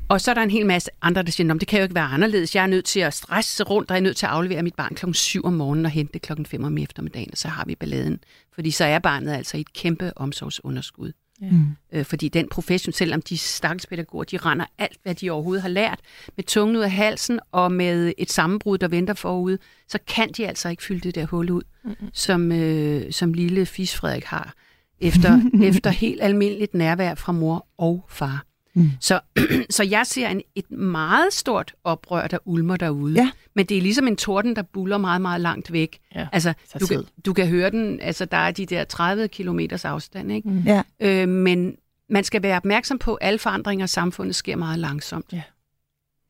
Og 0.08 0.20
så 0.20 0.30
er 0.30 0.34
der 0.34 0.42
en 0.42 0.50
hel 0.50 0.66
masse 0.66 0.90
andre, 1.02 1.22
der 1.22 1.30
siger, 1.30 1.54
det 1.54 1.68
kan 1.68 1.78
jo 1.78 1.82
ikke 1.82 1.94
være 1.94 2.04
anderledes. 2.04 2.54
Jeg 2.54 2.62
er 2.62 2.66
nødt 2.66 2.84
til 2.84 3.00
at 3.00 3.14
stresse 3.14 3.64
rundt, 3.64 3.90
og 3.90 3.94
jeg 3.94 4.00
er 4.00 4.04
nødt 4.04 4.16
til 4.16 4.26
at 4.26 4.32
aflevere 4.32 4.62
mit 4.62 4.74
barn 4.74 4.94
klokken 4.94 5.14
7 5.14 5.44
om 5.44 5.52
morgenen 5.52 5.84
og 5.84 5.90
hente 5.90 6.18
klokken 6.18 6.46
5 6.46 6.64
om 6.64 6.78
eftermiddagen, 6.78 7.28
og 7.32 7.38
så 7.38 7.48
har 7.48 7.64
vi 7.64 7.74
balladen. 7.74 8.18
Fordi 8.54 8.70
så 8.70 8.84
er 8.84 8.98
barnet 8.98 9.32
altså 9.32 9.56
i 9.56 9.60
et 9.60 9.72
kæmpe 9.72 10.12
omsorgsunderskud. 10.16 11.12
Ja. 11.42 11.50
Mm. 11.50 11.66
Øh, 11.92 12.04
fordi 12.04 12.28
den 12.28 12.48
profession, 12.48 12.92
selvom 12.92 13.22
de 13.22 13.38
stakkels 13.38 13.86
pædagoger, 13.86 14.24
de 14.24 14.36
render 14.36 14.64
alt, 14.78 14.98
hvad 15.02 15.14
de 15.14 15.30
overhovedet 15.30 15.62
har 15.62 15.68
lært, 15.68 16.00
med 16.36 16.44
tungen 16.44 16.76
ud 16.76 16.82
af 16.82 16.90
halsen 16.90 17.40
og 17.52 17.72
med 17.72 18.12
et 18.18 18.32
sammenbrud, 18.32 18.78
der 18.78 18.88
venter 18.88 19.14
forude, 19.14 19.58
så 19.88 19.98
kan 20.06 20.32
de 20.32 20.48
altså 20.48 20.68
ikke 20.68 20.82
fylde 20.82 21.00
det 21.00 21.14
der 21.14 21.26
hul 21.26 21.50
ud, 21.50 21.62
mm-hmm. 21.84 22.08
som, 22.12 22.52
øh, 22.52 23.12
som 23.12 23.32
lille 23.32 23.66
Fis 23.66 23.96
Frederik 23.96 24.24
har, 24.24 24.54
efter, 25.00 25.40
efter 25.68 25.90
helt 25.90 26.22
almindeligt 26.22 26.74
nærvær 26.74 27.14
fra 27.14 27.32
mor 27.32 27.66
og 27.78 28.04
far. 28.08 28.44
Mm. 28.76 28.90
Så, 29.00 29.20
så 29.70 29.84
jeg 29.84 30.06
ser 30.06 30.28
en, 30.28 30.42
et 30.54 30.70
meget 30.70 31.32
stort 31.32 31.74
oprør, 31.84 32.26
der 32.26 32.38
ulmer 32.44 32.76
derude. 32.76 33.14
Ja. 33.14 33.30
Men 33.54 33.66
det 33.66 33.76
er 33.76 33.82
ligesom 33.82 34.08
en 34.08 34.16
torden, 34.16 34.56
der 34.56 34.62
buller 34.62 34.98
meget, 34.98 35.20
meget 35.20 35.40
langt 35.40 35.72
væk. 35.72 35.98
Ja. 36.14 36.26
Altså, 36.32 36.52
Så 36.66 36.78
du 36.78 36.86
kan, 36.86 37.04
du 37.26 37.32
kan 37.32 37.46
høre 37.46 37.70
den, 37.70 38.00
altså 38.00 38.24
der 38.24 38.36
er 38.36 38.50
de 38.50 38.66
der 38.66 38.84
30 38.84 39.28
kilometers 39.28 39.84
afstand, 39.84 40.32
ikke? 40.32 40.48
Mm. 40.48 40.62
Ja. 40.66 40.82
Øh, 41.00 41.28
men 41.28 41.76
man 42.10 42.24
skal 42.24 42.42
være 42.42 42.56
opmærksom 42.56 42.98
på, 42.98 43.14
at 43.14 43.28
alle 43.28 43.38
forandringer 43.38 43.84
i 43.84 43.88
samfundet 43.88 44.34
sker 44.34 44.56
meget 44.56 44.78
langsomt. 44.78 45.32
Ja. 45.32 45.42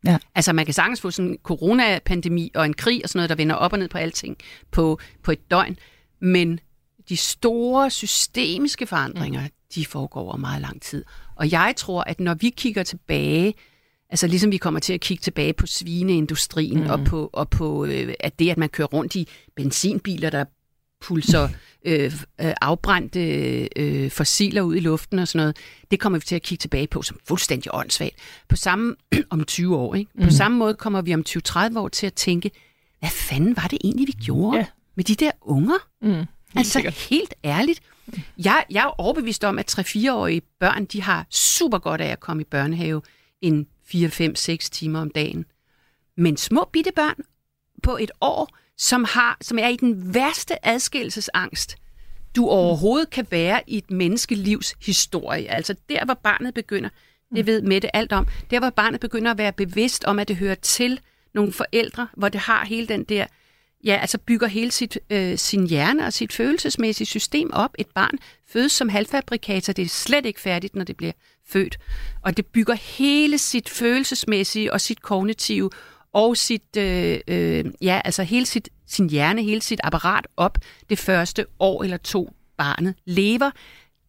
Ja. 0.06 0.18
Altså 0.34 0.52
man 0.52 0.64
kan 0.64 0.74
sagtens 0.74 1.00
få 1.00 1.10
sådan 1.10 1.30
en 1.30 1.38
coronapandemi 1.42 2.50
og 2.54 2.66
en 2.66 2.74
krig 2.74 3.00
og 3.04 3.08
sådan 3.08 3.18
noget, 3.18 3.30
der 3.30 3.36
vender 3.36 3.54
op 3.54 3.72
og 3.72 3.78
ned 3.78 3.88
på 3.88 3.98
alting 3.98 4.36
på, 4.70 4.98
på 5.22 5.32
et 5.32 5.50
døgn. 5.50 5.78
Men 6.20 6.60
de 7.08 7.16
store 7.16 7.90
systemiske 7.90 8.86
forandringer, 8.86 9.40
mm. 9.40 9.46
De 9.74 9.86
foregår 9.86 10.20
over 10.20 10.36
meget 10.36 10.60
lang 10.62 10.82
tid. 10.82 11.04
Og 11.36 11.50
jeg 11.52 11.74
tror, 11.76 12.02
at 12.02 12.20
når 12.20 12.34
vi 12.34 12.50
kigger 12.50 12.82
tilbage, 12.82 13.54
altså 14.10 14.26
ligesom 14.26 14.52
vi 14.52 14.56
kommer 14.56 14.80
til 14.80 14.92
at 14.92 15.00
kigge 15.00 15.22
tilbage 15.22 15.52
på 15.52 15.66
svineindustrien 15.66 16.80
mm. 16.84 16.90
og 16.90 17.04
på, 17.04 17.30
og 17.32 17.48
på 17.50 17.84
øh, 17.84 18.14
at 18.20 18.38
det, 18.38 18.50
at 18.50 18.56
man 18.58 18.68
kører 18.68 18.88
rundt 18.88 19.14
i 19.14 19.28
benzinbiler, 19.56 20.30
der 20.30 20.44
pulser 21.00 21.48
øh, 21.86 22.12
øh, 22.40 22.52
afbrændte 22.60 23.20
øh, 23.76 24.10
fossiler 24.10 24.62
ud 24.62 24.76
i 24.76 24.80
luften 24.80 25.18
og 25.18 25.28
sådan 25.28 25.38
noget, 25.38 25.56
det 25.90 26.00
kommer 26.00 26.18
vi 26.18 26.24
til 26.24 26.34
at 26.36 26.42
kigge 26.42 26.60
tilbage 26.62 26.86
på 26.86 27.02
som 27.02 27.18
fuldstændig 27.28 27.74
åndssvagt. 27.74 28.14
På 28.48 28.56
samme, 28.56 28.94
om 29.30 29.44
20 29.44 29.76
år, 29.76 29.94
ikke? 29.94 30.10
På 30.14 30.20
Mhm. 30.20 30.30
samme 30.30 30.58
måde 30.58 30.74
kommer 30.74 31.02
vi 31.02 31.14
om 31.14 31.24
20-30 31.28 31.78
år 31.78 31.88
til 31.88 32.06
at 32.06 32.14
tænke, 32.14 32.50
hvad 32.98 33.10
fanden 33.10 33.56
var 33.56 33.66
det 33.70 33.78
egentlig, 33.84 34.06
vi 34.06 34.12
gjorde 34.12 34.56
Ja. 34.58 34.66
med 34.94 35.04
de 35.04 35.14
der 35.14 35.30
unger? 35.40 35.78
Mm. 36.02 36.24
Helt 36.56 36.66
Altså 36.66 36.72
sikkert. 36.72 36.94
helt 36.94 37.34
ærligt. 37.44 37.82
Jeg, 38.38 38.64
jeg 38.70 38.84
er 38.84 39.00
overbevist 39.00 39.44
om, 39.44 39.58
at 39.58 39.78
3-4-årige 39.78 40.42
børn, 40.60 40.84
de 40.84 41.02
har 41.02 41.26
super 41.30 41.78
godt 41.78 42.00
af 42.00 42.08
at 42.08 42.20
komme 42.20 42.40
i 42.40 42.44
børnehave 42.44 43.02
en 43.40 43.66
4, 43.86 44.08
5, 44.08 44.34
6 44.34 44.70
timer 44.70 45.00
om 45.00 45.10
dagen. 45.10 45.44
Men 46.16 46.36
små 46.36 46.68
bitte 46.72 46.90
børn 46.96 47.16
på 47.82 47.96
et 47.96 48.10
år, 48.20 48.56
som, 48.78 49.04
har, 49.04 49.38
som 49.40 49.58
er 49.58 49.68
i 49.68 49.76
den 49.76 50.14
værste 50.14 50.66
adskillelsesangst, 50.66 51.76
du 52.36 52.48
overhovedet 52.48 53.10
kan 53.10 53.26
være 53.30 53.60
i 53.66 53.76
et 53.76 53.90
menneskelivs 53.90 54.74
historie. 54.86 55.48
Altså 55.50 55.74
der, 55.88 56.04
hvor 56.04 56.14
barnet 56.14 56.54
begynder, 56.54 56.88
det 57.34 57.46
ved 57.46 57.62
Mette 57.62 57.96
alt 57.96 58.12
om, 58.12 58.26
der, 58.50 58.58
hvor 58.58 58.70
barnet 58.70 59.00
begynder 59.00 59.30
at 59.30 59.38
være 59.38 59.52
bevidst 59.52 60.04
om, 60.04 60.18
at 60.18 60.28
det 60.28 60.36
hører 60.36 60.54
til 60.54 61.00
nogle 61.34 61.52
forældre, 61.52 62.08
hvor 62.16 62.28
det 62.28 62.40
har 62.40 62.64
hele 62.64 62.88
den 62.88 63.04
der 63.04 63.26
ja, 63.86 63.96
altså 63.96 64.18
bygger 64.18 64.46
hele 64.46 64.70
sit, 64.70 64.98
øh, 65.10 65.38
sin 65.38 65.66
hjerne 65.66 66.06
og 66.06 66.12
sit 66.12 66.32
følelsesmæssige 66.32 67.06
system 67.06 67.50
op. 67.52 67.70
Et 67.78 67.86
barn 67.94 68.18
fødes 68.48 68.72
som 68.72 68.88
halvfabrikator, 68.88 69.72
det 69.72 69.84
er 69.84 69.88
slet 69.88 70.26
ikke 70.26 70.40
færdigt, 70.40 70.74
når 70.74 70.84
det 70.84 70.96
bliver 70.96 71.12
født. 71.48 71.78
Og 72.22 72.36
det 72.36 72.46
bygger 72.46 72.74
hele 72.74 73.38
sit 73.38 73.68
følelsesmæssige 73.68 74.72
og 74.72 74.80
sit 74.80 75.02
kognitive 75.02 75.70
og 76.12 76.36
sit, 76.36 76.76
øh, 76.76 77.20
øh, 77.28 77.64
ja, 77.82 78.00
altså 78.04 78.22
hele 78.22 78.46
sit, 78.46 78.68
sin 78.86 79.10
hjerne, 79.10 79.42
hele 79.42 79.62
sit 79.62 79.80
apparat 79.84 80.26
op 80.36 80.58
det 80.90 80.98
første 80.98 81.46
år 81.58 81.82
eller 81.82 81.96
to 81.96 82.32
barnet 82.56 82.94
lever. 83.04 83.50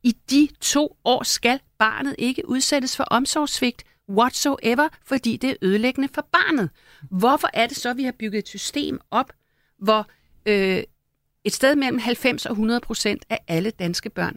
I 0.03 0.15
de 0.29 0.47
to 0.61 0.97
år 1.05 1.23
skal 1.23 1.59
barnet 1.79 2.15
ikke 2.17 2.49
udsættes 2.49 2.97
for 2.97 3.03
omsorgssvigt 3.03 3.83
whatsoever, 4.09 4.87
fordi 5.05 5.37
det 5.37 5.49
er 5.49 5.55
ødelæggende 5.61 6.09
for 6.13 6.27
barnet. 6.31 6.69
Hvorfor 7.11 7.49
er 7.53 7.67
det 7.67 7.77
så, 7.77 7.89
at 7.89 7.97
vi 7.97 8.03
har 8.03 8.13
bygget 8.19 8.39
et 8.39 8.47
system 8.47 8.99
op, 9.11 9.33
hvor 9.79 10.07
øh, 10.45 10.83
et 11.43 11.53
sted 11.53 11.75
mellem 11.75 11.99
90 11.99 12.45
og 12.45 12.51
100 12.51 12.79
procent 12.79 13.25
af 13.29 13.39
alle 13.47 13.69
danske 13.69 14.09
børn 14.09 14.35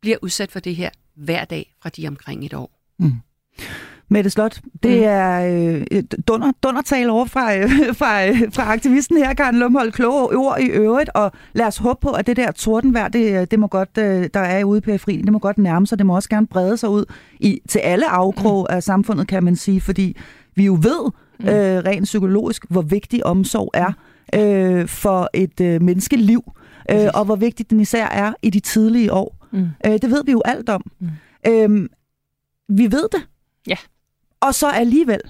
bliver 0.00 0.16
udsat 0.22 0.50
for 0.52 0.60
det 0.60 0.76
her 0.76 0.90
hver 1.14 1.44
dag 1.44 1.74
fra 1.82 1.88
de 1.88 2.08
omkring 2.08 2.44
et 2.44 2.54
år. 2.54 2.70
Mette 4.12 4.30
Slot, 4.30 4.60
det 4.82 4.96
Mm. 4.98 5.04
er 5.04 5.80
øh, 5.90 6.02
dunder, 6.28 6.52
dundertal 6.62 7.10
over 7.10 7.24
fra, 7.26 7.56
øh, 7.56 7.70
fra, 8.00 8.26
øh, 8.26 8.36
fra 8.52 8.62
aktivisten 8.72 9.16
her, 9.16 9.34
Karen 9.34 9.58
Lumhold. 9.58 9.92
Kloge 9.92 10.36
ord 10.38 10.60
i 10.60 10.66
øvrigt, 10.66 11.10
og 11.14 11.32
lad 11.52 11.66
os 11.66 11.76
håbe 11.76 12.00
på, 12.00 12.10
at 12.10 12.26
det 12.26 12.36
der 12.36 12.50
tordenvejr, 12.52 13.08
det, 13.08 13.50
det 13.50 13.58
må 13.58 13.66
godt, 13.66 13.98
øh, 13.98 14.28
der 14.34 14.40
er 14.40 14.64
ude 14.64 14.78
i 14.78 14.80
periferien, 14.80 15.24
det 15.24 15.32
må 15.32 15.38
godt 15.38 15.58
nærme 15.58 15.86
sig, 15.86 15.98
det 15.98 16.06
må 16.06 16.14
også 16.14 16.28
gerne 16.28 16.46
brede 16.46 16.76
sig 16.76 16.88
ud 16.88 17.04
i, 17.40 17.60
til 17.68 17.78
alle 17.78 18.08
afkrog 18.08 18.72
af 18.72 18.82
samfundet, 18.82 19.28
kan 19.28 19.44
man 19.44 19.56
sige, 19.56 19.80
fordi 19.80 20.16
vi 20.54 20.64
jo 20.64 20.78
ved 20.82 21.10
øh, 21.40 21.84
rent 21.84 22.04
psykologisk, 22.04 22.64
hvor 22.68 22.82
vigtig 22.82 23.26
omsorg 23.26 23.70
er 23.74 23.92
øh, 24.34 24.88
for 24.88 25.30
et 25.34 25.60
øh, 25.60 25.82
menneskeliv, 25.82 26.52
øh, 26.90 27.08
og 27.14 27.24
hvor 27.24 27.36
vigtigt 27.36 27.70
den 27.70 27.80
især 27.80 28.06
er 28.06 28.32
i 28.42 28.50
de 28.50 28.60
tidlige 28.60 29.12
år. 29.12 29.36
Mm. 29.52 29.68
Øh, 29.86 29.92
det 29.92 30.10
ved 30.10 30.24
vi 30.24 30.32
jo 30.32 30.42
alt 30.44 30.68
om. 30.68 30.82
Mm. 31.00 31.08
Øhm, 31.46 31.88
vi 32.68 32.92
ved 32.92 33.08
det. 33.12 33.26
Ja. 33.66 33.76
Og 34.40 34.54
så 34.54 34.70
alligevel 34.70 35.20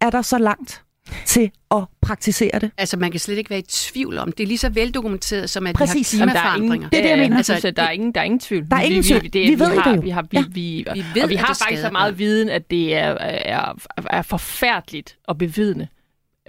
er 0.00 0.10
der 0.10 0.22
så 0.22 0.38
langt 0.38 0.82
til 1.26 1.50
at 1.70 1.84
praktisere 2.02 2.58
det. 2.58 2.70
Altså 2.78 2.96
man 2.96 3.10
kan 3.10 3.20
slet 3.20 3.38
ikke 3.38 3.50
være 3.50 3.58
i 3.58 3.62
tvivl 3.68 4.18
om, 4.18 4.32
det 4.32 4.42
er 4.42 4.46
lige 4.46 4.58
så 4.58 4.68
veldokumenteret 4.68 5.50
som 5.50 5.66
at 5.66 5.74
Præcis. 5.74 6.12
vi 6.12 6.18
har 6.18 6.26
er 6.26 6.30
klimaforandringer. 6.30 6.88
Det 6.88 6.98
er 6.98 7.02
det, 7.02 7.10
jeg 7.10 7.18
mener. 7.18 7.36
Altså, 7.36 7.52
Altså, 7.52 7.70
der, 7.70 7.82
er 7.82 7.90
ingen, 7.90 8.12
der 8.12 8.20
er 8.20 8.24
ingen 8.24 8.40
tvivl. 8.40 8.66
Der 8.70 8.76
er 8.76 8.80
ingen 8.80 9.02
tvivl. 9.02 9.22
Vi 9.32 9.58
ved 9.58 9.66
har, 9.66 9.90
det 9.90 9.96
jo. 9.96 10.00
Vi 10.02 10.10
har, 10.10 10.22
vi, 10.30 10.36
Ja. 10.38 10.44
vi, 10.48 10.84
Vi 10.94 11.04
ved, 11.14 11.22
og 11.22 11.28
vi 11.28 11.34
har 11.34 11.46
det 11.46 11.56
faktisk 11.56 11.82
så 11.82 11.90
meget 11.90 12.18
viden, 12.18 12.48
at 12.48 12.70
det 12.70 12.94
er, 12.96 13.16
er, 13.20 13.74
er 14.10 14.22
forfærdeligt 14.22 15.16
at 15.28 15.38
bevidne, 15.38 15.88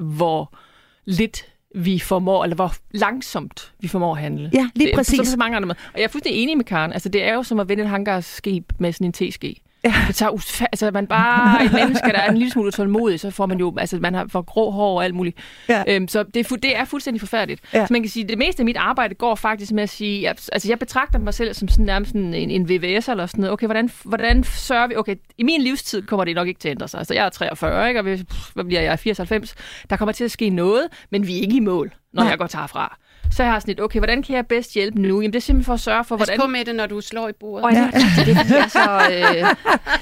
hvor 0.01 0.57
lidt 1.05 1.45
vi 1.75 1.99
formår, 1.99 2.43
eller 2.43 2.55
hvor 2.55 2.73
langsomt 2.91 3.73
vi 3.79 3.87
formår 3.87 4.15
at 4.15 4.21
handle. 4.21 4.49
Ja, 4.53 4.69
lige 4.75 4.87
det, 4.87 4.95
præcis. 4.95 5.27
Så, 5.27 5.31
så 5.31 5.37
mange 5.37 5.55
andre 5.55 5.67
med. 5.67 5.75
Og 5.93 5.99
jeg 5.99 6.03
er 6.03 6.07
fuldstændig 6.07 6.43
enig 6.43 6.57
med 6.57 6.65
Karen. 6.65 6.93
Altså, 6.93 7.09
det 7.09 7.23
er 7.23 7.33
jo 7.33 7.43
som 7.43 7.59
at 7.59 7.69
vende 7.69 7.83
et 7.83 7.89
hangarskib 7.89 8.71
med 8.79 8.93
sådan 8.93 9.07
en 9.07 9.13
teske. 9.13 9.55
Ja. 9.85 9.93
Det 10.07 10.15
tager 10.15 10.31
ufa- 10.31 10.65
altså, 10.71 10.91
man 10.91 11.07
bare 11.07 11.65
et 11.65 11.73
menneske, 11.79 12.07
der 12.07 12.19
er 12.19 12.29
en 12.31 12.37
lille 12.37 12.51
smule 12.51 12.71
tålmodig, 12.71 13.19
så 13.19 13.31
får 13.31 13.45
man 13.45 13.59
jo, 13.59 13.73
altså, 13.77 13.97
man 13.97 14.13
har 14.13 14.25
for 14.27 14.41
grå 14.41 14.71
hår 14.71 14.95
og 14.97 15.05
alt 15.05 15.15
muligt. 15.15 15.37
Ja. 15.69 15.83
Øhm, 15.87 16.07
så 16.07 16.23
det 16.23 16.35
er, 16.39 16.43
fu- 16.43 16.55
det 16.63 16.77
er 16.77 16.85
fuldstændig 16.85 17.19
forfærdeligt. 17.21 17.61
Ja. 17.73 17.85
Så 17.87 17.93
man 17.93 18.01
kan 18.01 18.09
sige, 18.09 18.27
det 18.27 18.37
meste 18.37 18.59
af 18.61 18.65
mit 18.65 18.77
arbejde 18.77 19.15
går 19.15 19.35
faktisk 19.35 19.71
med 19.71 19.83
at 19.83 19.89
sige, 19.89 20.29
at, 20.29 20.49
altså 20.53 20.67
jeg 20.69 20.79
betragter 20.79 21.19
mig 21.19 21.33
selv 21.33 21.53
som 21.53 21.67
sådan 21.67 21.85
nærmest 21.85 22.11
sådan 22.11 22.33
en, 22.33 22.49
en 22.49 22.69
VVS 22.69 23.07
eller 23.09 23.25
sådan 23.25 23.41
noget. 23.41 23.51
Okay, 23.53 23.67
hvordan, 23.67 23.89
hvordan 24.03 24.43
sørger 24.43 24.87
vi? 24.87 24.95
Okay, 24.95 25.15
i 25.37 25.43
min 25.43 25.61
livstid 25.61 26.01
kommer 26.01 26.23
det 26.23 26.35
nok 26.35 26.47
ikke 26.47 26.59
til 26.59 26.67
at 26.67 26.71
ændre 26.71 26.87
sig. 26.87 26.97
Altså 26.97 27.13
jeg 27.13 27.25
er 27.25 27.29
43, 27.29 27.87
ikke? 27.87 27.99
Og 27.99 28.03
hvis- 28.03 28.23
pff, 28.23 28.49
hvad 28.53 28.63
bliver 28.63 28.81
jeg? 28.81 28.99
94. 28.99 29.55
Der 29.89 29.97
kommer 29.97 30.13
til 30.13 30.23
at 30.23 30.31
ske 30.31 30.49
noget, 30.49 30.83
men 31.11 31.27
vi 31.27 31.37
er 31.37 31.41
ikke 31.41 31.55
i 31.55 31.59
mål, 31.59 31.93
når 32.13 32.21
Nej. 32.23 32.29
jeg 32.29 32.37
går 32.37 32.57
herfra. 32.59 32.97
Så 33.31 33.43
jeg 33.43 33.51
har 33.51 33.59
sådan 33.59 33.69
lidt, 33.71 33.81
okay, 33.81 33.99
hvordan 33.99 34.23
kan 34.23 34.35
jeg 34.35 34.47
bedst 34.47 34.73
hjælpe 34.73 35.01
nu? 35.01 35.21
Jamen 35.21 35.33
det 35.33 35.39
er 35.39 35.41
simpelthen 35.41 35.65
for 35.65 35.73
at 35.73 35.79
sørge 35.79 36.03
for, 36.03 36.17
Pas 36.17 36.27
hvordan... 36.27 36.41
på 36.41 36.47
med 36.47 36.65
det, 36.65 36.75
når 36.75 36.85
du 36.85 37.01
slår 37.01 37.29
i 37.29 37.31
bordet. 37.39 37.65
Og 37.65 37.73
ja. 37.73 37.89
det 37.93 38.03
er 38.31 38.35
fordi, 38.37 38.53
jeg 38.53 38.59
er 38.59 38.67
så... 38.67 39.01
Øh, 39.11 39.55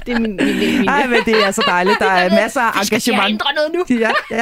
det 0.06 0.14
er 0.14 0.18
min, 0.20 0.36
min, 0.36 0.58
min, 0.58 0.78
min 0.78 0.88
Ej, 0.88 1.06
men 1.06 1.18
det 1.26 1.44
er 1.46 1.50
så 1.50 1.62
dejligt. 1.66 1.98
Der 1.98 2.06
er 2.24 2.30
masser 2.30 2.60
af 2.60 2.80
vi 2.80 2.86
skal 2.86 3.12
engagement. 3.14 3.42
noget 3.56 3.88
nu. 3.90 3.96
Ja, 3.98 4.10
ja, 4.30 4.36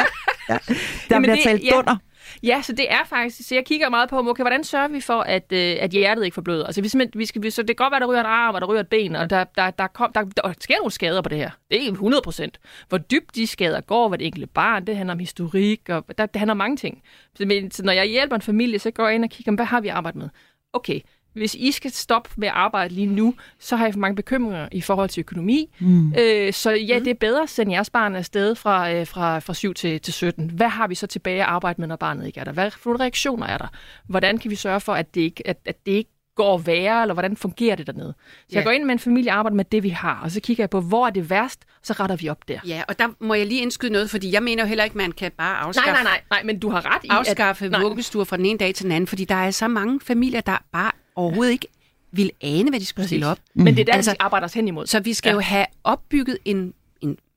ja. 0.49 0.59
Der 0.69 0.75
Jamen, 1.11 1.23
bliver 1.23 1.35
det- 1.35 1.45
talt 1.45 1.63
ja. 1.65 1.71
dunder. 1.77 1.97
Ja, 2.43 2.63
så 2.63 2.73
det 2.73 2.93
er 2.93 3.05
faktisk, 3.07 3.49
så 3.49 3.55
jeg 3.55 3.65
kigger 3.67 3.89
meget 3.89 4.09
på, 4.09 4.29
okay, 4.29 4.43
hvordan 4.43 4.65
sørger 4.65 4.89
vi 4.89 5.01
for, 5.01 5.21
at, 5.21 5.53
øh, 5.53 5.77
at 5.81 5.91
hjertet 5.91 6.25
ikke 6.25 6.35
forbløder? 6.35 6.67
Altså, 6.67 6.81
vi 6.83 6.91
vi 7.15 7.27
skal, 7.27 7.43
vi- 7.43 7.51
så 7.51 7.63
det 7.63 7.69
kan 7.77 7.85
godt 7.85 7.91
være, 7.91 8.01
der 8.01 8.07
ryger 8.07 8.21
en 8.21 8.27
arm, 8.27 8.55
og 8.55 8.61
der 8.61 8.67
ryger 8.67 8.81
et 8.81 8.89
ben, 8.89 9.17
og 9.17 9.31
der, 9.31 9.45
der, 9.45 9.71
der, 9.71 9.87
kom, 9.87 10.13
der, 10.13 10.23
der 10.25 10.53
sker 10.61 10.77
nogle 10.79 10.91
skader 10.91 11.23
på 11.23 11.29
det 11.29 11.39
her. 11.39 11.51
Det 11.71 11.87
er 11.87 11.91
100 11.93 12.23
procent. 12.23 12.61
Hvor 12.89 12.99
dybt 12.99 13.35
de 13.35 13.47
skader 13.47 13.81
går, 13.81 14.09
hvad 14.09 14.19
det 14.19 14.27
enkelte 14.27 14.47
barn, 14.47 14.87
det 14.87 14.97
handler 14.97 15.13
om 15.13 15.19
historik, 15.19 15.89
og 15.89 16.05
der, 16.19 16.27
det 16.27 16.37
handler 16.39 16.53
om 16.53 16.57
mange 16.59 16.77
ting. 16.77 17.03
Så, 17.35 17.47
men, 17.47 17.71
så 17.71 17.83
når 17.85 17.93
jeg 17.93 18.07
hjælper 18.07 18.37
en 18.37 18.43
familie, 18.43 18.79
så 18.79 18.91
går 18.91 19.07
jeg 19.07 19.15
ind 19.15 19.25
og 19.25 19.31
kigger, 19.31 19.53
hvad 19.53 19.65
har 19.65 19.81
vi 19.81 19.89
arbejdet 19.89 20.19
med? 20.21 20.29
Okay, 20.73 21.01
hvis 21.33 21.55
I 21.55 21.73
skal 21.73 21.91
stoppe 21.91 22.31
med 22.37 22.49
at 22.49 22.55
arbejde 22.55 22.95
lige 22.95 23.07
nu, 23.07 23.35
så 23.59 23.77
har 23.77 23.85
jeg 23.85 23.95
for 23.95 24.01
mange 24.01 24.17
bekymringer 24.17 24.69
i 24.73 24.81
forhold 24.81 25.09
til 25.09 25.21
økonomi. 25.21 25.75
Mm. 25.79 26.15
Øh, 26.19 26.53
så 26.53 26.71
ja, 26.71 26.99
det 26.99 27.09
er 27.09 27.15
bedre 27.15 27.43
at 27.43 27.51
sende 27.51 27.73
jeres 27.73 27.91
barn 27.91 28.17
afsted 28.17 28.55
fra, 28.55 28.93
øh, 28.93 29.07
fra, 29.07 29.39
fra 29.39 29.55
7 29.55 29.75
til, 29.75 30.01
til 30.01 30.13
17. 30.13 30.51
Hvad 30.51 30.69
har 30.69 30.89
vi 30.89 30.95
så 30.95 31.07
tilbage 31.07 31.43
at 31.43 31.49
arbejde 31.49 31.81
med, 31.81 31.89
når 31.89 31.97
barnet 31.97 32.27
ikke 32.27 32.41
er 32.41 32.45
der? 32.45 32.53
Hvad 32.53 32.71
for 32.71 32.91
nogle 32.91 33.05
reaktioner 33.05 33.47
er 33.47 33.59
der? 33.59 33.69
Hvordan 34.07 34.39
kan 34.39 34.51
vi 34.51 34.57
sørge 34.57 34.81
for, 34.81 34.93
at 34.93 35.15
det 35.15 35.21
ikke, 35.21 35.47
at, 35.47 35.59
at 35.65 35.87
det 35.87 35.93
ikke 35.93 36.11
går 36.43 36.59
værre, 36.59 37.03
eller 37.03 37.13
hvordan 37.15 37.37
fungerer 37.37 37.77
det 37.77 37.87
dernede? 37.87 38.15
Så 38.19 38.45
Ja. 38.53 38.57
jeg 38.57 38.65
går 38.65 38.71
ind 38.71 38.85
med 38.85 38.93
en 38.93 38.99
familie 38.99 39.31
og 39.33 39.37
arbejder 39.39 39.57
med 39.57 39.65
det, 39.65 39.83
vi 39.83 39.89
har, 39.89 40.21
og 40.25 40.31
så 40.31 40.41
kigger 40.41 40.63
jeg 40.63 40.71
på, 40.71 40.81
hvor 40.81 41.07
er 41.07 41.11
det 41.11 41.31
værst, 41.31 41.61
og 41.81 41.87
så 41.87 41.93
retter 41.93 42.17
vi 42.17 42.29
op 42.29 42.49
der. 42.49 42.59
Ja, 42.67 42.83
og 42.89 42.99
der 42.99 43.09
må 43.21 43.35
jeg 43.35 43.47
lige 43.47 43.63
indskyde 43.63 43.93
noget, 43.93 44.11
fordi 44.11 44.33
jeg 44.33 44.43
mener 44.43 44.63
jo 44.63 44.69
heller 44.69 44.85
ikke, 44.85 44.99
man 44.99 45.13
kan 45.13 45.33
bare 45.39 45.57
afskaffe, 45.57 45.91
Nej, 45.91 46.03
nej, 46.03 46.13
nej, 46.13 46.21
nej, 46.31 46.43
men 46.45 46.59
du 46.59 46.71
har 46.71 46.95
ret 46.97 47.05
i, 47.05 47.09
afskaffe 47.11 47.65
at... 47.67 47.81
Vuggestuer 47.83 48.25
fra 48.25 48.37
den 48.37 48.47
ene 48.47 48.59
dag 48.59 48.75
til 48.75 48.85
den 48.85 48.93
anden, 48.93 49.07
fordi 49.07 49.25
der 49.25 49.35
er 49.35 49.51
så 49.51 49.69
mange 49.69 50.01
familier, 50.03 50.41
der 50.41 50.57
bare 50.73 50.91
overhovedet 51.17 51.53
ikke 51.53 51.67
vil 52.13 52.31
ane, 52.43 52.71
hvad 52.71 52.81
de 52.81 52.87
skulle 52.87 53.07
stille 53.07 53.27
op. 53.27 53.39
Men 53.55 53.75
det 53.75 53.81
er 53.81 53.85
der, 53.85 53.93
Altså- 53.93 54.11
vi 54.11 54.17
arbejder 54.21 54.45
os 54.47 54.55
hen 54.55 54.69
imod. 54.69 54.87
Så 54.87 55.01
vi 55.01 55.15
skal. 55.15 55.29
Ja. 55.31 55.35
jo 55.35 55.41
have 55.41 55.67
opbygget 55.85 56.39
en, 56.45 56.75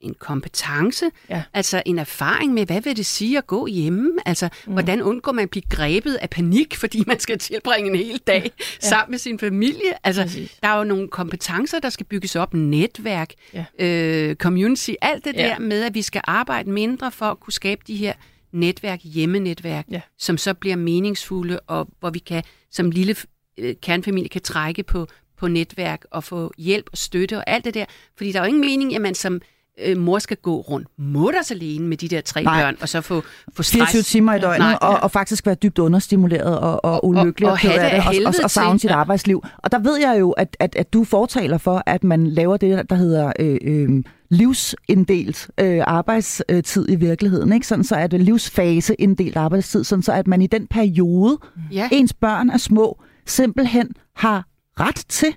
en, 0.04 0.10
en 0.10 0.16
kompetence, 0.20 1.06
Ja. 1.30 1.44
altså 1.54 1.84
en 1.86 2.00
erfaring 2.00 2.54
med, 2.54 2.66
hvad 2.66 2.82
vil 2.82 2.98
det 2.98 3.06
sige 3.06 3.38
at 3.38 3.48
gå 3.48 3.68
hjemme? 3.68 4.12
Altså, 4.26 4.50
mm. 4.68 4.74
hvordan 4.74 5.02
undgår 5.02 5.32
man 5.32 5.44
at 5.44 5.50
blive 5.50 5.63
grebet 5.70 6.16
af 6.16 6.30
panik, 6.30 6.76
fordi 6.82 7.04
man 7.08 7.20
skal 7.20 7.38
tilbringe 7.39 7.89
en 7.89 7.96
hel 7.96 8.18
dag 8.28 8.44
ja. 8.60 8.63
sammen 8.89 9.12
med 9.12 9.20
sin 9.20 9.39
familie? 9.39 9.94
Altså, 10.04 10.22
Præcis. 10.22 10.58
der 10.63 10.70
er 10.70 10.78
jo 10.78 10.84
nogle 10.84 11.08
kompetencer, 11.08 11.80
der 11.80 11.89
skal 11.89 12.06
bygges 12.06 12.36
op, 12.36 12.54
netværk, 12.54 13.30
Ja. 13.54 13.66
øh, 13.80 14.36
community, 14.36 14.92
alt 15.02 15.26
det 15.26 15.36
Ja. 15.36 15.44
der 15.48 15.60
med, 15.60 15.84
at 15.84 15.94
vi 15.94 16.02
skal 16.02 16.21
arbejde 16.23 16.69
mindre 16.71 17.12
for 17.12 17.25
at 17.25 17.40
kunne 17.40 17.54
skabe 17.54 17.82
de 17.88 17.96
her 17.96 18.13
netværk, 18.52 19.00
hjemmenetværk, 19.04 19.86
Ja. 19.92 20.02
som 20.17 20.38
så 20.38 20.54
bliver 20.54 20.75
meningsfulde, 20.75 21.60
og 21.60 21.88
hvor 22.00 22.10
vi 22.10 22.19
kan 22.19 22.44
som 22.71 22.92
lille 22.92 23.15
øh, 23.60 23.75
kernfamilie 23.82 24.30
kan 24.30 24.42
trække 24.42 24.84
på, 24.84 25.08
på 25.38 25.48
netværk 25.48 26.06
og 26.12 26.23
få 26.23 26.52
hjælp 26.58 26.90
og 26.92 26.98
støtte 26.98 27.38
og 27.38 27.44
alt 27.48 27.65
det 27.65 27.73
der. 27.73 27.86
Fordi 28.17 28.32
der 28.32 28.40
er 28.40 28.44
jo 28.44 28.48
ingen 28.48 28.62
mening, 28.62 28.96
at 28.96 29.02
man 29.02 29.15
som 29.15 29.42
øh, 29.86 29.98
mor 29.98 30.19
skal 30.19 30.38
gå 30.38 30.62
rundt 30.62 30.88
mutters 30.98 31.52
alene 31.52 31.88
med 31.88 31.98
de 31.98 32.08
der 32.08 32.21
tre 32.21 32.44
Nej. 32.44 32.62
børn, 32.62 32.76
og 32.82 32.90
så 32.90 33.02
få, 33.02 33.24
få 33.54 33.63
stress. 33.63 33.74
24 33.92 34.02
timer 34.02 34.34
i 34.34 34.40
døgnet, 34.40 34.60
Nej, 34.60 34.78
og, 34.82 35.00
og 35.00 35.12
faktisk 35.12 35.46
være 35.46 35.56
dybt 35.56 35.80
understimuleret 35.80 36.60
og, 36.60 36.86
og 36.86 37.06
ulykkelig 37.08 37.48
og 37.50 37.54
og, 37.63 37.74
af 37.74 37.92
det 37.92 38.26
og, 38.26 38.28
og, 38.28 38.34
og 38.44 38.52
savne 38.52 38.80
sit 38.80 38.90
Ja. 38.90 38.96
arbejdsliv. 38.96 39.44
Og 39.58 39.71
der 39.71 39.80
ved 39.80 39.98
jeg 39.98 40.17
jo, 40.19 40.32
at, 40.32 40.58
at, 40.60 40.76
at 40.76 40.94
du 40.94 41.04
fortaler 41.04 41.58
for, 41.58 41.84
at 41.86 42.04
man 42.04 42.28
laver 42.28 42.58
det, 42.58 42.90
der 42.90 42.96
hedder 42.96 43.32
øh, 43.40 43.58
øh, 43.63 44.04
livsinddelt 44.30 45.50
øh, 45.60 45.82
arbejdstid 45.88 46.86
i 46.90 46.96
virkeligheden. 46.96 47.54
Ikke? 47.54 47.67
Sådan 47.67 47.84
så 47.84 47.96
er 47.96 48.08
det 48.08 48.19
livsfase 48.21 48.96
inddelt 48.96 49.38
arbejdstid, 49.38 49.84
sådan 49.84 50.04
så 50.04 50.12
at 50.13 50.28
man 50.28 50.42
i 50.42 50.48
den 50.48 50.67
periode, 50.67 51.38
Ja. 51.71 51.90
ens 51.92 52.13
børn 52.13 52.50
er 52.50 52.58
små, 52.58 53.02
simpelthen 53.26 53.90
har 54.15 54.46
ret 54.80 55.06
til 55.10 55.36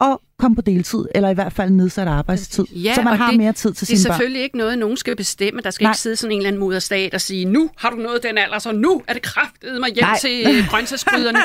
at 0.00 0.18
komme 0.38 0.54
på 0.54 0.60
deltid, 0.62 1.04
eller 1.14 1.28
i 1.30 1.34
hvert 1.34 1.52
fald 1.52 1.70
nedsat 1.70 2.08
arbejdstid, 2.08 2.64
Ja, 2.70 2.94
så 2.94 3.02
man 3.02 3.12
og 3.12 3.18
har 3.18 3.30
det- 3.30 3.38
mere 3.38 3.52
tid 3.52 3.72
til 3.72 3.86
Det 3.86 3.92
er 3.92 3.96
sine 3.96 4.08
børn. 4.08 4.14
selvfølgelig 4.18 4.42
ikke 4.42 4.56
noget, 4.58 4.78
nogen 4.78 4.96
skal 4.96 5.16
bestemme. 5.16 5.60
Der 5.60 5.70
skal 5.70 5.84
Nej. 5.84 5.90
ikke 5.90 5.98
sidde 6.00 6.16
sådan 6.16 6.32
en 6.32 6.38
eller 6.38 6.48
anden 6.48 6.60
moderstat 6.60 7.14
og 7.14 7.20
sige, 7.20 7.44
nu 7.44 7.70
har 7.76 7.90
du 7.90 7.96
nået 7.96 8.22
den 8.22 8.38
alder, 8.38 8.58
så 8.58 8.72
nu 8.72 9.02
er 9.08 9.12
det 9.12 9.22
kraftet 9.22 9.80
mig 9.80 9.90
hjem 9.94 10.04
Nej. 10.04 10.18
til 10.20 10.44
øh, 10.48 10.68
grøntsagsgryderne. 10.70 11.38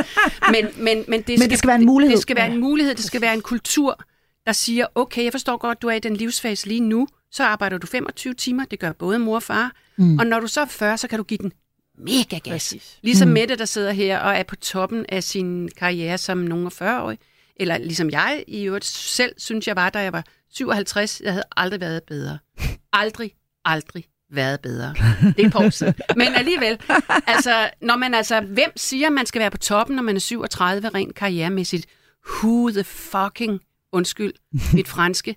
men, 0.52 0.84
men, 0.86 1.06
men, 1.08 1.22
det, 1.22 1.50
det 1.50 1.58
skal 1.58 1.68
være 1.68 1.80
en 1.80 1.86
mulighed. 1.86 2.16
Det 2.16 2.22
skal 2.22 2.36
være 2.36 2.52
en 2.52 2.60
mulighed. 2.60 2.96
Det 2.96 3.04
skal 3.06 3.22
være 3.22 3.34
en 3.34 3.42
kultur, 3.42 4.00
der 4.46 4.52
siger, 4.54 4.86
okay, 4.96 5.24
jeg 5.24 5.32
forstår 5.32 5.58
godt, 5.58 5.82
du 5.82 5.88
er 5.88 5.94
i 5.94 6.00
den 6.00 6.16
livsfase 6.16 6.68
lige 6.68 6.80
nu, 6.80 7.08
så 7.32 7.44
arbejder 7.44 7.78
du 7.78 7.88
25 7.88 8.34
timer, 8.34 8.66
det 8.66 8.80
gør 8.80 8.92
både 8.92 9.20
mor 9.20 9.36
og 9.36 9.44
far. 9.44 9.72
Mm. 9.98 10.20
Og 10.20 10.26
når 10.28 10.40
du 10.40 10.48
så 10.48 10.62
er 10.62 10.66
40, 10.66 10.98
så 10.98 11.08
kan 11.08 11.18
du 11.18 11.24
give 11.24 11.38
den 11.38 11.52
mega 12.06 12.38
gas. 12.38 12.52
Præcis. 12.52 12.98
Ligesom 13.02 13.28
mm. 13.28 13.34
Mette, 13.34 13.56
der 13.56 13.66
sidder 13.66 13.92
her 13.92 14.20
og 14.20 14.36
er 14.36 14.44
på 14.44 14.56
toppen 14.56 15.06
af 15.10 15.24
sin 15.24 15.70
karriere 15.78 16.18
som 16.18 16.38
nogen 16.38 16.66
af 16.66 16.82
40-årig. 16.82 17.18
Eller 17.60 17.78
ligesom 17.78 18.10
jeg 18.10 18.44
i 18.48 18.64
øvrigt 18.64 18.86
selv 18.86 19.34
synes, 19.38 19.68
jeg 19.68 19.76
var, 19.76 19.90
da 19.90 20.00
jeg 20.00 20.14
var 20.14 20.24
57. 20.54 21.22
Jeg 21.24 21.32
havde 21.32 21.44
aldrig 21.58 21.80
været 21.82 22.04
bedre. 22.04 22.38
Aldrig, 22.94 23.32
aldrig 23.66 24.06
været 24.32 24.60
bedre. 24.60 24.96
Det 25.38 25.46
er 25.46 25.70
siden. 25.70 25.94
Men 26.16 26.28
alligevel, 26.36 26.78
altså, 27.28 27.70
når 27.82 27.96
man 27.96 28.14
altså, 28.14 28.42
hvem 28.42 28.72
siger, 28.78 29.10
man 29.10 29.26
skal 29.26 29.40
være 29.40 29.52
på 29.52 29.58
toppen, 29.58 29.96
når 29.96 30.04
man 30.04 30.16
er 30.16 30.20
37 30.20 30.90
rent 30.90 31.16
karrieremæssigt? 31.16 31.86
Who 32.34 32.70
the 32.70 32.84
fucking, 32.84 33.60
undskyld, 33.92 34.34
mit 34.74 34.88
franske. 34.88 35.36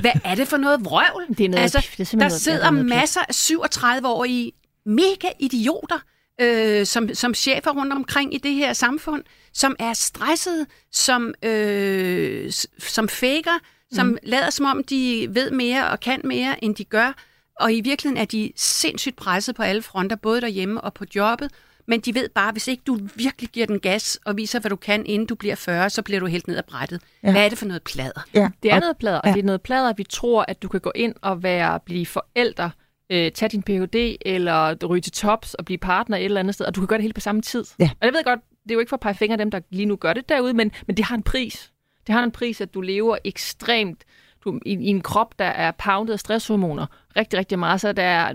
Hvad 0.00 0.10
er 0.24 0.34
det 0.34 0.48
for 0.48 0.56
noget 0.56 0.84
vrøvl? 0.84 1.28
Det 1.38 1.44
er 1.44 1.48
noget 1.48 1.62
altså. 1.62 1.86
Det 1.98 2.00
er 2.00 2.04
der 2.10 2.16
noget- 2.16 2.32
sidder 2.32 2.66
er 2.66 2.70
noget 2.70 2.86
masser 2.86 3.20
af 3.28 3.34
37 3.34 4.08
år 4.08 4.24
i 4.24 4.52
mega 4.86 5.28
idioter, 5.38 5.98
øh, 6.40 6.86
som, 6.86 7.14
som 7.14 7.34
chefer 7.34 7.70
rundt 7.70 7.92
omkring 7.92 8.34
i 8.34 8.38
det 8.38 8.54
her 8.54 8.72
samfund, 8.72 9.22
som 9.52 9.76
er 9.78 9.92
stressede, 9.92 10.66
som, 10.92 11.34
øh, 11.42 12.52
som 12.78 13.08
faker, 13.08 13.58
som 13.92 14.06
mm. 14.06 14.18
lader 14.22 14.50
som 14.50 14.66
om, 14.66 14.84
de 14.84 15.28
ved 15.30 15.50
mere 15.50 15.90
og 15.90 16.00
kan 16.00 16.20
mere, 16.24 16.64
end 16.64 16.74
de 16.74 16.84
gør. 16.84 17.12
Og 17.60 17.72
i 17.72 17.80
virkeligheden 17.80 18.22
er 18.22 18.24
de 18.24 18.52
sindssygt 18.56 19.16
presset 19.16 19.54
på 19.54 19.62
alle 19.62 19.82
fronter, 19.82 20.16
både 20.16 20.40
derhjemme 20.40 20.80
og 20.80 20.94
på 20.94 21.04
jobbet. 21.14 21.50
Men 21.86 22.00
de 22.00 22.14
ved 22.14 22.28
bare, 22.28 22.52
hvis 22.52 22.68
ikke 22.68 22.82
du 22.86 22.98
virkelig 23.14 23.50
giver 23.50 23.66
den 23.66 23.80
gas 23.80 24.18
og 24.24 24.36
viser, 24.36 24.60
hvad 24.60 24.68
du 24.70 24.76
kan, 24.76 25.06
inden 25.06 25.26
du 25.26 25.34
bliver 25.34 25.54
40, 25.54 25.90
så 25.90 26.02
bliver 26.02 26.20
du 26.20 26.26
helt 26.26 26.48
ned 26.48 26.56
ad 26.56 26.62
brættet. 26.62 27.00
Ja. 27.22 27.30
Hvad 27.32 27.44
er 27.44 27.48
det 27.48 27.58
for 27.58 27.66
noget 27.66 27.82
plader? 27.82 28.26
Ja. 28.34 28.48
Det 28.62 28.70
er 28.70 28.74
og- 28.74 28.80
noget 28.80 28.96
plader, 28.96 29.18
og 29.18 29.26
ja. 29.28 29.32
det 29.32 29.38
er 29.40 29.44
noget 29.44 29.62
plader, 29.62 29.88
at 29.88 29.98
vi 29.98 30.04
tror, 30.04 30.44
at 30.48 30.62
du 30.62 30.68
kan 30.68 30.80
gå 30.80 30.92
ind 30.94 31.14
og 31.22 31.42
være 31.42 31.80
blive 31.80 32.06
forælder, 32.06 32.70
øh, 33.10 33.32
tage 33.32 33.48
din 33.48 33.62
Ph.D. 33.62 34.16
eller 34.20 34.86
ryge 34.86 35.00
til 35.00 35.12
tops 35.12 35.54
og 35.54 35.64
blive 35.64 35.78
partner 35.78 36.16
et 36.16 36.24
eller 36.24 36.40
andet 36.40 36.54
sted, 36.54 36.66
og 36.66 36.74
du 36.74 36.80
kan 36.80 36.88
gøre 36.88 36.96
det 36.98 37.02
hele 37.02 37.14
på 37.14 37.20
samme 37.20 37.42
tid. 37.42 37.64
Ja. 37.78 37.90
Og 38.00 38.06
jeg 38.06 38.12
ved 38.12 38.24
godt, 38.24 38.40
det 38.62 38.70
er 38.70 38.74
jo 38.74 38.80
ikke 38.80 38.90
for 38.90 38.96
at 38.96 39.00
pege 39.00 39.14
fingre 39.14 39.34
af 39.34 39.38
dem, 39.38 39.50
der 39.50 39.60
lige 39.70 39.86
nu 39.86 39.96
gør 39.96 40.12
det 40.12 40.28
derude, 40.28 40.54
men, 40.54 40.72
men 40.86 40.96
det 40.96 41.04
har 41.04 41.16
en 41.16 41.22
pris. 41.22 41.72
Det 42.06 42.14
har 42.14 42.24
en 42.24 42.30
pris, 42.30 42.60
at 42.60 42.74
du 42.74 42.80
lever 42.80 43.16
ekstremt 43.24 44.04
du, 44.44 44.60
i, 44.66 44.72
i 44.72 44.86
en 44.86 45.00
krop, 45.00 45.38
der 45.38 45.44
er 45.44 45.70
poundet 45.70 46.12
af 46.12 46.20
stresshormoner 46.20 46.86
rigtig, 47.16 47.38
rigtig 47.38 47.58
meget. 47.58 47.80
Så 47.80 47.92
der 47.92 48.02
er, 48.02 48.34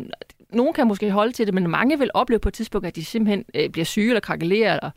nogen 0.50 0.74
kan 0.74 0.88
måske 0.88 1.12
holde 1.12 1.32
til 1.32 1.46
det, 1.46 1.54
men 1.54 1.70
mange 1.70 2.00
vil 2.00 2.12
opleve 2.14 2.40
på 2.40 2.50
et 2.50 2.54
tidspunkt, 2.54 2.88
at 2.88 2.96
de 2.96 3.06
simpelthen 3.06 3.46
øh, 3.56 3.70
bliver 3.70 3.86
syge 3.86 4.08
eller 4.08 4.20
krakelerer 4.20 4.74
eller 4.74 4.92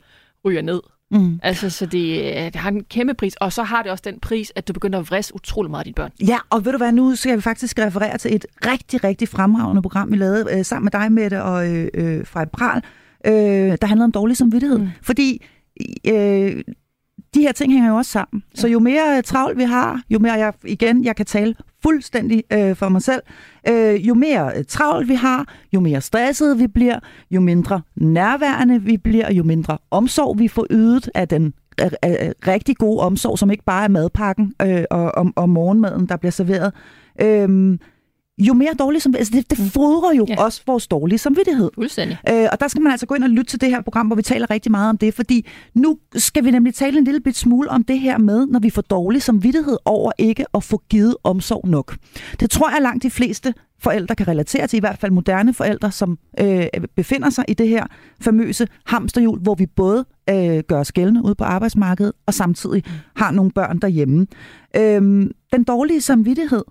ryger 0.45 0.63
ned. 0.63 0.81
Mm. 1.11 1.41
Altså, 1.43 1.71
så 1.71 1.87
det, 1.87 2.21
øh, 2.21 2.45
det 2.45 2.57
har 2.57 2.71
en 2.71 2.85
kæmpe 2.85 3.15
pris. 3.15 3.37
Og 3.37 3.53
så 3.53 3.63
har 3.63 3.83
det 3.83 3.93
også 3.93 4.03
den 4.07 4.21
pris, 4.21 4.53
at 4.57 4.69
du 4.69 4.73
begynder 4.73 4.99
at 4.99 5.11
vrisse 5.11 5.35
utrolig 5.35 5.71
meget 5.71 5.81
af 5.81 5.85
dine 5.85 5.95
børn. 5.95 6.11
Ja, 6.27 6.39
og 6.51 6.65
ved 6.65 6.73
du 6.73 6.79
hvad, 6.79 6.93
nu 6.93 7.15
skal 7.15 7.37
vi 7.37 7.43
faktisk 7.43 7.79
referere 7.79 8.19
til 8.19 8.35
et 8.35 8.47
rigtig, 8.67 9.05
rigtig 9.05 9.29
fremragende 9.29 9.83
program, 9.83 10.13
vi 10.13 10.17
lavede 10.17 10.59
øh, 10.59 10.65
sammen 10.65 10.85
med 10.85 11.01
dig, 11.01 11.13
Mette, 11.13 11.43
og 11.43 11.69
øh, 11.69 11.89
øh, 11.95 12.27
fra 12.27 12.45
Pral, 12.45 12.83
øh, 13.27 13.33
der 13.81 13.87
handler 13.87 14.05
om 14.05 14.13
dårlig 14.13 14.37
samvittighed. 14.37 14.79
Mm. 14.79 14.89
Fordi 15.03 15.45
øh, 16.07 16.65
de 17.35 17.41
her 17.41 17.53
ting 17.53 17.73
hænger 17.73 17.91
jo 17.91 17.97
også 17.97 18.11
sammen. 18.11 18.43
Så 18.55 18.69
jo 18.69 18.79
mere 18.79 19.17
øh, 19.17 19.23
travlt 19.23 19.59
vi 19.59 19.63
har, 19.63 20.03
jo 20.11 20.19
mere 20.19 20.33
jeg, 20.33 20.53
igen, 20.65 21.05
jeg 21.05 21.17
kan 21.17 21.27
tale 21.27 21.55
fuldstændig 21.83 22.45
øh, 22.53 22.77
for 22.77 22.89
mig 22.89 23.03
selv, 23.03 23.23
øh, 23.69 24.09
jo 24.09 24.15
mere 24.15 24.53
øh, 24.57 24.65
travlt 24.65 25.09
vi 25.09 25.15
har, 25.15 25.55
jo 25.73 25.81
mere 25.81 26.01
stresset 26.01 26.59
vi 26.59 26.67
bliver, 26.67 26.99
jo 27.31 27.41
mindre 27.41 27.83
nærværende 27.97 28.83
vi 28.83 28.97
bliver, 28.97 29.33
jo 29.33 29.43
mindre 29.43 29.79
omsorg 29.91 30.39
vi 30.39 30.49
får 30.49 30.67
ydet 30.71 31.11
af 31.15 31.29
den 31.29 31.55
af, 31.79 31.91
af, 32.03 32.33
rigtig 32.47 32.77
gode 32.77 33.01
omsorg, 33.01 33.39
som 33.39 33.51
ikke 33.51 33.65
bare 33.65 33.85
er 33.85 33.89
madpakken 33.89 34.53
øh, 34.63 34.85
og, 34.91 35.13
og, 35.15 35.33
og 35.37 35.49
morgenmaden, 35.49 36.07
der 36.07 36.17
bliver 36.17 36.33
serveret. 36.33 36.73
Øh, 37.21 37.79
jo 38.39 38.55
mere 38.55 38.75
dårlig 38.79 39.03
som 39.03 39.15
altså 39.19 39.33
det, 39.37 39.51
det 39.51 39.59
fodrer 39.59 40.13
jo 40.15 40.27
Ja. 40.29 40.43
også 40.45 40.63
vores 40.67 40.87
dårlige 40.87 41.19
samvittighed. 41.19 41.71
Fuldstændig. 41.75 42.19
Øh, 42.31 42.47
og 42.53 42.61
der 42.61 42.69
skal 42.69 42.83
man 42.83 42.93
altså 42.93 43.07
gå 43.07 43.15
ind 43.15 43.25
og 43.25 43.31
lytte 43.31 43.51
til 43.51 43.61
det 43.61 43.69
her 43.71 43.81
program, 43.83 44.07
hvor 44.07 44.17
vi 44.17 44.23
taler 44.23 44.51
rigtig 44.51 44.71
meget 44.71 44.89
om 44.91 44.99
det, 44.99 45.15
fordi 45.15 45.47
nu 45.75 45.99
skal 46.17 46.45
vi 46.45 46.51
nemlig 46.51 46.75
tale 46.75 46.99
en 46.99 47.05
lille 47.05 47.21
bit 47.21 47.37
smule 47.37 47.71
om 47.71 47.85
det 47.85 47.99
her 48.01 48.19
med, 48.19 48.47
når 48.47 48.61
vi 48.61 48.71
får 48.71 48.83
dårlig 48.83 49.23
samvittighed 49.23 49.77
over 49.85 50.13
ikke 50.19 50.45
at 50.55 50.65
få 50.65 50.83
givet 50.91 51.17
omsorg 51.25 51.69
nok. 51.69 51.97
Det 52.41 52.51
tror 52.51 52.71
jeg 52.71 52.83
langt 52.83 53.03
de 53.03 53.11
fleste 53.11 53.55
forældre 53.81 54.15
kan 54.15 54.29
relatere 54.29 54.67
til, 54.67 54.77
i 54.77 54.81
hvert 54.81 54.99
fald 54.99 55.13
moderne 55.13 55.55
forældre, 55.55 55.93
som 55.93 56.19
øh, 56.41 56.67
befinder 56.97 57.31
sig 57.31 57.45
i 57.49 57.55
det 57.55 57.69
her 57.69 57.87
famøse 58.21 58.67
hamsterhjul, 58.87 59.39
hvor 59.41 59.55
vi 59.55 59.67
både 59.67 60.05
øh, 60.31 60.59
gør 60.69 60.81
os 60.81 60.93
gældende 60.93 61.25
ude 61.25 61.35
på 61.35 61.45
arbejdsmarkedet, 61.45 62.13
og 62.27 62.35
samtidig 62.35 62.83
har 63.17 63.31
nogle 63.31 63.51
børn 63.51 63.79
derhjemme. 63.79 64.27
Øh, 64.77 65.27
den 65.53 65.65
dårlige 65.67 66.01
samvittighed, 66.01 66.63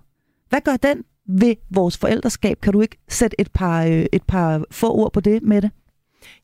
hvad 0.48 0.60
gør 0.64 0.76
den 0.76 1.02
ved 1.28 1.54
vores 1.70 1.98
forældreskab? 1.98 2.60
Kan 2.60 2.72
du 2.72 2.80
ikke 2.80 2.96
sætte 3.08 3.40
et 3.40 3.50
par, 3.52 3.84
øh, 3.84 4.06
et 4.12 4.22
par 4.22 4.64
få 4.70 4.92
ord 4.94 5.12
på 5.12 5.20
det 5.20 5.42
med 5.42 5.62
det? 5.62 5.70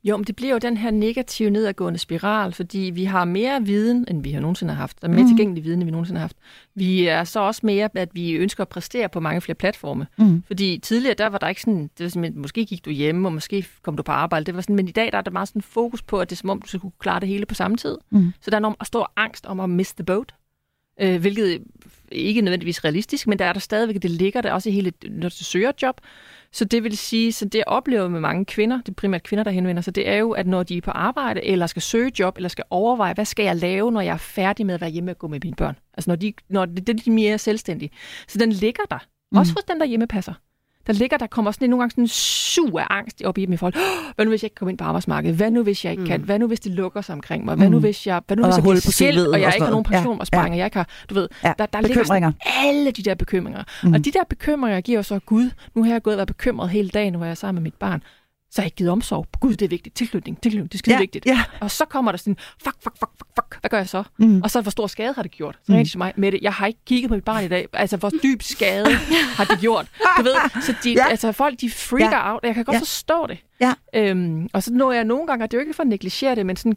Jo, 0.05 0.17
men 0.17 0.25
det 0.25 0.37
bliver 0.37 0.53
jo 0.53 0.59
den 0.59 0.77
her 0.77 0.91
negative 0.91 1.51
nedadgående 1.51 1.99
spiral, 1.99 2.53
fordi 2.53 2.79
vi 2.95 3.05
har 3.05 3.25
mere 3.25 3.63
viden, 3.63 4.07
end 4.11 4.23
vi 4.23 4.31
har 4.33 4.41
nogensinde 4.41 4.73
har 4.75 4.81
haft. 4.81 5.03
Der 5.03 5.09
er 5.09 5.13
mere 5.13 5.21
Mhm. 5.21 5.29
tilgængelig 5.31 5.65
viden, 5.65 5.81
end 5.81 5.85
vi 5.85 5.91
nogensinde 5.91 6.19
har 6.19 6.25
haft. 6.25 6.37
Vi 6.75 7.07
er 7.07 7.25
så 7.25 7.41
også 7.41 7.61
mere, 7.65 7.89
at 7.95 8.09
vi 8.13 8.33
ønsker 8.33 8.63
at 8.65 8.69
præstere 8.69 9.09
på 9.09 9.21
mange 9.21 9.41
flere 9.41 9.55
platforme. 9.55 10.07
Mm. 10.19 10.43
Fordi 10.47 10.79
tidligere, 10.83 11.15
der 11.19 11.27
var 11.27 11.39
der 11.39 11.49
ikke 11.49 11.61
sådan, 11.61 11.83
det 11.99 12.05
var 12.05 12.09
simpelthen, 12.09 12.43
måske 12.43 12.65
gik 12.65 12.85
du 12.85 12.91
hjemme, 12.91 13.29
og 13.29 13.33
måske 13.33 13.67
kom 13.83 13.97
du 13.97 14.03
på 14.03 14.13
arbejde. 14.13 14.47
Det 14.47 14.55
var 14.55 14.61
sådan, 14.61 14.77
men 14.77 14.89
i 14.89 14.93
dag, 14.93 15.13
der 15.13 15.19
er 15.19 15.23
der 15.23 15.31
meget 15.31 15.49
sådan 15.49 15.63
fokus 15.63 16.03
på, 16.03 16.19
at 16.21 16.31
det 16.31 16.37
er 16.37 16.41
som 16.41 16.51
om, 16.51 16.63
du 16.63 16.69
skal 16.69 16.81
kunne 16.81 16.93
klare 16.99 17.21
det 17.21 17.29
hele 17.29 17.47
på 17.47 17.55
samme 17.55 17.77
tid. 17.77 17.99
Mm. 18.11 18.33
Så 18.41 18.51
der 18.51 18.57
er 18.57 18.59
enormt 18.59 18.87
stor 18.87 19.13
angst 19.17 19.47
om 19.47 19.61
at 19.61 19.71
miste 19.71 19.97
the 19.97 20.05
boat. 20.05 20.35
Øh, 21.01 21.21
hvilket 21.21 21.63
ikke 22.13 22.41
nødvendigvis 22.41 22.85
realistisk, 22.85 23.27
men 23.27 23.39
der 23.39 23.45
er 23.45 23.53
der 23.53 23.61
stadigvæk, 23.61 24.03
det 24.03 24.11
ligger 24.11 24.41
der 24.41 24.53
også 24.53 24.69
i 24.69 24.73
hele, 24.73 24.93
når 25.11 25.29
du 25.29 25.45
søger 25.45 25.73
job. 25.83 26.01
Så 26.53 26.65
det 26.65 26.85
vil 26.85 26.97
sige, 26.97 27.33
så 27.33 27.45
det 27.45 27.55
jeg 27.55 27.65
oplever 27.67 28.09
med 28.09 28.21
mange 28.21 28.45
kvinder, 28.45 28.77
det 28.77 28.89
er 28.89 28.93
primært 28.93 29.23
kvinder, 29.23 29.45
der 29.45 29.51
henvender 29.51 29.83
sig, 29.83 29.95
det 29.95 30.09
er 30.09 30.17
jo, 30.17 30.31
at 30.31 30.47
når 30.47 30.63
de 30.63 30.77
er 30.77 30.81
på 30.81 30.91
arbejde, 30.91 31.45
eller 31.45 31.67
skal 31.67 31.83
søge 31.83 32.13
job, 32.19 32.37
eller 32.37 32.49
skal 32.49 32.65
overveje, 32.71 33.15
hvad 33.15 33.25
skal 33.25 33.45
jeg 33.45 33.57
lave, 33.57 33.93
når 33.93 34.01
jeg 34.01 34.13
er 34.13 34.17
færdig 34.17 34.67
med 34.67 34.75
at 34.75 34.81
være 34.81 34.91
hjemme 34.91 35.11
og 35.11 35.19
gå 35.19 35.29
med 35.29 35.41
mine 35.45 35.57
børn? 35.57 35.77
Altså 35.95 36.11
når, 36.11 36.17
de, 36.17 36.33
når 36.49 36.67
det, 36.67 36.87
det 36.87 37.01
er 37.01 37.03
de 37.05 37.11
mere 37.11 37.39
selvstændige. 37.39 37.91
Så 38.29 38.39
den 38.39 38.53
ligger 38.53 38.83
der. 38.91 38.99
Også 39.37 39.53
hos 39.53 39.65
den, 39.65 39.81
der 39.81 39.87
hjemmepasser. 39.87 40.35
Der 40.87 40.93
ligger, 40.93 41.17
der 41.17 41.27
kommer 41.27 41.51
sådan 41.51 41.71
nogle 41.71 41.81
gange 41.83 41.91
sådan 41.91 42.05
en 42.05 42.09
sur 42.09 42.93
angst 42.93 43.23
op 43.25 43.39
i 43.39 43.45
dem 43.45 43.53
i 43.53 43.57
folk. 43.57 43.77
"Åh, 43.77 43.83
Hvad 44.15 44.25
nu, 44.25 44.29
hvis 44.31 44.43
jeg 44.43 44.47
ikke 44.47 44.55
kommer 44.55 44.71
ind 44.71 44.79
på 44.79 44.85
arbejdsmarkedet? 44.85 45.37
Hvad 45.37 45.51
nu, 45.51 45.63
hvis 45.63 45.85
jeg 45.85 45.93
ikke 45.93 46.05
kan? 46.05 46.21
Hvad 46.21 46.39
nu, 46.39 46.47
hvis 46.47 46.61
det 46.61 46.73
lukker 46.73 47.01
sig 47.01 47.13
omkring 47.13 47.45
mig? 47.45 47.55
Hvad 47.57 47.71
nu, 47.71 47.77
Mm. 47.77 47.83
hvis 47.83 48.07
jeg, 48.07 48.21
hvad 48.27 48.37
nu, 48.37 48.43
hvis 48.45 48.53
jeg 48.53 48.59
er 48.59 48.63
bliver 48.63 48.75
på 48.87 48.91
skilt, 48.93 49.19
og 49.29 49.41
jeg 49.41 49.53
ikke 49.55 49.65
har 49.65 49.71
nogen 49.71 49.85
pension 49.85 50.15
Ja, 50.15 50.21
og 50.21 50.27
sparring, 50.27 50.53
og 50.53 50.59
jeg 50.59 50.65
ikke 50.67 50.77
har, 50.77 50.89
du 51.11 51.15
ved, 51.15 51.29
Ja, 51.45 51.53
der, 51.59 51.67
der 51.67 51.81
ligger 51.81 52.05
sådan 52.05 52.35
alle 52.65 52.91
de 52.91 53.03
der 53.03 53.15
bekymringer. 53.15 53.63
Mm. 53.83 53.89
Mm. 53.89 53.95
Og 53.95 54.05
de 54.05 54.11
der 54.11 54.25
bekymringer 54.29 54.81
giver 54.81 55.03
så, 55.03 55.19
Gud, 55.19 55.51
nu 55.75 55.85
har 55.85 55.91
jeg 55.93 56.03
gået 56.03 56.15
og 56.15 56.19
været 56.19 56.27
bekymret 56.29 56.71
hele 56.71 56.89
dagen, 56.89 57.15
hvor 57.15 57.25
jeg 57.25 57.31
er 57.31 57.35
sammen 57.35 57.63
med 57.63 57.71
mit 57.71 57.75
barn. 57.75 58.03
Så 58.55 58.61
har 58.61 58.63
jeg 58.63 58.67
ikke 58.67 58.77
givet 58.77 58.91
omsorg. 58.91 59.27
Gud, 59.41 59.51
det 59.53 59.63
er 59.63 59.69
vigtigt. 59.69 59.97
Tilknytning, 59.97 60.41
tilknytning, 60.43 60.73
det 60.73 60.77
er 60.77 60.79
skide 60.79 60.95
Ja, 60.95 61.01
vigtigt. 61.01 61.27
ja. 61.27 61.43
Og 61.61 61.71
så 61.71 61.85
kommer 61.85 62.13
der 62.13 62.19
sådan, 62.19 62.37
fuck, 62.63 62.77
fuck, 62.83 62.97
fuck, 62.99 63.11
fuck, 63.19 63.29
fuck. 63.35 63.61
hvad 63.61 63.71
gør 63.71 63.79
jeg 63.79 63.89
så? 63.89 64.03
Mm. 64.19 64.43
Og 64.43 64.51
så, 64.51 64.61
hvor 64.61 64.71
stor 64.71 64.87
skade 64.87 65.13
har 65.13 65.23
det 65.23 65.31
gjort? 65.31 65.59
Så 65.67 65.73
mm. 65.73 65.85
til 65.85 65.99
mig, 65.99 66.13
Mette, 66.17 66.39
jeg 66.43 66.53
har 66.53 66.67
ikke 66.67 66.81
kigget 66.87 67.09
på 67.09 67.15
mit 67.15 67.25
barn 67.25 67.45
i 67.45 67.49
dag. 67.49 67.67
Altså, 67.73 67.97
hvor 67.97 68.11
dyb 68.23 68.43
skade 68.43 68.95
har 69.39 69.45
det 69.45 69.61
gjort? 69.61 69.87
Du 70.19 70.23
ved, 70.23 70.63
så 70.63 70.75
de, 70.85 70.93
ja. 70.93 71.09
altså, 71.09 71.33
folk, 71.33 71.61
de 71.61 71.71
freaker 71.71 72.17
ja. 72.17 72.33
out, 72.33 72.41
og 72.43 72.47
jeg 72.47 72.55
kan 72.55 72.65
godt 72.65 72.75
ja. 72.75 72.81
forstå 72.81 73.27
det. 73.27 73.39
Ja. 73.61 73.75
Øhm, 73.95 74.49
og 74.53 74.63
så 74.63 74.73
når 74.73 74.93
jeg 74.93 75.05
nogle 75.05 75.27
gange, 75.27 75.45
og 75.45 75.51
det 75.51 75.57
er 75.57 75.61
jo 75.61 75.63
ikke 75.63 75.75
for 75.75 75.83
at 75.83 75.89
negligere 75.89 76.35
det, 76.35 76.47
men 76.47 76.57
sådan 76.57 76.77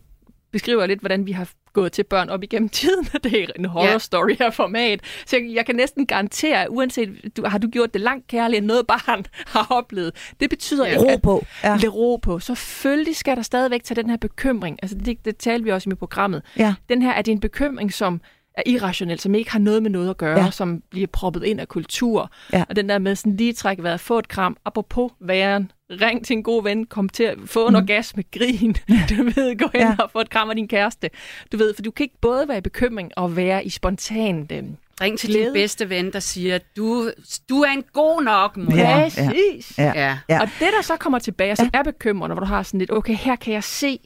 beskriver 0.51 0.85
lidt, 0.85 0.99
hvordan 0.99 1.25
vi 1.25 1.31
har 1.31 1.49
gået 1.81 1.91
til 1.91 2.03
børn 2.03 2.29
op 2.29 2.43
igennem 2.43 2.69
tiden, 2.79 3.07
og 3.13 3.23
det 3.23 3.43
er 3.43 3.45
en 3.55 3.65
horror 3.65 3.87
yeah. 3.87 3.99
story 3.99 4.35
her 4.39 4.49
format. 4.49 4.99
Så 5.25 5.37
jeg, 5.37 5.55
jeg 5.55 5.65
kan 5.65 5.75
næsten 5.75 6.05
garantere, 6.05 6.61
at 6.61 6.67
uanset 6.69 7.09
du, 7.37 7.45
har 7.45 7.57
du 7.57 7.67
gjort 7.67 7.93
det 7.93 8.01
langt 8.01 8.27
kærligt, 8.27 8.57
end 8.57 8.65
noget 8.65 8.87
barn 8.87 9.25
har 9.55 9.67
oplevet, 9.69 10.33
det 10.39 10.49
betyder 10.49 10.87
yeah. 10.87 11.01
ikke, 11.01 11.13
ro 11.13 11.17
på. 11.17 11.45
Ja. 11.63 11.77
Det 11.81 11.95
ro 11.95 12.15
på. 12.15 12.39
Selvfølgelig 12.39 13.15
skal 13.15 13.35
der 13.35 13.41
stadigvæk 13.41 13.83
tage 13.83 14.01
den 14.01 14.09
her 14.09 14.17
bekymring. 14.17 14.79
Altså 14.81 14.97
det, 14.97 15.25
det 15.25 15.37
talte 15.37 15.63
vi 15.63 15.71
også 15.71 15.89
i 15.89 15.89
mit 15.89 15.99
programmet. 15.99 16.41
Ja. 16.57 16.75
Den 16.89 17.01
her 17.01 17.11
er 17.11 17.21
det 17.21 17.31
en 17.31 17.39
bekymring, 17.39 17.93
som 17.93 18.21
er 18.57 18.61
irrationel, 18.65 19.19
som 19.19 19.35
ikke 19.35 19.51
har 19.51 19.59
noget 19.59 19.83
med 19.83 19.91
noget 19.91 20.09
at 20.09 20.17
gøre, 20.17 20.43
ja. 20.43 20.51
som 20.51 20.81
bliver 20.89 21.07
proppet 21.07 21.43
ind 21.43 21.61
af 21.61 21.67
kultur. 21.67 22.31
Ja. 22.53 22.63
Og 22.69 22.75
den 22.75 22.89
der 22.89 22.99
med 22.99 23.15
sådan 23.15 23.35
lige 23.35 23.53
trække 23.53 23.83
vejret, 23.83 23.99
få 23.99 24.19
et 24.19 24.27
kram, 24.27 24.57
apropos 24.65 25.11
væren, 25.19 25.71
ring 25.91 26.25
til 26.25 26.33
en 26.33 26.43
god 26.43 26.63
ven, 26.63 26.85
kom 26.85 27.09
til 27.09 27.23
at 27.23 27.37
få 27.45 27.67
en 27.67 27.71
mm. 27.71 27.75
orgasme, 27.75 28.23
grin, 28.31 28.75
du 29.09 29.23
ved, 29.23 29.57
gå 29.57 29.69
hen 29.73 29.81
ja. 29.81 29.95
og 29.99 30.11
få 30.11 30.19
et 30.19 30.29
kram 30.29 30.49
af 30.49 30.55
din 30.55 30.67
kæreste. 30.67 31.09
Du 31.51 31.57
ved, 31.57 31.73
for 31.73 31.81
du 31.81 31.91
kan 31.91 32.03
ikke 32.03 32.17
både 32.21 32.47
være 32.47 32.57
i 32.57 32.61
bekymring 32.61 33.11
og 33.15 33.35
være 33.35 33.65
i 33.65 33.69
spontan 33.69 34.47
øh, 34.51 34.63
Ring 35.01 35.19
til 35.19 35.29
glæde. 35.29 35.45
din 35.45 35.53
bedste 35.53 35.89
ven, 35.89 36.13
der 36.13 36.19
siger, 36.19 36.59
du, 36.77 37.11
du 37.49 37.61
er 37.61 37.71
en 37.71 37.83
god 37.93 38.23
nok 38.23 38.57
mor. 38.57 38.75
Ja, 38.75 39.01
Præcis. 39.03 39.77
Ja, 39.77 39.91
ja, 39.95 40.17
ja. 40.29 40.41
Og 40.41 40.47
det, 40.59 40.67
der 40.77 40.81
så 40.81 40.97
kommer 40.97 41.19
tilbage, 41.19 41.55
så 41.55 41.69
er 41.73 41.83
bekymrende, 41.83 42.33
hvor 42.33 42.39
du 42.39 42.47
har 42.47 42.63
sådan 42.63 42.79
lidt, 42.79 42.91
okay, 42.91 43.15
her 43.15 43.35
kan 43.35 43.53
jeg 43.53 43.63
se, 43.63 43.99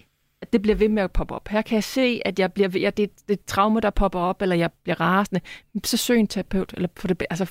det 0.53 0.61
bliver 0.61 0.75
ved 0.75 0.89
med 0.89 1.03
at 1.03 1.11
poppe 1.11 1.33
op. 1.33 1.47
Her 1.47 1.61
kan 1.61 1.75
jeg 1.75 1.83
se, 1.83 2.21
at 2.25 2.39
jeg 2.39 2.53
bliver 2.53 2.69
ved, 2.69 2.81
at 2.81 2.97
det, 2.97 3.09
det 3.27 3.39
er 3.39 3.43
traume, 3.47 3.79
der 3.79 3.89
popper 3.89 4.19
op, 4.19 4.41
eller 4.41 4.55
jeg 4.55 4.69
bliver 4.83 5.01
rasende. 5.01 5.41
Så 5.83 5.97
søg 5.97 6.19
en 6.19 6.27
terapeut, 6.27 6.73
eller 6.73 6.89
for 6.97 7.07
det, 7.07 7.23
altså, 7.29 7.45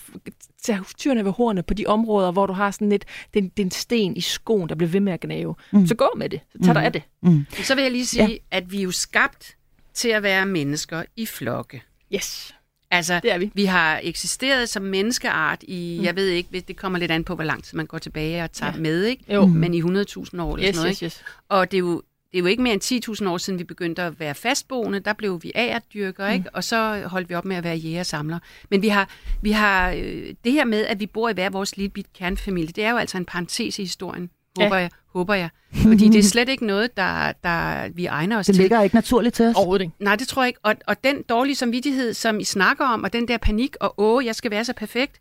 tag 0.63 0.79
tyrene 0.99 1.25
ved 1.25 1.33
hornene 1.33 1.63
på 1.63 1.75
de 1.75 1.87
områder, 1.87 2.33
hvor 2.33 2.47
du 2.47 2.53
har 2.53 2.71
sådan 2.71 2.89
lidt, 2.89 3.05
det, 3.35 3.57
det 3.57 3.63
er 3.63 3.67
en 3.67 3.71
sten 3.71 4.17
i 4.17 4.21
skoen, 4.21 4.69
der 4.69 4.75
bliver 4.75 4.91
ved 4.91 5.01
med 5.01 5.13
at 5.13 5.21
gnave. 5.21 5.55
Mm. 5.73 5.87
Så 5.87 5.95
gå 5.95 6.09
med 6.17 6.29
det. 6.29 6.41
Så 6.53 6.59
tag 6.59 6.69
mm. 6.69 6.75
dig 6.75 6.85
af 6.85 6.93
det. 6.93 7.03
Mm. 7.23 7.47
Så 7.63 7.75
vil 7.75 7.83
jeg 7.83 7.93
lige 7.93 8.07
sige, 8.07 8.29
ja. 8.29 8.37
at 8.51 8.73
vi 8.73 8.79
er 8.79 8.83
jo 8.83 8.91
skabt 8.91 9.57
til 9.95 10.09
at 10.09 10.23
være 10.23 10.47
mennesker 10.47 11.03
i 11.17 11.27
flokke. 11.27 11.83
Yes. 12.15 12.55
Altså, 12.91 13.21
det 13.23 13.33
er 13.33 13.39
vi. 13.39 13.51
vi 13.55 13.65
har 13.65 14.01
eksisteret 14.03 14.69
som 14.69 14.83
menneskeart 14.83 15.63
i, 15.63 15.97
mm. 15.99 16.05
jeg 16.05 16.17
ved 16.17 16.27
ikke, 16.27 16.61
det 16.61 16.77
kommer 16.77 16.99
lidt 16.99 17.11
an 17.11 17.25
på, 17.25 17.35
hvor 17.35 17.45
lang 17.45 17.65
tid 17.65 17.77
man 17.77 17.87
går 17.87 17.99
tilbage 17.99 18.45
og 18.45 18.53
tager 18.53 18.73
ja. 18.73 18.81
med, 18.81 19.05
ikke? 19.05 19.35
Jo. 19.35 19.47
Men 19.47 19.75
i 19.75 19.83
100.000 19.83 19.89
år 19.89 19.97
eller 19.97 20.09
yes, 20.23 20.33
sådan 20.33 20.57
noget, 20.57 20.69
yes, 20.69 21.03
ikke? 21.03 21.05
Yes. 21.05 21.25
Og 21.49 21.71
det 21.71 21.77
er 21.77 21.79
jo 21.79 22.03
det 22.33 22.39
er 22.39 22.41
jo 22.41 22.47
ikke 22.47 22.63
mere 22.63 22.73
end 22.75 22.83
10.000 23.23 23.29
år 23.29 23.39
siden, 23.39 23.59
vi 23.59 23.65
begyndte 23.65 24.03
at 24.03 24.21
være 24.21 24.35
fastboende. 24.35 25.01
Der 25.01 25.13
blev 25.13 25.43
vi 25.43 25.53
agerdyrker, 25.55 26.27
mm. 26.27 26.33
ikke? 26.33 26.51
og 26.53 26.65
så 26.65 27.03
holdt 27.07 27.29
vi 27.29 27.35
op 27.35 27.45
med 27.45 27.57
at 27.57 27.65
være 27.65 27.77
jæger 27.77 28.03
samler. 28.03 28.39
Men 28.71 28.83
vi 28.83 28.89
har, 28.89 29.11
vi 29.43 29.51
har 29.51 29.91
øh, 29.91 30.35
det 30.45 30.53
her 30.53 30.65
med, 30.65 30.87
at 30.87 31.01
vi 31.01 31.07
bor 31.07 31.29
i 31.29 31.33
hver 31.33 31.51
vores 31.51 31.77
lille 31.77 31.91
bit 31.91 32.13
kernfamilie, 32.13 32.73
det 32.73 32.85
er 32.85 32.91
jo 32.91 32.97
altså 32.97 33.17
en 33.17 33.25
parentes 33.25 33.79
i 33.79 33.83
historien, 33.83 34.31
håber 34.57 34.77
ja. 34.77 34.81
jeg. 34.81 34.91
Håber 35.13 35.35
jeg. 35.35 35.51
Fordi 35.73 36.09
det 36.09 36.19
er 36.19 36.23
slet 36.23 36.49
ikke 36.49 36.67
noget, 36.67 36.97
der, 36.97 37.33
der 37.45 37.89
vi 37.89 38.07
egner 38.07 38.39
os 38.39 38.47
det 38.47 38.55
til. 38.55 38.63
Det 38.63 38.71
ligger 38.71 38.83
ikke 38.83 38.95
naturligt 38.95 39.35
til 39.35 39.47
os. 39.47 39.57
Overhovedet 39.57 39.85
ikke. 39.85 39.95
Nej, 39.99 40.17
det 40.17 40.29
tror 40.29 40.43
jeg 40.43 40.49
ikke. 40.49 40.61
Og, 40.63 40.75
og 40.87 41.05
den 41.05 41.23
dårlige 41.23 41.55
samvittighed, 41.55 42.15
som 42.15 42.41
I 42.41 42.45
snakker 42.45 42.85
om, 42.85 43.05
og 43.05 43.13
den 43.13 43.29
der 43.29 43.39
panik, 43.39 43.77
og 43.81 43.95
åh, 43.99 44.25
jeg 44.25 44.35
skal 44.35 44.51
være 44.51 44.65
så 44.65 44.73
perfekt, 44.73 45.21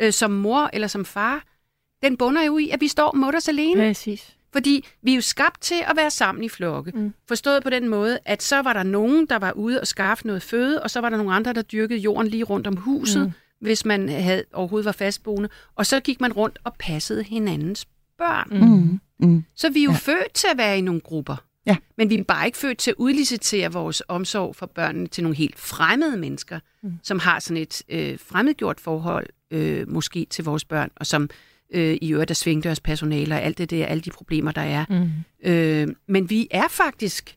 øh, 0.00 0.12
som 0.12 0.30
mor 0.30 0.70
eller 0.72 0.88
som 0.88 1.04
far, 1.04 1.44
den 2.02 2.16
bunder 2.16 2.42
jo 2.42 2.58
i, 2.58 2.68
at 2.68 2.80
vi 2.80 2.88
står 2.88 3.14
mutters 3.16 3.48
alene. 3.48 3.80
Præcis. 3.80 4.36
Fordi 4.52 4.88
vi 5.02 5.10
er 5.10 5.14
jo 5.14 5.20
skabt 5.20 5.60
til 5.60 5.84
at 5.86 5.96
være 5.96 6.10
sammen 6.10 6.44
i 6.44 6.48
flokke. 6.48 6.92
Mm. 6.94 7.12
Forstået 7.28 7.62
på 7.62 7.70
den 7.70 7.88
måde, 7.88 8.18
at 8.24 8.42
så 8.42 8.62
var 8.62 8.72
der 8.72 8.82
nogen, 8.82 9.26
der 9.26 9.36
var 9.38 9.52
ude 9.52 9.80
og 9.80 9.86
skaffe 9.86 10.26
noget 10.26 10.42
føde, 10.42 10.82
og 10.82 10.90
så 10.90 11.00
var 11.00 11.10
der 11.10 11.16
nogle 11.16 11.32
andre, 11.32 11.52
der 11.52 11.62
dyrkede 11.62 11.98
jorden 11.98 12.28
lige 12.28 12.44
rundt 12.44 12.66
om 12.66 12.76
huset, 12.76 13.22
mm. 13.22 13.32
hvis 13.60 13.84
man 13.84 14.08
havde, 14.08 14.44
overhovedet 14.52 14.84
var 14.84 14.92
fastboende. 14.92 15.48
Og 15.76 15.86
så 15.86 16.00
gik 16.00 16.20
man 16.20 16.32
rundt 16.32 16.58
og 16.64 16.74
passede 16.78 17.22
hinandens 17.22 17.86
børn. 18.18 18.48
Mm. 18.50 19.00
Mm. 19.28 19.44
Så 19.56 19.70
vi 19.70 19.80
er 19.80 19.84
jo 19.84 19.90
ja. 19.90 19.96
født 19.96 20.32
til 20.34 20.48
at 20.52 20.58
være 20.58 20.78
i 20.78 20.80
nogle 20.80 21.00
grupper. 21.00 21.36
Ja. 21.66 21.76
Men 21.96 22.10
vi 22.10 22.14
er 22.14 22.24
bare 22.24 22.46
ikke 22.46 22.58
født 22.58 22.78
til 22.78 22.90
at 22.90 22.94
udlicitere 22.98 23.72
vores 23.72 24.02
omsorg 24.08 24.56
for 24.56 24.66
børnene 24.66 25.06
til 25.06 25.22
nogle 25.22 25.36
helt 25.36 25.58
fremmede 25.58 26.16
mennesker, 26.16 26.60
mm. 26.82 26.92
som 27.02 27.18
har 27.18 27.40
sådan 27.40 27.62
et 27.62 27.82
øh, 27.88 28.18
fremmedgjort 28.18 28.80
forhold 28.80 29.26
øh, 29.50 29.88
måske 29.88 30.26
til 30.30 30.44
vores 30.44 30.64
børn, 30.64 30.90
og 30.96 31.06
som 31.06 31.22
øh, 31.22 31.28
i 31.74 32.12
øvrigt 32.12 32.30
af 32.30 32.36
svingdørspersonale 32.36 33.34
og 33.34 33.42
alt 33.42 33.58
det 33.58 33.70
der, 33.70 33.86
alle 33.86 34.00
de 34.00 34.10
problemer, 34.10 34.52
der 34.52 34.62
er. 34.62 34.84
Mm. 34.88 35.10
Øh, 35.50 35.88
men 36.06 36.30
vi 36.30 36.48
er 36.50 36.68
faktisk 36.70 37.36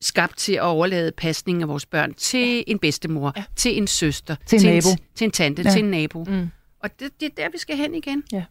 skabt 0.00 0.36
til 0.36 0.52
at 0.52 0.62
overlade 0.62 1.12
pasningen 1.12 1.62
af 1.62 1.68
vores 1.68 1.86
børn 1.86 2.14
til 2.14 2.56
ja. 2.56 2.62
en 2.66 2.78
bedstemor, 2.78 3.32
ja. 3.36 3.44
til 3.56 3.78
en 3.78 3.86
søster, 3.86 4.36
til 4.46 4.56
en, 4.56 4.60
til 4.60 4.70
nabo. 4.70 4.90
en, 4.90 4.98
til 5.14 5.24
en 5.24 5.30
tante, 5.30 5.62
ja. 5.62 5.70
til 5.70 5.84
en 5.84 5.90
nabo. 5.90 6.24
Mm. 6.24 6.50
Og 6.82 7.00
det, 7.00 7.20
det 7.20 7.26
er 7.26 7.34
der, 7.36 7.48
vi 7.48 7.58
skal 7.58 7.76
hen 7.76 7.94
igen. 7.94 8.24
Ja. 8.32 8.44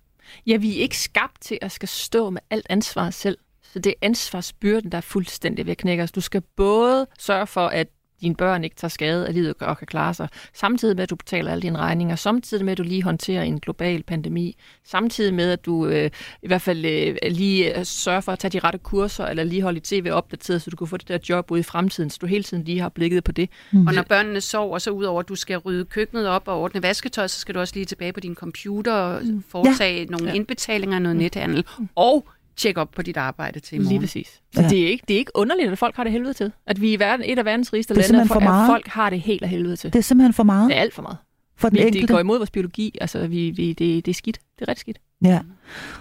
ja, 0.47 0.57
vi 0.57 0.77
er 0.77 0.81
ikke 0.81 0.97
skabt 0.97 1.41
til 1.41 1.59
at 1.61 1.71
skal 1.71 1.89
stå 1.89 2.29
med 2.29 2.41
alt 2.49 2.65
ansvar 2.69 3.09
selv. 3.09 3.37
Så 3.61 3.79
det 3.79 3.89
er 3.89 3.93
ansvarsbyrden, 4.01 4.91
der 4.91 4.97
er 4.97 5.01
fuldstændig 5.01 5.65
ved 5.65 5.71
at 5.71 5.77
knække 5.77 6.03
os. 6.03 6.11
Du 6.11 6.21
skal 6.21 6.41
både 6.41 7.07
sørge 7.19 7.47
for, 7.47 7.67
at 7.67 7.87
dine 8.21 8.35
børn 8.35 8.63
ikke 8.63 8.75
tager 8.75 8.89
skade 8.89 9.27
af 9.27 9.33
livet 9.33 9.55
og 9.59 9.77
kan 9.77 9.87
klare 9.87 10.13
sig, 10.13 10.27
samtidig 10.53 10.95
med, 10.95 11.03
at 11.03 11.09
du 11.09 11.15
betaler 11.15 11.51
alle 11.51 11.61
dine 11.61 11.77
regninger, 11.77 12.15
samtidig 12.15 12.65
med, 12.65 12.71
at 12.71 12.77
du 12.77 12.83
lige 12.83 13.03
håndterer 13.03 13.43
en 13.43 13.59
global 13.59 14.03
pandemi, 14.03 14.57
samtidig 14.83 15.33
med, 15.33 15.51
at 15.51 15.65
du 15.65 15.85
øh, 15.85 16.11
i 16.41 16.47
hvert 16.47 16.61
fald 16.61 16.85
øh, 16.85 17.15
lige 17.31 17.79
øh, 17.79 17.85
sørger 17.85 18.21
for 18.21 18.31
at 18.31 18.39
tage 18.39 18.51
de 18.51 18.59
rette 18.59 18.79
kurser, 18.79 19.25
eller 19.25 19.43
lige 19.43 19.61
holde 19.61 19.79
dit 19.79 19.83
tv 19.83 20.09
opdateret, 20.11 20.61
så 20.61 20.69
du 20.69 20.75
kan 20.75 20.87
få 20.87 20.97
det 20.97 21.07
der 21.07 21.17
job 21.29 21.51
ude 21.51 21.59
i 21.59 21.63
fremtiden, 21.63 22.09
så 22.09 22.17
du 22.21 22.27
hele 22.27 22.43
tiden 22.43 22.63
lige 22.63 22.79
har 22.79 22.89
blikket 22.89 23.23
på 23.23 23.31
det. 23.31 23.49
Mm. 23.71 23.87
Og 23.87 23.93
når 23.93 24.01
børnene 24.01 24.41
sover, 24.41 24.77
så 24.77 24.91
udover 24.91 25.19
at 25.19 25.29
du 25.29 25.35
skal 25.35 25.57
rydde 25.57 25.85
køkkenet 25.85 26.27
op 26.27 26.47
og 26.47 26.61
ordne 26.61 26.83
vasketøj, 26.83 27.27
så 27.27 27.39
skal 27.39 27.55
du 27.55 27.59
også 27.59 27.75
lige 27.75 27.85
tilbage 27.85 28.13
på 28.13 28.19
din 28.19 28.35
computer 28.35 28.93
og 28.93 29.21
mm. 29.25 29.43
foretage 29.49 29.99
ja. 29.99 30.05
nogle 30.05 30.27
ja. 30.27 30.33
indbetalinger 30.33 30.95
af 30.95 31.01
noget 31.01 31.15
mm. 31.15 31.21
nethandel. 31.21 31.65
Og 31.95 32.27
tjekke 32.59 32.81
op 32.81 32.91
på 32.95 33.01
dit 33.01 33.17
arbejde 33.17 33.59
til 33.59 33.75
i 33.75 33.77
morgen. 33.77 33.89
Lige 33.89 33.99
præcis. 33.99 34.41
Så 34.55 34.61
ja. 34.61 34.67
det, 34.67 34.83
er 34.83 34.87
ikke, 34.87 35.03
det 35.07 35.13
er 35.13 35.17
ikke 35.17 35.31
underligt, 35.35 35.71
at 35.71 35.77
folk 35.77 35.95
har 35.95 36.03
det 36.03 36.11
helvede 36.11 36.33
til. 36.33 36.51
At 36.67 36.81
vi 36.81 36.93
er 36.93 36.97
verden, 36.97 37.25
et 37.25 37.39
af 37.39 37.45
verdens 37.45 37.73
rigeste 37.73 37.93
lande, 37.93 38.27
for 38.27 38.35
at 38.35 38.67
folk 38.67 38.87
har 38.87 39.09
det 39.09 39.21
helt 39.21 39.43
af 39.43 39.49
helvede 39.49 39.75
til. 39.75 39.93
Det 39.93 39.99
er 39.99 40.03
simpelthen 40.03 40.33
for 40.33 40.43
meget. 40.43 40.69
Det 40.69 40.77
er 40.77 40.81
alt 40.81 40.93
for 40.93 41.01
meget. 41.01 41.17
For 41.57 41.69
den 41.69 41.77
vi, 41.77 41.81
enkelte. 41.81 42.07
Det 42.07 42.09
går 42.09 42.19
imod 42.19 42.37
vores 42.37 42.51
biologi. 42.51 42.97
Altså, 43.01 43.27
vi, 43.27 43.49
vi, 43.49 43.73
det, 43.73 44.05
det 44.05 44.11
er 44.11 44.13
skidt. 44.13 44.39
Det 44.59 44.67
er 44.67 44.71
ret 44.71 44.79
skidt. 44.79 44.99
Ja. 45.23 45.39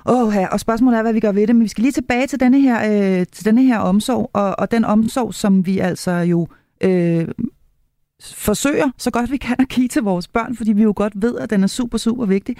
Oh, 0.04 0.34
ja. 0.34 0.46
Og 0.46 0.60
spørgsmålet 0.60 0.98
er, 0.98 1.02
hvad 1.02 1.12
vi 1.12 1.20
gør 1.20 1.32
ved 1.32 1.46
det. 1.46 1.56
Men 1.56 1.62
vi 1.62 1.68
skal 1.68 1.82
lige 1.82 1.92
tilbage 1.92 2.26
til 2.26 2.40
denne 2.40 2.60
her, 2.60 2.78
øh, 3.20 3.26
til 3.32 3.44
denne 3.44 3.62
her 3.62 3.78
omsorg, 3.78 4.30
og, 4.32 4.58
og 4.58 4.70
den 4.70 4.84
omsorg, 4.84 5.34
som 5.34 5.66
vi 5.66 5.78
altså 5.78 6.12
jo 6.12 6.48
øh, 6.80 7.28
forsøger 8.22 8.90
så 8.98 9.10
godt 9.10 9.30
vi 9.30 9.36
kan 9.36 9.56
at 9.58 9.68
give 9.68 9.88
til 9.88 10.02
vores 10.02 10.28
børn, 10.28 10.56
fordi 10.56 10.72
vi 10.72 10.82
jo 10.82 10.92
godt 10.96 11.12
ved, 11.16 11.38
at 11.38 11.50
den 11.50 11.62
er 11.62 11.66
super, 11.66 11.98
super 11.98 12.26
vigtig. 12.26 12.56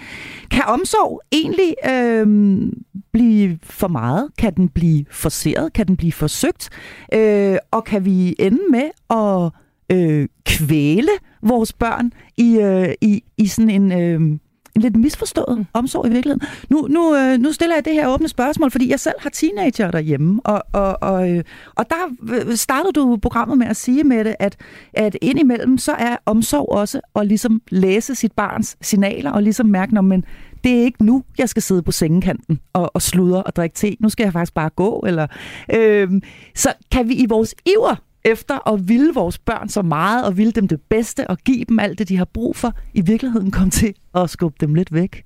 Kan 0.51 0.63
omsorg 0.67 1.21
egentlig 1.31 1.75
øh, 1.89 2.27
blive 3.11 3.59
for 3.63 3.87
meget? 3.87 4.29
Kan 4.37 4.55
den 4.55 4.69
blive 4.69 5.05
forseret? 5.11 5.73
Kan 5.73 5.87
den 5.87 5.97
blive 5.97 6.11
forsøgt? 6.11 6.69
Øh, 7.13 7.57
og 7.71 7.83
kan 7.83 8.05
vi 8.05 8.35
ende 8.39 8.59
med 8.71 8.89
at 9.09 9.51
øh, 9.97 10.27
kvæle 10.45 11.11
vores 11.43 11.73
børn 11.73 12.11
i, 12.37 12.57
øh, 12.57 12.93
i, 13.01 13.23
i 13.37 13.47
sådan 13.47 13.69
en... 13.69 13.91
Øh, 13.91 14.39
lidt 14.79 14.95
misforstået 14.95 15.57
mm. 15.57 15.65
omsorg 15.73 16.07
i 16.07 16.09
virkeligheden. 16.09 16.47
Nu, 16.69 16.87
nu, 16.89 17.15
øh, 17.15 17.37
nu 17.37 17.51
stiller 17.51 17.75
jeg 17.75 17.85
det 17.85 17.93
her 17.93 18.07
åbne 18.07 18.27
spørgsmål, 18.27 18.71
fordi 18.71 18.89
jeg 18.89 18.99
selv 18.99 19.15
har 19.19 19.29
teenager 19.29 19.91
derhjemme, 19.91 20.41
og, 20.45 20.63
og, 20.73 20.97
og, 21.01 21.31
øh, 21.31 21.43
og 21.75 21.85
der 21.89 22.55
startede 22.55 22.93
du 22.93 23.17
programmet 23.21 23.57
med 23.57 23.67
at 23.67 23.75
sige 23.75 24.03
med 24.03 24.23
det, 24.23 24.35
at, 24.39 24.57
at 24.93 25.17
indimellem 25.21 25.77
så 25.77 25.91
er 25.91 26.15
omsorg 26.25 26.69
også 26.69 27.01
at 27.15 27.27
ligesom 27.27 27.61
læse 27.69 28.15
sit 28.15 28.31
barns 28.31 28.77
signaler, 28.81 29.31
og 29.31 29.43
ligesom 29.43 29.65
mærke, 29.65 29.93
når 29.93 30.01
men 30.01 30.25
det 30.63 30.79
er 30.79 30.83
ikke 30.83 31.05
nu, 31.05 31.23
jeg 31.37 31.49
skal 31.49 31.61
sidde 31.61 31.81
på 31.81 31.91
sengekanten 31.91 32.59
og, 32.73 32.91
og 32.93 33.01
sludre 33.01 33.43
og 33.43 33.55
drikke 33.55 33.75
te. 33.75 33.95
Nu 33.99 34.09
skal 34.09 34.23
jeg 34.23 34.33
faktisk 34.33 34.53
bare 34.53 34.69
gå. 34.69 35.03
Eller, 35.07 35.27
øh, 35.73 36.11
så 36.55 36.73
kan 36.91 37.09
vi 37.09 37.13
i 37.13 37.25
vores 37.25 37.55
iver 37.65 37.95
efter 38.25 38.73
at 38.73 38.87
ville 38.87 39.13
vores 39.13 39.37
børn 39.37 39.69
så 39.69 39.81
meget, 39.81 40.25
og 40.25 40.37
ville 40.37 40.51
dem 40.51 40.67
det 40.67 40.81
bedste, 40.89 41.27
og 41.27 41.37
give 41.37 41.65
dem 41.65 41.79
alt 41.79 41.99
det, 41.99 42.09
de 42.09 42.17
har 42.17 42.25
brug 42.25 42.55
for, 42.55 42.73
i 42.93 43.01
virkeligheden 43.01 43.51
kom 43.51 43.69
til 43.69 43.93
at 44.15 44.29
skubbe 44.29 44.57
dem 44.61 44.75
lidt 44.75 44.93
væk. 44.93 45.23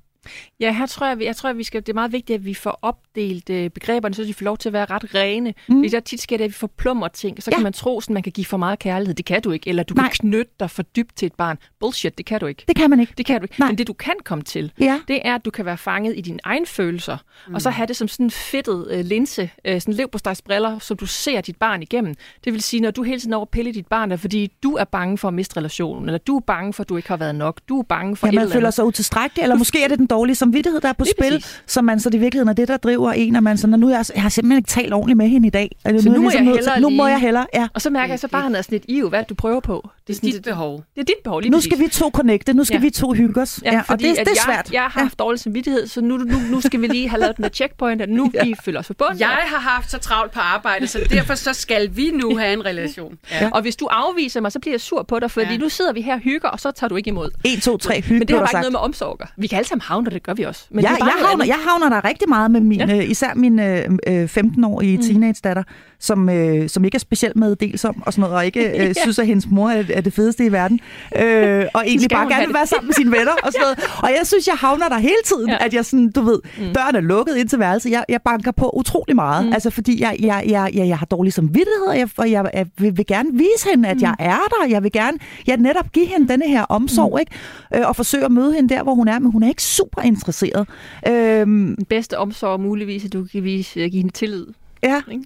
Ja, 0.59 0.74
her 0.74 0.86
tror 0.86 1.07
jeg, 1.07 1.21
jeg 1.21 1.36
tror, 1.36 1.49
at 1.49 1.57
vi 1.57 1.63
skal, 1.63 1.82
det 1.82 1.89
er 1.89 1.93
meget 1.93 2.11
vigtigt, 2.11 2.38
at 2.38 2.45
vi 2.45 2.53
får 2.53 2.80
opdelt 2.82 3.49
øh, 3.49 3.69
begreberne, 3.69 4.15
så 4.15 4.24
de 4.24 4.34
får 4.34 4.43
lov 4.43 4.57
til 4.57 4.69
at 4.69 4.74
være 4.74 4.86
ret 4.86 5.15
rene. 5.15 5.53
Mm. 5.67 5.76
Fordi 5.76 5.89
der 5.89 5.99
tit 5.99 6.21
sker 6.21 6.38
det, 6.38 6.43
at 6.43 6.49
vi 6.49 6.53
forplummer 6.53 7.07
ting. 7.07 7.43
Så 7.43 7.51
ja. 7.51 7.55
kan 7.55 7.63
man 7.63 7.74
tro, 7.74 7.97
at 7.97 8.09
man 8.09 8.24
kan 8.24 8.32
give 8.32 8.45
for 8.45 8.57
meget 8.57 8.80
kærlighed. 8.80 9.15
Det 9.15 9.26
kan 9.26 9.41
du 9.41 9.51
ikke. 9.51 9.69
Eller 9.69 9.84
du 9.84 9.93
Nej. 9.93 10.03
kan 10.03 10.11
knytte 10.11 10.51
dig 10.59 10.69
for 10.69 10.84
dybt 10.84 11.15
til 11.15 11.26
et 11.26 11.34
barn. 11.34 11.57
Bullshit, 11.80 12.17
det 12.17 12.26
kan 12.26 12.39
du 12.39 12.45
ikke. 12.45 12.63
Det 12.67 12.76
kan 12.76 12.89
man 12.89 12.99
ikke. 12.99 13.13
Det 13.17 13.26
kan 13.26 13.39
du 13.39 13.43
ikke. 13.43 13.55
Nej. 13.59 13.69
Men 13.69 13.78
det, 13.78 13.88
du 13.88 13.93
kan 13.93 14.15
komme 14.24 14.43
til, 14.43 14.71
ja. 14.80 14.99
det 15.07 15.21
er, 15.26 15.36
at 15.36 15.45
du 15.45 15.51
kan 15.51 15.65
være 15.65 15.78
fanget 15.78 16.17
i 16.17 16.21
dine 16.21 16.39
egne 16.43 16.65
følelser. 16.65 17.17
Mm. 17.47 17.55
Og 17.55 17.61
så 17.61 17.69
have 17.69 17.88
det 17.88 17.95
som 17.95 18.07
sådan 18.07 18.26
en 18.26 18.32
fedtet 18.32 18.88
øh, 18.91 19.05
linse, 19.05 19.49
øh, 19.65 19.82
sådan 19.82 19.93
lev 19.93 20.09
på 20.09 20.19
briller, 20.45 20.80
som 20.80 20.97
du 20.97 21.05
ser 21.05 21.41
dit 21.41 21.57
barn 21.57 21.82
igennem. 21.82 22.15
Det 22.43 22.53
vil 22.53 22.61
sige, 22.61 22.82
når 22.82 22.91
du 22.91 23.03
hele 23.03 23.19
tiden 23.19 23.34
over 23.34 23.45
pille 23.45 23.74
dit 23.74 23.88
barn, 23.88 24.11
er, 24.11 24.15
fordi 24.15 24.51
du 24.63 24.76
er 24.76 24.84
bange 24.84 25.17
for 25.17 25.28
at 25.28 25.34
miste 25.34 25.57
relationen, 25.57 26.09
eller 26.09 26.17
du 26.17 26.38
er 26.38 26.41
bange 26.41 26.74
for, 26.74 26.84
at 26.84 26.89
du 26.89 26.97
ikke 26.97 27.09
har 27.09 27.17
været 27.17 27.36
nok. 27.36 27.61
Du 27.69 27.80
er 27.80 27.84
bange 27.84 28.15
for 28.15 28.28
ja, 28.28 28.32
man 28.32 28.49
føler 28.49 28.71
sig 28.71 28.86
utilstrækkelig, 28.86 29.43
eller 29.43 29.55
måske 29.55 29.84
er 29.84 29.88
det 29.88 29.99
den 29.99 30.07
dårlig 30.14 30.38
samvittighed, 30.38 30.82
der 30.82 30.88
er 30.89 30.93
på 30.93 31.03
Lige 31.03 31.14
spil, 31.20 31.32
præcis. 31.41 31.61
som 31.68 31.86
man 31.86 31.99
så 31.99 32.09
det 32.09 32.18
i 32.18 32.20
virkeligheden 32.20 32.49
er 32.49 32.53
det, 32.53 32.68
der 32.68 32.78
driver 32.78 33.11
en, 33.11 33.36
at 33.36 33.43
man 33.43 33.57
så, 33.57 33.68
når 33.68 33.78
nu 33.78 33.89
er 33.89 33.95
jeg, 33.95 34.05
jeg 34.16 34.22
har 34.22 34.30
simpelthen 34.30 34.57
ikke 34.57 34.68
talt 34.70 34.93
ordentligt 34.93 35.18
med 35.18 35.28
hende 35.30 35.47
i 35.47 35.51
dag. 35.51 35.76
Det 35.86 36.03
Så 36.03 36.09
nu 36.09 36.16
er 36.16 36.20
må 36.20 36.30
ligesom 36.30 36.45
jeg 36.45 36.53
til- 36.53 36.53
hellere 36.53 36.80
Nu 36.80 36.89
må 36.89 37.07
jeg 37.07 37.20
hellere, 37.20 37.45
ja. 37.53 37.68
Og 37.74 37.82
så 37.82 37.89
mærker 37.89 38.11
jeg 38.14 38.20
så 38.20 38.28
bare, 38.28 38.39
at 38.39 38.43
han 38.43 38.55
er 38.55 38.61
sådan 38.61 38.76
lidt, 38.76 38.84
Ivo, 38.88 39.09
hvad 39.09 39.20
det, 39.20 39.30
du 39.30 39.34
prøver 39.36 39.59
på? 39.59 39.89
Det 40.07 40.14
er 40.14 40.18
sådan, 40.18 40.32
dit 40.32 40.43
behov. 40.43 40.84
Det 40.95 41.01
er 41.01 41.05
dit 41.05 41.16
behov, 41.24 41.39
lige 41.41 41.51
Nu 41.51 41.61
skal 41.61 41.80
vi 41.80 41.88
to 41.88 42.09
connecte, 42.14 42.53
nu 42.53 42.64
skal 42.64 42.76
Ja. 42.76 42.82
vi 42.82 42.89
to 42.89 43.11
hygge 43.14 43.41
os. 43.41 43.59
Ja, 43.66 43.80
og 43.80 43.86
fordi 43.86 44.03
det, 44.07 44.18
det 44.18 44.28
er 44.28 44.32
jeg, 44.32 44.38
svært. 44.45 44.70
Jeg 44.74 44.82
har 44.82 44.89
haft 45.01 45.20
dårlig 45.20 45.39
samvittighed, 45.39 45.88
så 45.88 46.01
nu, 46.01 46.18
nu, 46.18 46.38
nu 46.51 46.61
skal 46.61 46.82
vi 46.82 46.88
lige 46.88 47.09
have 47.09 47.20
lavet 47.20 47.38
den 47.38 47.43
der 47.43 47.49
checkpoint, 47.49 48.01
at 48.01 48.09
nu 48.09 48.32
ja. 48.34 48.43
vi 48.43 48.55
føler 48.66 48.80
os 48.80 48.88
forbundet. 48.88 49.20
Jeg 49.20 49.28
har 49.28 49.59
haft 49.59 49.91
så 49.91 49.97
travlt 49.97 50.32
på 50.32 50.39
arbejde, 50.39 50.88
så 50.88 50.99
derfor 51.09 51.36
så 51.36 51.53
skal 51.53 51.89
vi 51.95 52.11
nu 52.14 52.38
have 52.38 52.53
en 52.53 52.66
relation. 52.66 53.18
Ja. 53.32 53.49
Og 53.51 53.61
hvis 53.61 53.76
du 53.76 53.86
afviser 53.91 54.41
mig, 54.41 54.51
så 54.51 54.59
bliver 54.59 54.74
jeg 54.74 54.82
sur 54.82 55.03
på 55.03 55.20
dig, 55.20 55.32
fordi 55.32 55.45
Ja. 55.45 55.51
ja. 55.51 55.57
nu 55.57 55.70
sidder 55.70 55.93
vi 55.93 56.01
her 56.01 56.14
og 56.14 56.20
hygger, 56.20 56.49
og 56.49 56.59
så 56.59 56.72
tager 56.72 56.89
du 56.89 56.95
ikke 56.95 57.07
imod. 57.07 57.30
1, 57.45 57.61
2, 57.64 57.78
3, 57.78 58.01
hygge, 58.01 58.20
Men 58.20 58.28
det 58.28 58.30
har 58.30 58.38
bare 58.39 58.43
ikke 58.43 58.51
sagt. 58.51 58.61
noget 58.61 58.72
med 58.72 58.80
omsorg. 58.80 59.20
Vi 59.38 59.47
kan 59.47 59.57
alle 59.57 59.68
sammen 59.68 59.82
havne, 59.82 60.02
og 60.07 60.11
det 60.13 60.23
gør 60.23 60.33
vi 60.33 60.43
også. 60.43 60.65
Men 60.69 60.75
Men 60.75 60.83
det 60.83 60.89
jeg, 60.89 60.95
er 60.95 60.99
bare 60.99 61.09
jeg, 61.17 61.27
havner, 61.27 61.45
jeg 61.45 61.59
havner 61.67 61.89
der 61.89 62.05
rigtig 62.05 62.29
meget 62.29 62.51
med 62.51 62.61
min, 62.61 62.79
ja. 62.79 62.97
øh, 62.97 63.09
især 63.09 63.33
min 63.35 63.59
øh, 63.59 63.83
øh, 64.07 64.23
15-årige 64.23 64.97
mm. 64.97 65.03
teenage-datter, 65.03 65.63
som, 66.03 66.29
øh, 66.29 66.69
som 66.69 66.85
ikke 66.85 66.95
er 66.95 66.99
specielt 66.99 67.35
meddelsom 67.35 68.03
og 68.05 68.13
sådan 68.13 68.21
noget, 68.21 68.35
og 68.35 68.45
ikke 68.45 68.69
øh, 68.79 68.93
Ja. 68.93 68.93
synes, 69.01 69.19
at 69.19 69.27
hendes 69.27 69.47
mor 69.49 69.69
er, 69.69 69.83
er 69.93 70.01
det 70.01 70.13
fedeste 70.13 70.45
i 70.45 70.51
verden, 70.51 70.79
øh, 71.15 71.65
og 71.73 71.83
egentlig 71.87 72.09
bare 72.09 72.29
gerne 72.29 72.45
vil 72.45 72.53
være 72.53 72.67
sammen 72.67 72.87
med 72.87 72.93
sine 72.93 73.11
venner 73.11 73.31
og 73.43 73.51
sådan 73.51 73.61
noget. 73.67 73.79
Og 74.03 74.09
jeg 74.09 74.27
synes, 74.27 74.47
jeg 74.47 74.55
havner 74.55 74.89
der 74.89 74.97
hele 74.97 75.23
tiden, 75.25 75.49
ja. 75.49 75.53
Ja. 75.53 75.65
at 75.65 75.73
jeg 75.73 75.85
sådan, 75.85 76.11
du 76.11 76.21
ved, 76.21 76.39
mm. 76.59 76.73
døren 76.73 76.95
er 76.95 76.99
lukket 76.99 77.37
ind 77.37 77.49
til 77.49 77.59
værelset. 77.59 77.91
Jeg, 77.91 78.05
jeg 78.09 78.21
banker 78.25 78.51
på 78.51 78.69
utrolig 78.69 79.15
meget, 79.15 79.45
mm. 79.45 79.53
altså 79.53 79.69
fordi 79.69 80.01
jeg, 80.01 80.15
jeg, 80.19 80.43
jeg, 80.47 80.71
jeg, 80.73 80.87
jeg 80.87 80.97
har 80.97 81.05
dårlig 81.05 81.33
samvittighed, 81.33 81.87
og 81.87 81.97
jeg, 81.97 82.09
og 82.17 82.31
jeg, 82.31 82.49
jeg 82.53 82.65
vil, 82.77 82.97
vil 82.97 83.05
gerne 83.05 83.29
vise 83.33 83.69
hende, 83.71 83.89
at 83.89 83.97
mm. 83.97 84.01
jeg 84.01 84.15
er 84.19 84.39
der. 84.49 84.69
Jeg 84.69 84.83
vil 84.83 84.91
gerne 84.91 85.17
jeg 85.47 85.57
netop 85.57 85.91
give 85.91 86.05
hende 86.05 86.27
denne 86.27 86.47
her 86.47 86.63
omsorg, 86.63 87.11
mm. 87.13 87.19
ikke? 87.19 87.81
Øh, 87.81 87.87
og 87.89 87.95
forsøge 87.95 88.25
at 88.25 88.31
møde 88.31 88.53
hende 88.53 88.75
der, 88.75 88.83
hvor 88.83 88.93
hun 88.93 89.07
er, 89.07 89.19
men 89.19 89.31
hun 89.31 89.43
er 89.43 89.47
ikke 89.47 89.63
super 89.63 90.01
interesseret. 90.01 90.67
Den 91.05 91.85
bedste 91.89 92.17
omsorg 92.17 92.59
muligvis, 92.59 93.05
at 93.05 93.13
du 93.13 93.25
kan 93.31 93.43
vise, 93.43 93.79
give 93.79 93.91
hende 93.91 94.11
tillid. 94.13 94.45
Ja. 94.83 95.01
Ikke? 95.11 95.23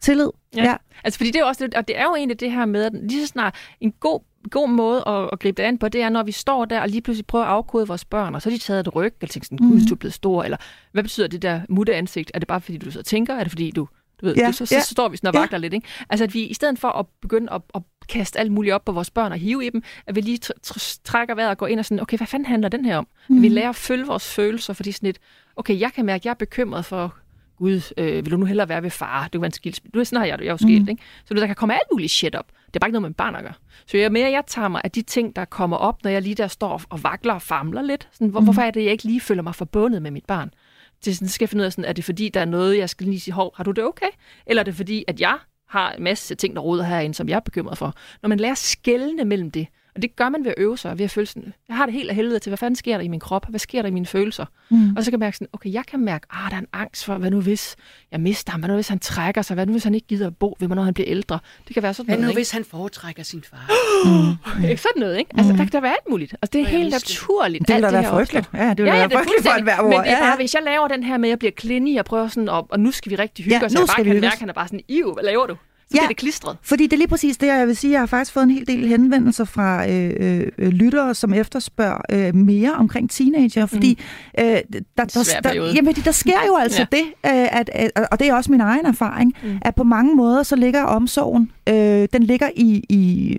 Tillid. 0.00 0.30
Ja. 0.56 0.62
ja. 0.62 0.76
Altså, 1.04 1.18
fordi 1.18 1.30
det 1.30 1.40
er 1.40 1.44
også 1.44 1.64
lidt, 1.64 1.74
og 1.74 1.88
det 1.88 1.98
er 1.98 2.04
jo 2.04 2.14
egentlig 2.14 2.40
det 2.40 2.52
her 2.52 2.66
med, 2.66 2.84
at 2.84 2.92
lige 2.92 3.20
så 3.20 3.26
snart 3.26 3.54
en 3.80 3.92
god, 3.92 4.20
god 4.50 4.68
måde 4.68 5.02
at, 5.06 5.28
at 5.32 5.38
gribe 5.38 5.62
det 5.62 5.68
an 5.68 5.78
på, 5.78 5.88
det 5.88 6.02
er, 6.02 6.08
når 6.08 6.22
vi 6.22 6.32
står 6.32 6.64
der 6.64 6.80
og 6.80 6.88
lige 6.88 7.00
pludselig 7.00 7.26
prøver 7.26 7.44
at 7.44 7.50
afkode 7.50 7.86
vores 7.86 8.04
børn, 8.04 8.34
og 8.34 8.42
så 8.42 8.50
har 8.50 8.56
de 8.56 8.62
taget 8.62 8.80
et 8.80 8.94
ryg, 8.94 9.14
eller 9.20 9.32
tænker 9.32 9.44
sådan, 9.44 9.58
gud, 9.58 9.80
du 9.88 9.94
er 9.94 9.98
blevet 9.98 10.14
stor, 10.14 10.42
eller 10.42 10.56
hvad 10.92 11.02
betyder 11.02 11.26
det 11.26 11.42
der 11.42 11.60
mutteansigt? 11.68 12.30
Er 12.34 12.38
det 12.38 12.48
bare, 12.48 12.60
fordi 12.60 12.78
du 12.78 12.90
så 12.90 13.02
tænker? 13.02 13.34
Er 13.34 13.42
det 13.42 13.52
fordi, 13.52 13.70
du, 13.70 13.88
du 14.20 14.26
ved, 14.26 14.34
Ja, 14.34 14.42
ja, 14.42 14.46
du, 14.46 14.52
så, 14.52 14.66
så, 14.66 14.74
ja, 14.74 14.80
så 14.80 14.90
står 14.90 15.08
vi 15.08 15.16
sådan 15.16 15.28
og 15.28 15.34
ja. 15.34 15.40
vakler 15.40 15.58
lidt, 15.58 15.74
ikke? 15.74 15.88
Altså, 16.10 16.24
at 16.24 16.34
vi 16.34 16.40
i 16.42 16.54
stedet 16.54 16.78
for 16.78 16.88
at 16.88 17.06
begynde 17.22 17.52
at, 17.52 17.62
at 17.74 17.82
kaste 18.08 18.38
alt 18.38 18.52
muligt 18.52 18.74
op 18.74 18.84
på 18.84 18.92
vores 18.92 19.10
børn 19.10 19.32
og 19.32 19.38
hive 19.38 19.66
i 19.66 19.70
dem, 19.70 19.82
at 20.06 20.16
vi 20.16 20.20
lige 20.20 20.38
tr- 20.44 20.70
tr- 20.70 21.00
trækker 21.04 21.34
vejret 21.34 21.50
og 21.50 21.58
går 21.58 21.66
ind 21.66 21.78
og 21.78 21.84
sådan, 21.84 22.00
okay, 22.00 22.16
hvad 22.16 22.26
fanden 22.26 22.46
handler 22.46 22.68
den 22.68 22.84
her 22.84 22.96
om? 22.96 23.06
Mm. 23.28 23.36
At 23.36 23.42
vi 23.42 23.48
lærer 23.48 23.68
at 23.68 23.76
følge 23.76 24.06
vores 24.06 24.34
følelser, 24.34 24.72
fordi 24.72 24.92
sådan 24.92 25.06
lidt, 25.06 25.18
okay, 25.56 25.80
jeg 25.80 25.92
kan 25.92 26.04
mærke, 26.06 26.20
at 26.20 26.24
jeg 26.24 26.30
er 26.30 26.34
bekymret 26.34 26.84
for, 26.84 27.14
Gud, 27.58 27.92
øh, 27.96 28.24
vil 28.24 28.30
du 28.30 28.36
nu 28.36 28.44
hellere 28.44 28.68
være 28.68 28.82
ved 28.82 28.90
far? 28.90 29.22
Det 29.22 29.32
kan 29.32 29.40
være 29.40 29.46
en 29.46 29.52
skilt. 29.52 29.80
Du 29.94 29.98
ved, 29.98 30.04
sådan 30.04 30.18
har 30.18 30.26
jeg 30.26 30.38
det, 30.38 30.44
jeg 30.44 30.50
er 30.50 30.54
jo 30.54 30.58
skilt, 30.58 30.82
mm. 30.82 30.88
ikke? 30.88 31.02
Så 31.24 31.34
du, 31.34 31.40
der 31.40 31.46
kan 31.46 31.56
komme 31.56 31.74
alt 31.74 31.88
muligt 31.92 32.12
shit 32.12 32.34
op. 32.34 32.46
Det 32.66 32.76
er 32.76 32.80
bare 32.80 32.88
ikke 32.88 33.00
noget 33.00 33.10
med 33.10 33.14
barn 33.14 33.36
at 33.36 33.42
gøre. 33.42 33.52
Så 33.86 33.96
jo 33.96 34.10
mere 34.10 34.30
jeg 34.30 34.42
tager 34.46 34.68
mig 34.68 34.80
af 34.84 34.90
de 34.90 35.02
ting, 35.02 35.36
der 35.36 35.44
kommer 35.44 35.76
op, 35.76 36.04
når 36.04 36.10
jeg 36.10 36.22
lige 36.22 36.34
der 36.34 36.46
står 36.46 36.82
og 36.88 37.02
vakler 37.02 37.34
og 37.34 37.42
famler 37.42 37.82
lidt. 37.82 38.08
Sådan, 38.12 38.28
hvor, 38.28 38.40
mm. 38.40 38.46
Hvorfor 38.46 38.62
er 38.62 38.70
det, 38.70 38.84
jeg 38.84 38.92
ikke 38.92 39.04
lige 39.04 39.20
føler 39.20 39.42
mig 39.42 39.54
forbundet 39.54 40.02
med 40.02 40.10
mit 40.10 40.24
barn? 40.24 40.50
Det 41.04 41.16
sådan, 41.16 41.28
skal 41.28 41.44
jeg 41.44 41.48
finde 41.48 41.62
ud 41.62 41.66
af, 41.66 41.72
sådan, 41.72 41.84
er 41.84 41.92
det 41.92 42.04
fordi, 42.04 42.28
der 42.28 42.40
er 42.40 42.44
noget, 42.44 42.78
jeg 42.78 42.90
skal 42.90 43.06
lige 43.06 43.20
sige, 43.20 43.34
hov, 43.34 43.52
har 43.56 43.64
du 43.64 43.70
det 43.70 43.84
okay? 43.84 44.10
Eller 44.46 44.62
er 44.62 44.64
det 44.64 44.74
fordi, 44.74 45.04
at 45.08 45.20
jeg 45.20 45.38
har 45.68 45.92
en 45.92 46.04
masse 46.04 46.34
ting, 46.34 46.56
der 46.56 46.60
roder 46.60 46.84
herinde, 46.84 47.14
som 47.14 47.28
jeg 47.28 47.36
er 47.36 47.40
bekymret 47.40 47.78
for? 47.78 47.94
Når 48.22 48.28
man 48.28 48.40
lærer 48.40 48.52
at 48.52 48.58
skelne 48.58 49.24
mellem 49.24 49.50
det, 49.50 49.66
og 49.94 50.02
det 50.02 50.16
gør 50.16 50.28
man 50.28 50.44
ved 50.44 50.50
at 50.50 50.54
øve 50.58 50.78
sig, 50.78 50.98
ved 50.98 51.04
at 51.04 51.10
føle 51.10 51.26
sådan, 51.26 51.52
jeg 51.68 51.76
har 51.76 51.86
det 51.86 51.92
helt 51.94 52.10
af 52.10 52.14
helvede 52.16 52.38
til, 52.38 52.50
hvad 52.50 52.58
fanden 52.58 52.76
sker 52.76 52.96
der 52.96 53.04
i 53.04 53.08
min 53.08 53.20
krop? 53.20 53.46
Hvad 53.48 53.60
sker 53.60 53.82
der 53.82 53.88
i 53.88 53.92
mine 53.92 54.06
følelser? 54.06 54.44
Mm. 54.70 54.96
Og 54.96 55.04
så 55.04 55.10
kan 55.10 55.12
jeg 55.12 55.26
mærke 55.26 55.36
sådan, 55.36 55.48
okay, 55.52 55.72
jeg 55.72 55.86
kan 55.86 56.00
mærke, 56.00 56.26
ah, 56.30 56.50
der 56.50 56.56
er 56.56 56.60
en 56.60 56.66
angst 56.72 57.04
for, 57.04 57.14
hvad 57.14 57.30
nu 57.30 57.40
hvis 57.40 57.76
jeg 58.12 58.20
mister 58.20 58.52
ham? 58.52 58.60
Hvad 58.60 58.68
nu 58.68 58.74
hvis 58.74 58.88
han 58.88 58.98
trækker 58.98 59.42
sig? 59.42 59.54
Hvad 59.54 59.66
nu 59.66 59.72
hvis 59.72 59.84
han 59.84 59.94
ikke 59.94 60.06
gider 60.06 60.26
at 60.26 60.36
bo 60.36 60.56
ved 60.60 60.68
mig, 60.68 60.74
når 60.74 60.82
han 60.82 60.94
bliver 60.94 61.10
ældre? 61.10 61.38
Det 61.68 61.74
kan 61.74 61.82
være 61.82 61.94
sådan 61.94 62.06
Hvad 62.06 62.16
nu, 62.16 62.20
noget, 62.20 62.36
hvis 62.36 62.50
han 62.50 62.64
foretrækker 62.64 63.22
sin 63.22 63.42
far? 63.42 63.70
ikke? 64.68 64.82
Sådan 64.82 65.00
noget, 65.00 65.18
ikke? 65.18 65.30
Altså, 65.38 65.52
der 65.52 65.58
kan 65.58 65.68
der 65.72 65.80
være 65.80 65.92
alt 65.92 66.10
muligt. 66.10 66.32
Altså, 66.32 66.50
det 66.52 66.58
er 66.58 66.62
jeg 66.62 66.78
helt 66.78 66.90
naturligt. 66.90 67.68
Det 67.68 67.76
vil 67.76 67.84
alt 67.84 67.94
da 67.94 68.00
være 68.00 68.10
frygteligt. 68.10 68.50
Ja, 68.54 68.70
det 68.70 68.78
vil 68.78 68.84
ja, 68.84 68.90
være 68.92 69.00
ja, 69.00 69.08
det 69.08 69.14
er 69.14 69.18
frygteligt 69.18 69.46
for 69.46 69.54
enhver 69.54 69.78
ord. 69.80 69.88
Men 69.88 70.00
det 70.00 70.10
er 70.10 70.18
bare, 70.18 70.28
ja. 70.28 70.36
hvis 70.36 70.54
jeg 70.54 70.62
laver 70.62 70.88
den 70.88 71.02
her 71.02 71.18
med, 71.18 71.28
at 71.28 71.30
jeg 71.30 71.38
bliver 71.38 71.52
klinig 71.52 71.98
og 71.98 72.04
prøver 72.04 72.28
sådan, 72.28 72.48
op, 72.48 72.66
og 72.70 72.80
nu 72.80 72.90
skal 72.90 73.10
vi 73.10 73.16
rigtig 73.16 73.44
hygge 73.44 73.58
Ja, 73.60 73.66
os, 73.66 73.72
nu 73.72 73.78
og 73.78 73.80
jeg 73.80 73.88
skal 73.88 74.04
bare 74.04 74.04
vi 74.04 74.10
kan 74.10 74.20
mærke, 74.20 74.32
at 74.32 74.40
han 74.40 74.48
er 74.48 74.52
bare 74.52 74.68
sådan, 74.68 74.80
Iv, 74.88 75.12
hvad 75.12 75.24
laver 75.24 75.46
du? 75.46 75.56
Så 75.90 75.94
Ja. 75.94 75.98
bliver 76.00 76.08
det 76.08 76.16
klistret. 76.16 76.56
Fordi 76.62 76.84
det 76.84 76.92
er 76.92 76.96
lige 76.96 77.08
præcis 77.08 77.36
det, 77.36 77.46
jeg 77.46 77.66
vil 77.66 77.76
sige. 77.76 77.92
Jeg 77.92 78.00
har 78.00 78.06
faktisk 78.06 78.32
fået 78.32 78.44
en 78.44 78.50
hel 78.50 78.66
del 78.66 78.88
henvendelser 78.88 79.44
fra 79.44 79.90
øh, 79.90 80.46
øh, 80.58 80.68
lyttere, 80.68 81.14
som 81.14 81.34
efterspørger 81.34 82.00
øh, 82.12 82.34
mere 82.34 82.72
omkring 82.72 83.10
teenager, 83.10 83.66
fordi 83.66 83.98
øh, 84.40 84.44
der, 84.46 84.60
der, 84.96 85.40
der, 85.42 85.72
jamen, 85.74 85.94
der 85.94 86.12
sker 86.12 86.38
jo 86.46 86.56
altså 86.56 86.86
ja. 86.92 86.96
det, 86.96 87.04
øh, 87.26 87.58
at, 87.60 87.70
at, 87.72 87.90
og 88.10 88.18
det 88.18 88.28
er 88.28 88.34
også 88.34 88.50
min 88.52 88.60
egen 88.60 88.86
erfaring, 88.86 89.34
mm. 89.42 89.58
at 89.62 89.74
på 89.74 89.84
mange 89.84 90.14
måder 90.16 90.42
så 90.42 90.56
ligger 90.56 90.82
omsorgen, 90.82 91.50
øh, 91.68 92.08
den 92.12 92.22
ligger 92.22 92.48
i, 92.56 92.84
i 92.88 93.36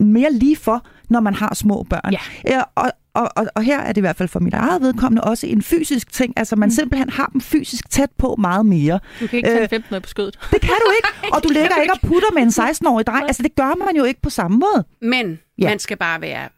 mere 0.00 0.32
lige 0.32 0.56
for, 0.56 0.86
når 1.12 1.20
man 1.20 1.34
har 1.34 1.54
små 1.54 1.82
børn. 1.90 2.12
Ja. 2.46 2.56
Øh, 2.58 2.62
og, 2.74 2.92
og, 3.14 3.30
og, 3.36 3.46
og 3.54 3.62
her 3.62 3.80
er 3.80 3.88
det 3.88 3.96
i 3.96 4.00
hvert 4.00 4.16
fald 4.16 4.28
for 4.28 4.40
mit 4.40 4.54
eget 4.54 4.82
vedkommende 4.82 5.24
også 5.24 5.46
en 5.46 5.62
fysisk 5.62 6.12
ting, 6.12 6.32
altså 6.36 6.56
man 6.56 6.66
mm. 6.66 6.70
simpelthen 6.70 7.10
har 7.10 7.26
dem 7.32 7.40
fysisk 7.40 7.90
tæt 7.90 8.10
på 8.18 8.34
meget 8.38 8.66
mere. 8.66 9.00
Du 9.20 9.26
kan 9.26 9.36
ikke 9.36 9.48
tage 9.48 9.60
Øh, 9.62 9.68
en 9.72 9.82
15-årig 9.82 10.02
på 10.02 10.08
skødet. 10.08 10.38
Det 10.50 10.60
kan 10.60 10.70
du 10.86 10.92
ikke, 10.96 11.34
og 11.34 11.42
du 11.42 11.48
ligger 11.58 11.76
ikke 11.82 11.92
og 11.94 12.00
putter 12.08 12.32
med 12.34 12.42
en 12.42 12.48
16-årig 12.48 13.06
dreng. 13.06 13.24
Altså 13.26 13.42
det 13.42 13.54
gør 13.54 13.84
man 13.86 13.96
jo 13.96 14.04
ikke 14.04 14.20
på 14.22 14.30
samme 14.30 14.58
måde. 14.58 14.84
Men 15.02 15.38
Ja. 15.58 15.64
ja. 15.64 15.68
man 15.68 15.78
skal 15.78 15.96
bare 15.96 16.20
være 16.20 16.48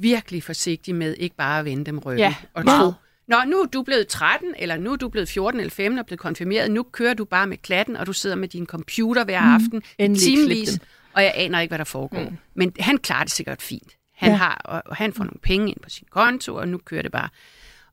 virkelig 0.00 0.42
forsigtig 0.42 0.94
med 0.94 1.14
ikke 1.18 1.36
bare 1.36 1.58
at 1.58 1.64
vende 1.64 1.84
dem 1.84 1.98
ryggen. 1.98 2.18
Ja. 2.18 2.34
Og 2.54 2.64
Ja. 2.66 2.70
tro, 2.78 2.92
Nå, 3.28 3.36
nu 3.46 3.56
er 3.60 3.66
du 3.66 3.82
blevet 3.82 4.06
13, 4.08 4.48
eller 4.58 4.76
nu 4.78 4.92
er 4.92 4.96
du 4.96 5.08
blevet 5.08 5.28
14 5.28 5.60
eller 5.60 5.70
15 5.70 5.98
og 5.98 6.06
blevet 6.06 6.20
konfirmeret. 6.20 6.70
Nu 6.70 6.82
kører 6.92 7.14
du 7.14 7.24
bare 7.24 7.46
med 7.46 7.56
klatten, 7.56 7.96
og 7.96 8.06
du 8.06 8.12
sidder 8.12 8.36
med 8.36 8.48
din 8.48 8.66
computer 8.66 9.24
hver 9.24 9.40
aften 9.40 9.82
i 9.98 10.02
Endelig 10.02 10.22
timevis, 10.22 10.68
dem. 10.68 10.78
Og 11.12 11.22
jeg 11.22 11.32
aner 11.34 11.60
ikke, 11.60 11.70
hvad 11.70 11.78
der 11.78 11.84
foregår. 11.84 12.20
Mm. 12.30 12.36
Men 12.54 12.72
han 12.80 12.98
klarer 12.98 13.24
det 13.24 13.32
sikkert 13.32 13.62
fint. 13.62 13.96
Han 14.16 14.30
Ja. 14.30 14.36
har, 14.36 14.60
og, 14.64 14.82
og 14.86 14.96
han 14.96 15.12
får 15.12 15.24
nogle 15.24 15.40
penge 15.42 15.68
ind 15.68 15.80
på 15.82 15.90
sin 15.90 16.06
konto, 16.10 16.54
og 16.54 16.68
nu 16.68 16.78
kører 16.78 17.02
det 17.02 17.12
bare. 17.12 17.28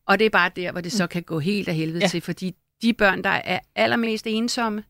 Og 0.06 0.20
det 0.20 0.26
er 0.26 0.30
bare 0.30 0.52
der, 0.56 0.72
hvor 0.72 0.82
det 0.82 0.92
så 0.92 1.08
kan 1.08 1.24
gå 1.24 1.40
helt 1.40 1.68
af 1.68 1.76
helvede 1.76 2.00
Ja. 2.04 2.08
til, 2.08 2.22
fordi 2.22 2.56
de 2.82 2.94
børn, 2.94 3.24
der 3.24 3.30
er 3.30 3.60
allermest 3.76 4.28
ensomme, 4.28 4.84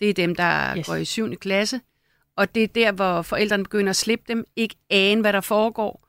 det 0.00 0.10
er 0.10 0.14
dem, 0.14 0.34
der 0.34 0.76
yes. 0.78 0.86
går 0.86 0.94
i 0.94 1.04
7. 1.04 1.36
klasse. 1.36 1.80
Og 2.36 2.54
det 2.54 2.62
er 2.62 2.66
der, 2.66 2.92
hvor 2.92 3.22
forældrene 3.22 3.64
begynder 3.64 3.90
at 3.90 3.96
slippe 3.96 4.24
dem, 4.28 4.44
ikke 4.56 4.74
ane, 4.90 5.20
hvad 5.20 5.32
der 5.32 5.40
foregår. 5.40 6.03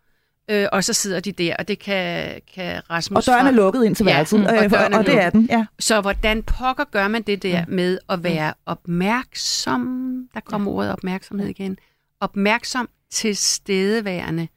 Øh, 0.49 0.67
og 0.71 0.83
så 0.83 0.93
sidder 0.93 1.19
de 1.19 1.31
der, 1.31 1.55
og 1.59 1.67
det 1.67 1.79
kan, 1.79 2.41
kan 2.55 2.81
Rasmus... 2.89 3.17
Og 3.27 3.33
døren 3.33 3.47
er 3.47 3.51
lukket 3.51 3.85
ind 3.85 3.95
til 3.95 4.05
Ja, 4.05 4.13
værelset, 4.13 4.47
og 4.47 4.55
øh, 4.65 4.71
og 4.99 5.05
det 5.05 5.21
er 5.23 5.29
den, 5.29 5.45
ja. 5.51 5.65
Så 5.79 6.01
hvordan 6.01 6.43
pokker 6.43 6.83
gør 6.83 7.07
man 7.07 7.21
det 7.21 7.43
der 7.43 7.65
med 7.67 7.97
at 8.09 8.23
være 8.23 8.53
opmærksom? 8.65 10.27
Der 10.33 10.39
kommer 10.39 10.71
ordet 10.71 10.91
opmærksomhed 10.91 11.47
igen. 11.47 11.77
Opmærksom 12.19 12.89
til 13.11 13.35
stedeværende 13.37 14.47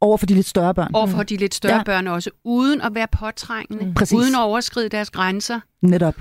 Over 0.00 0.16
for 0.16 0.26
de 0.26 0.34
lidt 0.34 0.46
større 0.46 0.74
børn. 0.74 0.90
overfor 0.94 1.22
de 1.22 1.36
lidt 1.36 1.54
større 1.54 1.76
Ja. 1.76 1.82
børn 1.82 2.06
også, 2.06 2.30
uden 2.44 2.80
at 2.80 2.94
være 2.94 3.08
påtrængende, 3.12 3.94
Præcis. 3.94 4.12
uden 4.18 4.34
at 4.34 4.40
overskride 4.40 4.88
deres 4.88 5.10
grænser, 5.10 5.60
Netop. 5.82 6.14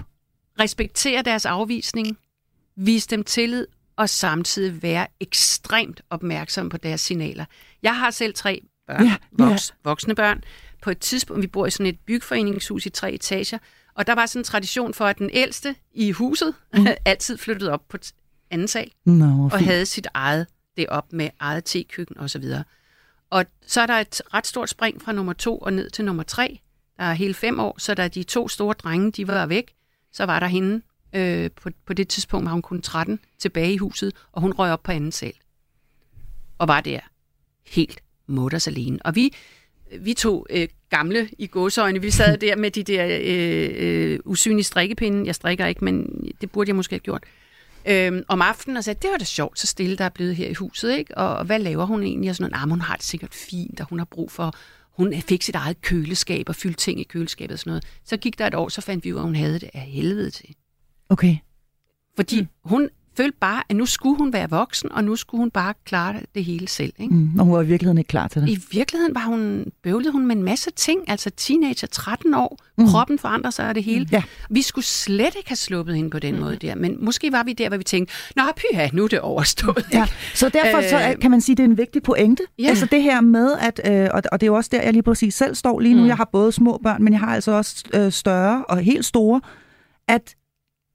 respektere 0.59 1.21
deres 1.21 1.45
afvisning, 1.45 2.17
vise 2.75 3.07
dem 3.07 3.23
tillid 3.23 3.67
og 3.95 4.09
samtidig 4.09 4.83
være 4.83 5.07
ekstremt 5.19 6.01
opmærksom 6.09 6.69
på 6.69 6.77
deres 6.77 7.01
signaler. 7.01 7.45
Jeg 7.83 7.95
har 7.95 8.11
selv 8.11 8.33
tre 8.33 8.61
børn, 8.87 9.03
Ja, 9.03 9.05
ja, 9.05 9.17
ja. 9.39 9.49
voks, 9.49 9.73
voksne 9.83 10.15
børn. 10.15 10.43
På 10.81 10.89
et 10.89 10.99
tidspunkt, 10.99 11.41
vi 11.41 11.47
bor 11.47 11.65
i 11.65 11.71
sådan 11.71 11.85
et 11.85 11.99
bygforeningshus 11.99 12.85
i 12.85 12.89
tre 12.89 13.13
etager, 13.13 13.57
og 13.95 14.07
der 14.07 14.13
var 14.13 14.25
sådan 14.25 14.39
en 14.39 14.43
tradition 14.43 14.93
for, 14.93 15.05
at 15.05 15.17
den 15.17 15.29
ældste 15.33 15.75
i 15.91 16.11
huset 16.11 16.53
mm. 16.73 16.87
altid 17.05 17.37
flyttede 17.37 17.71
op 17.71 17.87
på 17.89 17.97
anden 18.51 18.67
sal 18.67 18.91
hvor 19.03 19.45
og 19.45 19.51
fint. 19.51 19.71
havde 19.71 19.85
sit 19.85 20.07
eget 20.13 20.47
det 20.77 20.87
op 20.87 21.13
med 21.13 21.29
eget 21.39 21.65
tekøkken 21.65 22.17
og 22.17 22.29
så 22.29 22.39
videre. 22.39 22.63
Og 23.29 23.45
så 23.67 23.81
er 23.81 23.85
der 23.85 23.93
et 23.93 24.21
ret 24.33 24.47
stort 24.47 24.69
spring 24.69 25.01
fra 25.01 25.11
nummer 25.11 25.33
to 25.33 25.57
og 25.57 25.73
ned 25.73 25.89
til 25.89 26.05
nummer 26.05 26.23
tre. 26.23 26.59
Der 26.97 27.03
er 27.03 27.13
hele 27.13 27.33
fem 27.33 27.59
år, 27.59 27.75
så 27.79 27.93
da 27.93 28.07
de 28.07 28.23
to 28.23 28.47
store 28.47 28.73
drenge, 28.73 29.11
de 29.11 29.27
var 29.27 29.45
væk, 29.45 29.73
så 30.11 30.25
var 30.25 30.39
der 30.39 30.47
hende, 30.47 30.81
øh, 31.13 31.51
på, 31.51 31.69
på 31.85 31.93
det 31.93 32.07
tidspunkt 32.07 32.45
var 32.45 32.51
hun 32.51 32.61
kun 32.61 32.81
13, 32.81 33.19
tilbage 33.39 33.73
i 33.73 33.77
huset, 33.77 34.13
og 34.31 34.41
hun 34.41 34.53
røg 34.53 34.71
op 34.71 34.83
på 34.83 34.91
anden 34.91 35.11
sal. 35.11 35.33
Og 36.57 36.67
var 36.67 36.81
der 36.81 36.99
helt 37.65 37.99
mutters 38.27 38.67
alene. 38.67 38.99
Og 39.05 39.15
vi, 39.15 39.33
vi 39.99 40.13
to 40.13 40.45
øh, 40.49 40.67
gamle 40.89 41.29
i 41.37 41.47
gåsøjne, 41.47 42.01
vi 42.01 42.11
sad 42.11 42.37
der 42.37 42.55
med 42.55 42.71
de 42.71 42.83
der 42.83 43.19
øh, 43.21 43.69
øh, 43.75 44.19
usynlige 44.25 44.63
strikkepinde. 44.63 45.25
Jeg 45.25 45.35
strikker 45.35 45.65
ikke, 45.65 45.85
men 45.85 46.07
det 46.41 46.51
burde 46.51 46.69
jeg 46.69 46.75
måske 46.75 46.93
have 46.93 46.99
gjort 46.99 47.23
øhm, 47.85 48.23
om 48.27 48.41
aftenen 48.41 48.77
og 48.77 48.83
sagde, 48.83 48.99
det 49.01 49.11
var 49.11 49.17
da 49.17 49.25
sjovt, 49.25 49.59
så 49.59 49.67
stille 49.67 49.97
der 49.97 50.05
er 50.05 50.09
blevet 50.09 50.35
her 50.35 50.47
i 50.47 50.53
huset, 50.53 50.97
ikke? 50.97 51.17
Og, 51.17 51.35
og 51.35 51.45
hvad 51.45 51.59
laver 51.59 51.85
hun 51.85 52.03
egentlig? 52.03 52.29
Og 52.29 52.35
sådan 52.35 52.51
noget, 52.51 52.61
nah, 52.61 52.69
hun 52.69 52.81
har 52.81 52.95
det 52.95 53.05
sikkert 53.05 53.33
fint, 53.33 53.79
og 53.79 53.87
hun 53.89 53.99
har 53.99 54.05
brug 54.05 54.31
for, 54.31 54.55
hun 54.89 55.13
fik 55.21 55.41
sit 55.41 55.55
eget 55.55 55.81
køleskab 55.81 56.49
og 56.49 56.55
fyldte 56.55 56.79
ting 56.79 56.99
i 56.99 57.03
køleskabet 57.03 57.53
og 57.53 57.59
sådan 57.59 57.69
noget. 57.69 57.85
Så 58.03 58.17
gik 58.17 58.39
der 58.39 58.47
et 58.47 58.55
år, 58.55 58.69
så 58.69 58.81
fandt 58.81 59.05
vi 59.05 59.13
ud 59.13 59.17
af, 59.17 59.21
at 59.21 59.25
hun 59.25 59.35
havde 59.35 59.59
det 59.59 59.69
af 59.73 59.81
helvede 59.81 60.29
til. 60.29 60.55
Okay. 61.09 61.37
Fordi 62.15 62.41
mm. 62.41 62.47
hun 62.63 62.89
følte 63.17 63.37
bare, 63.41 63.63
at 63.69 63.75
nu 63.75 63.85
skulle 63.85 64.17
hun 64.17 64.33
være 64.33 64.49
voksen, 64.49 64.91
og 64.91 65.03
nu 65.03 65.15
skulle 65.15 65.39
hun 65.41 65.51
bare 65.51 65.73
klare 65.85 66.15
det 66.35 66.45
hele 66.45 66.67
selv. 66.67 66.93
Ikke? 66.99 67.13
Mm, 67.13 67.39
og 67.39 67.45
hun 67.45 67.53
var 67.55 67.61
i 67.61 67.65
virkeligheden 67.65 67.97
ikke 67.97 68.07
klar 68.07 68.27
til 68.27 68.41
det. 68.41 68.49
I 68.49 68.59
virkeligheden 68.71 69.15
var 69.15 69.25
hun, 69.25 69.65
bøvlede 69.83 70.11
hun 70.11 70.25
med 70.27 70.35
en 70.35 70.43
masse 70.43 70.71
ting, 70.71 71.01
altså 71.09 71.29
teenager, 71.37 71.87
13 71.87 72.33
år, 72.33 72.57
mm. 72.77 72.87
kroppen 72.87 73.19
forandrer 73.19 73.51
sig 73.51 73.65
af 73.67 73.73
det 73.73 73.83
hele. 73.83 74.07
Ja. 74.11 74.23
Vi 74.49 74.61
skulle 74.61 74.85
slet 74.85 75.35
ikke 75.37 75.49
have 75.49 75.55
sluppet 75.55 75.95
hende 75.95 76.09
på 76.09 76.19
den 76.19 76.33
mm. 76.35 76.39
måde 76.41 76.55
der, 76.55 76.75
men 76.75 77.05
måske 77.05 77.31
var 77.31 77.43
vi 77.43 77.53
der, 77.53 77.67
hvor 77.69 77.77
vi 77.77 77.83
tænkte, 77.83 78.13
nå 78.35 78.43
pyha, 78.57 78.87
nu 78.93 79.03
er 79.03 79.07
det 79.07 79.19
overstået. 79.19 79.85
Ja. 79.93 80.05
Så 80.33 80.49
derfor 80.49 80.81
så 80.89 80.95
Øh. 80.95 81.01
er- 81.09 81.15
kan 81.15 81.31
man 81.31 81.41
sige, 81.41 81.53
at 81.53 81.57
det 81.57 81.63
er 81.63 81.67
en 81.67 81.77
vigtig 81.77 82.03
pointe. 82.03 82.43
Ja. 82.59 82.67
Altså 82.67 82.85
det 82.85 83.01
her 83.03 83.21
med, 83.21 83.51
at, 83.61 83.81
øh, 83.91 84.09
og, 84.13 84.21
og 84.31 84.41
det 84.41 84.45
er 84.45 84.51
jo 84.51 84.55
også 84.55 84.69
der, 84.73 84.81
jeg 84.81 84.93
lige 84.93 85.03
præcis 85.03 85.33
selv 85.35 85.55
står 85.55 85.79
lige 85.79 85.95
nu. 85.95 86.01
Mm. 86.01 86.07
Jeg 86.07 86.17
har 86.17 86.29
både 86.31 86.51
små 86.51 86.79
børn, 86.83 87.03
men 87.03 87.13
jeg 87.13 87.19
har 87.19 87.33
altså 87.35 87.51
også 87.51 87.83
øh, 87.93 88.11
større 88.11 88.65
og 88.65 88.77
helt 88.77 89.05
store, 89.05 89.41
at 90.07 90.35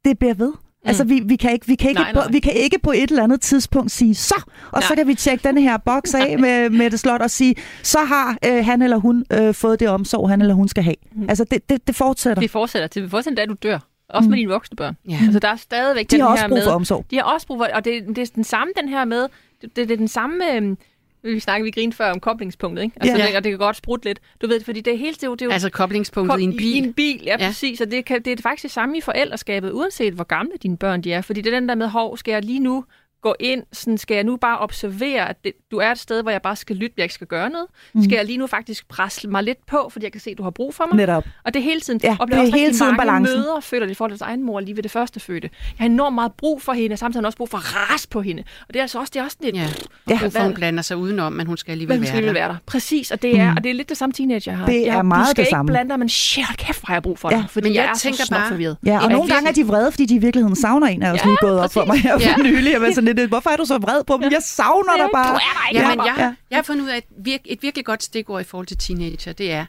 det 0.04 0.18
bliver 0.18 0.34
ved. 0.34 0.52
Altså, 0.88 1.04
vi, 1.04 1.22
vi, 1.24 1.36
kan 1.36 1.52
ikke, 1.52 1.66
vi, 1.66 1.74
kan 1.74 1.90
ikke 1.90 2.00
Nej, 2.00 2.12
på, 2.12 2.20
nej. 2.20 2.28
vi 2.30 2.40
kan 2.40 2.52
ikke 2.52 2.78
på 2.82 2.92
et 2.92 3.10
eller 3.10 3.22
andet 3.22 3.40
tidspunkt 3.40 3.90
sige, 3.90 4.14
så, 4.14 4.42
og 4.72 4.82
så 4.82 4.88
Nej. 4.88 4.96
kan 4.96 5.06
vi 5.06 5.14
tjekke 5.14 5.48
den 5.48 5.58
her 5.58 5.76
boks 5.76 6.14
af 6.14 6.38
med, 6.38 6.70
med 6.70 6.90
det 6.90 7.00
slot 7.00 7.20
og 7.20 7.30
sige, 7.30 7.54
så 7.82 7.98
har 7.98 8.36
øh, 8.46 8.64
han 8.64 8.82
eller 8.82 8.96
hun 8.96 9.24
øh, 9.32 9.54
fået 9.54 9.80
det 9.80 9.88
omsorg, 9.88 10.28
han 10.28 10.40
eller 10.40 10.54
hun 10.54 10.68
skal 10.68 10.82
have. 10.82 10.96
Altså, 11.28 11.44
det, 11.44 11.70
det, 11.70 11.86
det 11.86 11.96
fortsætter. 11.96 12.40
Det 12.40 12.50
fortsætter 12.50 12.88
til, 12.88 13.10
fortsætter, 13.10 13.44
da 13.44 13.46
du 13.46 13.56
dør. 13.62 13.78
Også 14.08 14.28
med 14.30 14.38
dine 14.38 14.50
voksne 14.50 14.76
børn. 14.76 14.96
Ja. 15.08 15.18
Altså, 15.22 15.38
der 15.38 15.48
er 15.48 15.56
stadigvæk 15.56 16.04
Mm. 16.04 16.08
De 16.10 16.16
den 16.16 16.20
har 16.20 16.28
her 16.28 16.32
også 16.32 16.48
brug 16.48 16.56
med... 16.58 16.64
for 16.64 16.70
omsorg. 16.70 17.04
De 17.10 17.16
har 17.16 17.22
også 17.22 17.46
brug 17.46 17.58
for... 17.58 17.68
Og 17.74 17.84
det, 17.84 18.02
det 18.08 18.18
er 18.18 18.26
den 18.34 18.44
samme, 18.44 18.72
den 18.80 18.88
her 18.88 19.04
med... 19.04 19.26
Det, 19.62 19.76
det, 19.76 19.90
er 19.90 19.96
den 19.96 20.08
samme... 20.08 20.54
øhm, 20.54 20.78
vi 21.22 21.40
snakkede, 21.40 21.64
vi 21.64 21.70
grinede 21.70 21.96
før 21.96 22.10
om 22.10 22.20
koblingspunktet, 22.20 22.82
ikke? 22.82 22.96
Altså, 23.00 23.16
Ja. 23.16 23.26
det, 23.26 23.36
og 23.36 23.44
det 23.44 23.52
kan 23.52 23.58
godt 23.58 23.76
sprutte 23.76 24.04
lidt. 24.04 24.20
Du 24.42 24.46
ved, 24.46 24.60
fordi 24.64 24.80
det 24.80 24.92
er 24.92 24.98
helt... 24.98 25.16
Det 25.16 25.22
er 25.22 25.26
jo, 25.28 25.34
det 25.34 25.42
er 25.42 25.46
jo 25.46 25.52
Altså 25.52 25.70
koblingspunktet 25.70 26.40
i 26.40 26.44
en 26.44 26.56
bil. 26.56 26.74
I 26.74 26.78
en 26.78 26.92
bil, 26.92 27.20
ja, 27.24 27.30
Ja. 27.38 27.44
ja. 27.44 27.48
præcis. 27.48 27.80
Og 27.80 27.90
det, 27.90 28.04
kan, 28.04 28.22
det 28.22 28.38
er 28.38 28.42
faktisk 28.42 28.62
det 28.62 28.70
samme 28.70 28.98
i 28.98 29.00
forældreskabet, 29.00 29.72
uanset 29.72 30.14
hvor 30.14 30.24
gamle 30.24 30.52
dine 30.62 30.76
børn 30.76 31.00
de 31.02 31.12
er. 31.12 31.20
Fordi 31.22 31.40
det 31.40 31.54
er 31.54 31.60
den 31.60 31.68
der 31.68 31.74
med, 31.74 31.88
hov, 31.88 32.16
skal 32.16 32.32
jeg 32.32 32.44
lige 32.44 32.60
nu 32.60 32.84
gå 33.22 33.34
ind, 33.40 33.62
sådan, 33.72 33.98
skal 33.98 34.14
jeg 34.14 34.24
nu 34.24 34.36
bare 34.36 34.58
observere, 34.58 35.28
at 35.28 35.36
det, 35.44 35.52
du 35.70 35.76
er 35.78 35.90
et 35.90 35.98
sted, 35.98 36.22
hvor 36.22 36.30
jeg 36.30 36.42
bare 36.42 36.56
skal 36.56 36.76
lytte, 36.76 36.94
jeg 36.96 37.04
ikke 37.04 37.14
skal 37.14 37.26
gøre 37.26 37.50
noget? 37.50 37.66
Mm. 37.94 38.02
Skal 38.04 38.16
jeg 38.16 38.24
lige 38.24 38.38
nu 38.38 38.46
faktisk 38.46 38.88
presse 38.88 39.28
mig 39.28 39.42
lidt 39.42 39.66
på, 39.66 39.88
fordi 39.92 40.04
jeg 40.04 40.12
kan 40.12 40.20
se, 40.20 40.30
at 40.30 40.38
du 40.38 40.42
har 40.42 40.50
brug 40.50 40.74
for 40.74 40.84
mig? 40.86 40.96
Netop. 40.96 41.24
Og 41.44 41.54
det 41.54 41.60
er 41.60 41.64
hele 41.64 41.80
tiden. 41.80 42.00
Ja, 42.02 42.16
og 42.20 42.26
det 42.28 42.34
er 42.36 42.40
også 42.40 42.56
hele 42.56 42.72
tiden 42.72 42.86
mange 42.86 42.98
balancen. 42.98 43.38
mødre 43.38 43.62
føler 43.62 43.86
det 43.86 43.90
i 43.90 43.94
forhold 43.94 44.12
til 44.12 44.18
deres 44.18 44.28
egen 44.28 44.42
mor 44.46 44.60
lige 44.60 44.76
ved 44.76 44.82
det 44.82 44.90
første 44.90 45.20
fødte. 45.20 45.50
Jeg 45.52 45.84
har 45.84 45.86
enormt 45.86 46.14
meget 46.14 46.32
brug 46.32 46.62
for 46.62 46.72
hende, 46.72 46.94
og 46.94 46.98
samtidig 46.98 47.20
har 47.20 47.22
jeg 47.22 47.26
også 47.26 47.36
brug 47.36 47.48
for 47.48 47.58
at 47.58 47.64
ras 47.94 48.06
på 48.06 48.20
hende. 48.22 48.42
Og 48.68 48.74
det 48.74 48.76
er 48.76 48.82
altså 48.82 48.98
også, 48.98 49.10
det 49.14 49.20
er 49.20 49.24
også 49.24 49.36
lidt... 49.40 49.56
Ja. 49.56 49.66
Ja. 50.08 50.42
Hun 50.42 50.54
blander 50.54 50.82
sig 50.82 50.96
udenom, 50.96 51.32
men 51.32 51.46
hun 51.46 51.56
skal 51.56 51.72
alligevel 51.72 51.92
Men 51.94 51.98
hun 51.98 52.02
være 52.02 52.16
skal 52.16 52.26
der. 52.26 52.32
være 52.32 52.48
der. 52.48 52.56
Præcis, 52.66 53.10
og 53.10 53.22
det 53.22 53.38
er, 53.38 53.50
Mm. 53.50 53.56
og 53.56 53.64
det 53.64 53.70
er 53.70 53.74
lidt 53.74 53.88
det 53.88 53.96
samme 53.96 54.12
teenager 54.12 54.52
jeg 54.52 54.58
har. 54.58 54.66
Det 54.66 54.80
jeg, 54.86 54.96
er 54.98 55.02
meget 55.02 55.24
du 55.26 55.30
skal 55.30 55.36
det 55.36 55.42
ikke 55.48 55.50
samme. 55.50 55.66
blande 55.72 55.90
dig, 55.90 55.98
men 55.98 56.08
shit, 56.08 56.44
kæft, 56.58 56.80
har 56.86 56.94
jeg 56.94 57.02
brug 57.02 57.18
for 57.18 57.30
Ja, 57.30 57.36
dig. 57.36 57.44
Fordi 57.50 57.68
men 57.68 57.74
jeg, 57.74 57.82
jeg 57.82 57.90
er 57.90 57.94
tænker 57.94 58.24
så 58.24 58.30
bare-. 58.30 58.58
Ja, 58.60 58.70
og 58.70 58.76
Ja, 59.02 59.08
nogle 59.08 59.28
gange 59.32 59.48
er 59.48 59.52
de 59.52 59.66
vrede, 59.66 59.92
fordi 59.92 60.06
de 60.06 60.14
i 60.14 60.18
virkeligheden 60.18 60.56
savner 60.56 60.86
en 60.86 61.02
af 61.02 61.12
os. 61.12 61.20
Ja, 61.24 61.24
lige 61.26 61.36
gået 61.40 61.60
op 61.60 61.72
for 61.72 61.84
mig 61.84 61.98
her 62.00 62.18
for 62.18 62.28
Ja. 62.28 62.36
nylig. 62.42 62.72
Jeg 62.72 62.80
lidt, 63.16 63.28
hvorfor 63.30 63.50
er 63.50 63.56
du 63.56 63.64
så 63.64 63.78
vred 63.78 64.04
på 64.04 64.18
dem? 64.22 64.32
Jeg 64.32 64.42
savner 64.42 64.96
dig 64.96 65.08
bare. 65.14 65.30
Du 65.30 65.34
er 65.34 65.38
der 65.38 65.68
ikke. 65.68 65.80
Ja, 65.82 65.88
Ja, 65.90 65.96
men 65.96 66.06
jeg, 66.06 66.14
Ja. 66.18 66.24
ja. 66.24 66.34
jeg 66.50 66.56
har 66.58 66.62
fundet 66.62 66.84
ud 66.84 66.88
af, 66.88 66.96
at 66.96 67.04
virk, 67.24 67.40
et 67.44 67.62
virkelig 67.62 67.84
godt 67.84 68.02
stikord 68.02 68.40
i 68.40 68.44
forhold 68.44 68.66
til 68.66 68.76
teenager, 68.78 69.32
det 69.32 69.52
er, 69.52 69.66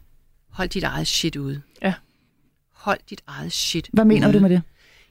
hold 0.52 0.70
dit 0.70 0.84
eget 0.84 1.08
shit 1.08 1.36
ude. 1.36 1.62
Ja. 1.82 1.94
Hold 2.74 3.00
dit 3.10 3.22
eget 3.28 3.52
shit 3.54 3.90
Hvad 3.94 4.06
mener 4.06 4.28
ude. 4.28 4.34
du 4.38 4.40
med 4.42 4.50
det? 4.50 4.62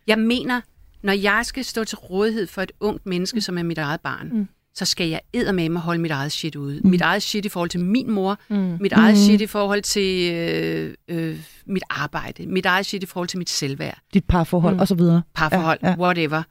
Jeg 0.07 0.18
mener, 0.18 0.61
når 1.03 1.12
jeg 1.12 1.41
skal 1.47 1.64
stå 1.64 1.85
til 1.85 1.99
rådighed 1.99 2.47
for 2.47 2.62
et 2.62 2.72
ungt 2.81 3.07
menneske, 3.07 3.37
mm. 3.37 3.41
som 3.41 3.59
er 3.59 3.62
mit 3.62 3.79
eget 3.79 4.01
barn, 4.01 4.29
mm. 4.33 4.49
så 4.74 4.85
skal 4.85 5.09
jeg 5.09 5.20
med 5.55 5.68
mig 5.68 5.83
holde 5.83 6.01
mit 6.01 6.11
eget 6.11 6.33
shit 6.33 6.57
ude. 6.57 6.81
Mm. 6.85 6.91
Mit 6.91 7.01
eget 7.01 7.22
shit 7.22 7.45
i 7.45 7.49
forhold 7.49 7.70
til 7.70 7.81
min 7.81 8.11
mor, 8.11 8.39
mm. 8.49 8.57
mit 8.81 8.93
eget 8.93 9.14
Mm. 9.14 9.20
shit 9.20 9.41
i 9.41 9.47
forhold 9.47 9.83
til 9.83 10.33
øh, 10.35 10.95
øh, 11.09 11.41
mit 11.66 11.83
arbejde, 11.91 12.47
mit 12.47 12.66
eget 12.66 12.87
shit 12.87 13.03
i 13.03 13.07
forhold 13.07 13.29
til 13.29 13.39
mit 13.39 13.51
selvværd, 13.51 13.99
Dit 14.14 14.24
parforhold 14.24 14.74
Mm. 14.74 14.81
og 14.81 14.89
så 14.89 14.95
videre. 14.95 15.22
parforhold, 15.35 15.79
Ja, 15.83 15.89
ja, 15.89 15.95
ja. 15.99 16.03
ja. 16.03 16.05
whatever. 16.05 16.43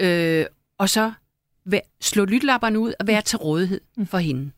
Øh, 0.00 0.44
og 0.82 0.88
så 0.88 1.12
slå 2.00 2.24
lytlapperne 2.24 2.78
ud 2.78 2.92
og 3.00 3.06
være 3.06 3.22
til 3.22 3.38
rådighed 3.38 3.80
for 4.04 4.18
hende. 4.18 4.50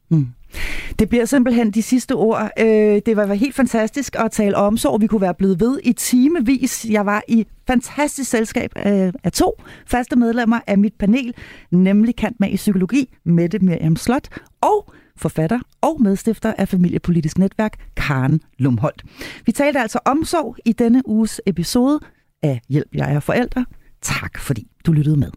Det 0.99 1.09
bliver 1.09 1.25
simpelthen 1.25 1.71
de 1.71 1.83
sidste 1.83 2.15
ord. 2.15 2.51
Øh, 2.59 3.03
det 3.07 3.17
var 3.17 3.35
helt 3.35 3.55
fantastisk 3.55 4.17
at 4.19 4.31
tale 4.33 4.57
omsorg. 4.57 5.01
Vi 5.01 5.07
kunne 5.07 5.21
være 5.21 5.35
blevet 5.35 5.61
ved 5.61 5.81
i 5.85 5.93
timevis. 5.93 6.87
Jeg 6.91 7.07
var 7.07 7.23
i 7.29 7.47
fantastisk 7.67 8.31
selskab 8.31 8.73
af, 8.77 9.13
af 9.25 9.33
to 9.33 9.63
faste 9.87 10.17
medlemmer 10.17 10.61
af 10.67 10.79
mit 10.79 10.95
panel, 10.99 11.35
nemlig 11.71 12.17
kant 12.17 12.41
med 12.41 12.49
i 12.51 12.57
psykologi, 12.57 13.15
Mette 13.25 13.59
Miriam 13.59 13.97
Slot, 13.97 14.29
og 14.61 14.93
forfatter 15.17 15.61
og 15.81 16.03
medstifter 16.03 16.55
af 16.59 16.69
Familiepolitisk 16.69 17.39
Netværk, 17.39 17.79
Karen 17.97 18.41
Lumholdt. 18.59 19.03
Vi 19.47 19.53
talte 19.53 19.81
altså 19.81 19.99
omsorg 20.05 20.57
i 20.65 20.73
denne 20.73 21.09
uges 21.09 21.41
episode 21.47 22.01
af 22.43 22.61
Hjælp, 22.69 22.95
jeg 22.95 23.15
er 23.15 23.21
forældre. 23.21 23.65
Tak 24.03 24.39
fordi 24.39 24.67
du 24.87 24.93
lyttede 24.93 25.17
med. 25.17 25.31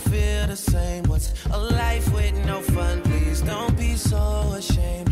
Feel 0.00 0.46
the 0.46 0.56
same. 0.56 1.04
What's 1.04 1.32
a 1.50 1.58
life 1.58 2.12
with 2.12 2.34
no 2.46 2.60
fun? 2.60 3.02
Please 3.02 3.40
don't 3.42 3.76
be 3.76 3.94
so 3.96 4.52
ashamed. 4.56 5.09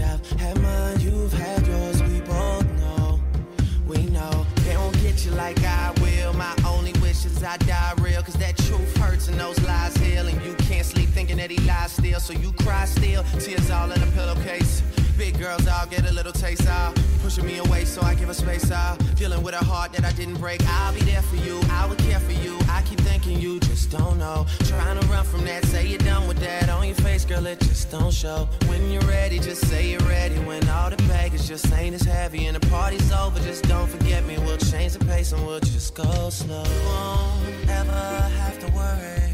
I 7.49 7.57
die 7.57 7.95
real, 8.03 8.23
cause 8.23 8.35
that 8.35 8.59
truth 8.59 8.95
hurts 8.99 9.29
and 9.29 9.41
those 9.41 9.59
lies 9.63 9.97
heal. 9.97 10.27
And 10.27 10.39
you 10.45 10.53
can't 10.69 10.85
sleep 10.85 11.09
thinking 11.09 11.39
that 11.39 11.51
he 11.51 11.57
lies 11.67 11.93
still, 11.93 12.21
so 12.21 12.35
you 12.35 12.53
cry 12.53 12.85
still. 12.85 13.25
Tears 13.41 13.71
all 13.71 13.91
in 13.91 14.03
a 14.03 14.07
pillowcase. 14.09 14.83
Big 15.17 15.39
girls 15.39 15.67
all 15.67 15.87
get 15.87 16.07
a 16.11 16.13
little 16.13 16.33
taste 16.33 16.67
out. 16.67 16.98
Pushing 17.39 17.55
me 17.55 17.59
away 17.59 17.85
so 17.85 18.03
I 18.03 18.15
give 18.17 18.27
her 18.29 18.35
space 18.35 18.71
out. 18.73 18.99
Dealing 19.15 19.43
with 19.43 19.55
a 19.55 19.65
heart 19.65 19.93
that 19.93 20.05
I 20.05 20.11
didn't 20.13 20.39
break. 20.39 20.61
I'll 20.67 20.93
be 20.93 21.01
there 21.01 21.23
for 21.23 21.37
you. 21.37 21.61
I 21.71 21.87
would 21.87 21.99
care 21.99 22.19
for 22.19 22.33
you. 22.33 22.59
I 22.69 22.83
keep 22.83 22.99
thinking 23.01 23.39
you 23.39 23.61
just 23.61 23.93
don't 23.93 24.19
know. 24.19 24.45
Trying 24.65 24.99
to 25.01 25.07
run 25.07 25.25
from 25.25 25.45
that. 25.45 25.65
Say 25.67 25.87
you're 25.87 25.99
done 25.99 26.27
with 26.27 26.39
that. 26.39 26.69
On 26.69 26.85
your 26.85 26.97
face, 26.97 27.25
girl, 27.25 27.47
it 27.47 27.61
just 27.61 27.93
don't 27.93 28.13
show. 28.13 28.49
When 28.67 28.91
you're 28.91 29.03
ready, 29.03 29.39
just 29.39 29.69
say 29.69 29.91
you're 29.91 30.01
ready. 30.01 30.35
When 30.41 30.69
all 30.69 30.91
the 30.91 30.97
baggage 31.09 31.47
just 31.47 31.73
ain't 31.73 31.95
as 31.95 32.03
heavy 32.03 32.47
and 32.47 32.57
the 32.57 32.67
party's 32.69 33.13
over, 33.13 33.39
just 33.41 33.69
don't 33.69 33.89
forget 33.89 34.27
me. 34.27 34.37
We'll 34.39 34.59
change 34.59 34.95
the 34.95 35.05
pace 35.05 35.31
and 35.33 35.47
we'll 35.47 35.61
just 35.61 35.95
go 35.95 36.31
slow. 36.31 36.65
You 36.65 36.87
won't 36.87 37.69
ever 37.69 37.93
have 38.41 38.59
to 38.59 38.73
worry. 38.73 39.33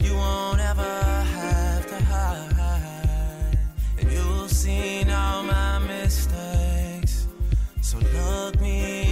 You 0.00 0.14
won't 0.16 0.60
ever 0.60 0.82
have 0.82 1.86
to 1.86 2.04
hide. 2.04 3.58
And 4.00 4.10
you've 4.10 4.50
seen 4.50 5.08
all 5.10 5.44
my 5.44 5.78
mistakes. 5.78 6.63
So 7.84 7.98
look 7.98 8.58
me 8.62 9.03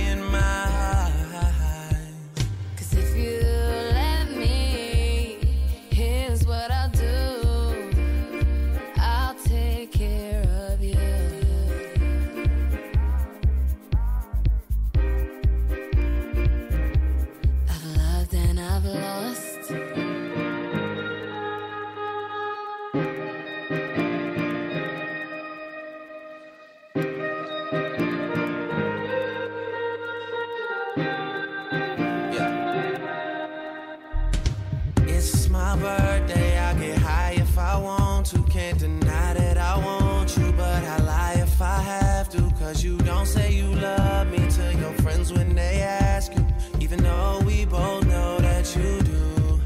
Cause 42.73 42.83
you 42.83 42.97
don't 43.01 43.27
say 43.27 43.53
you 43.53 43.67
love 43.67 44.31
me 44.31 44.39
to 44.39 44.75
your 44.81 44.95
friends 45.03 45.31
when 45.31 45.55
they 45.55 45.83
ask 45.83 46.35
you. 46.35 46.47
Even 46.81 47.03
though 47.03 47.43
we 47.45 47.67
both 47.67 48.07
know 48.07 48.39
that 48.39 48.75
you 48.75 49.03
do, 49.03 49.61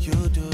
you 0.00 0.28
do. 0.30 0.48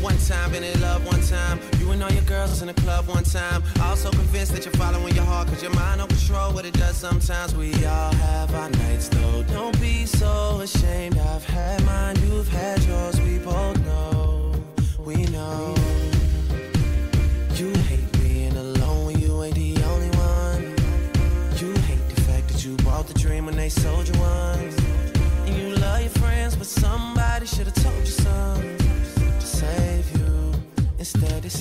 One 0.00 0.16
time 0.16 0.52
been 0.52 0.64
in 0.64 0.80
love, 0.80 1.04
one 1.06 1.20
time. 1.20 1.60
You 1.78 1.90
and 1.90 2.02
all 2.02 2.10
your 2.10 2.22
girls 2.22 2.48
was 2.48 2.62
in 2.62 2.68
the 2.68 2.80
club 2.80 3.08
one 3.08 3.24
time. 3.24 3.62
Also 3.82 4.10
convinced 4.10 4.54
that 4.54 4.64
you're 4.64 4.72
following 4.72 5.14
your 5.14 5.26
heart, 5.26 5.48
cause 5.48 5.62
your 5.62 5.74
mind 5.74 5.98
don't 5.98 6.08
control 6.08 6.50
what 6.54 6.64
it 6.64 6.72
does 6.72 6.96
sometimes. 6.96 7.54
We 7.54 7.74
all 7.84 8.14
have 8.14 8.54
our 8.54 8.70
nights 8.70 9.08
though. 9.08 9.42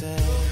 Say. 0.03 0.42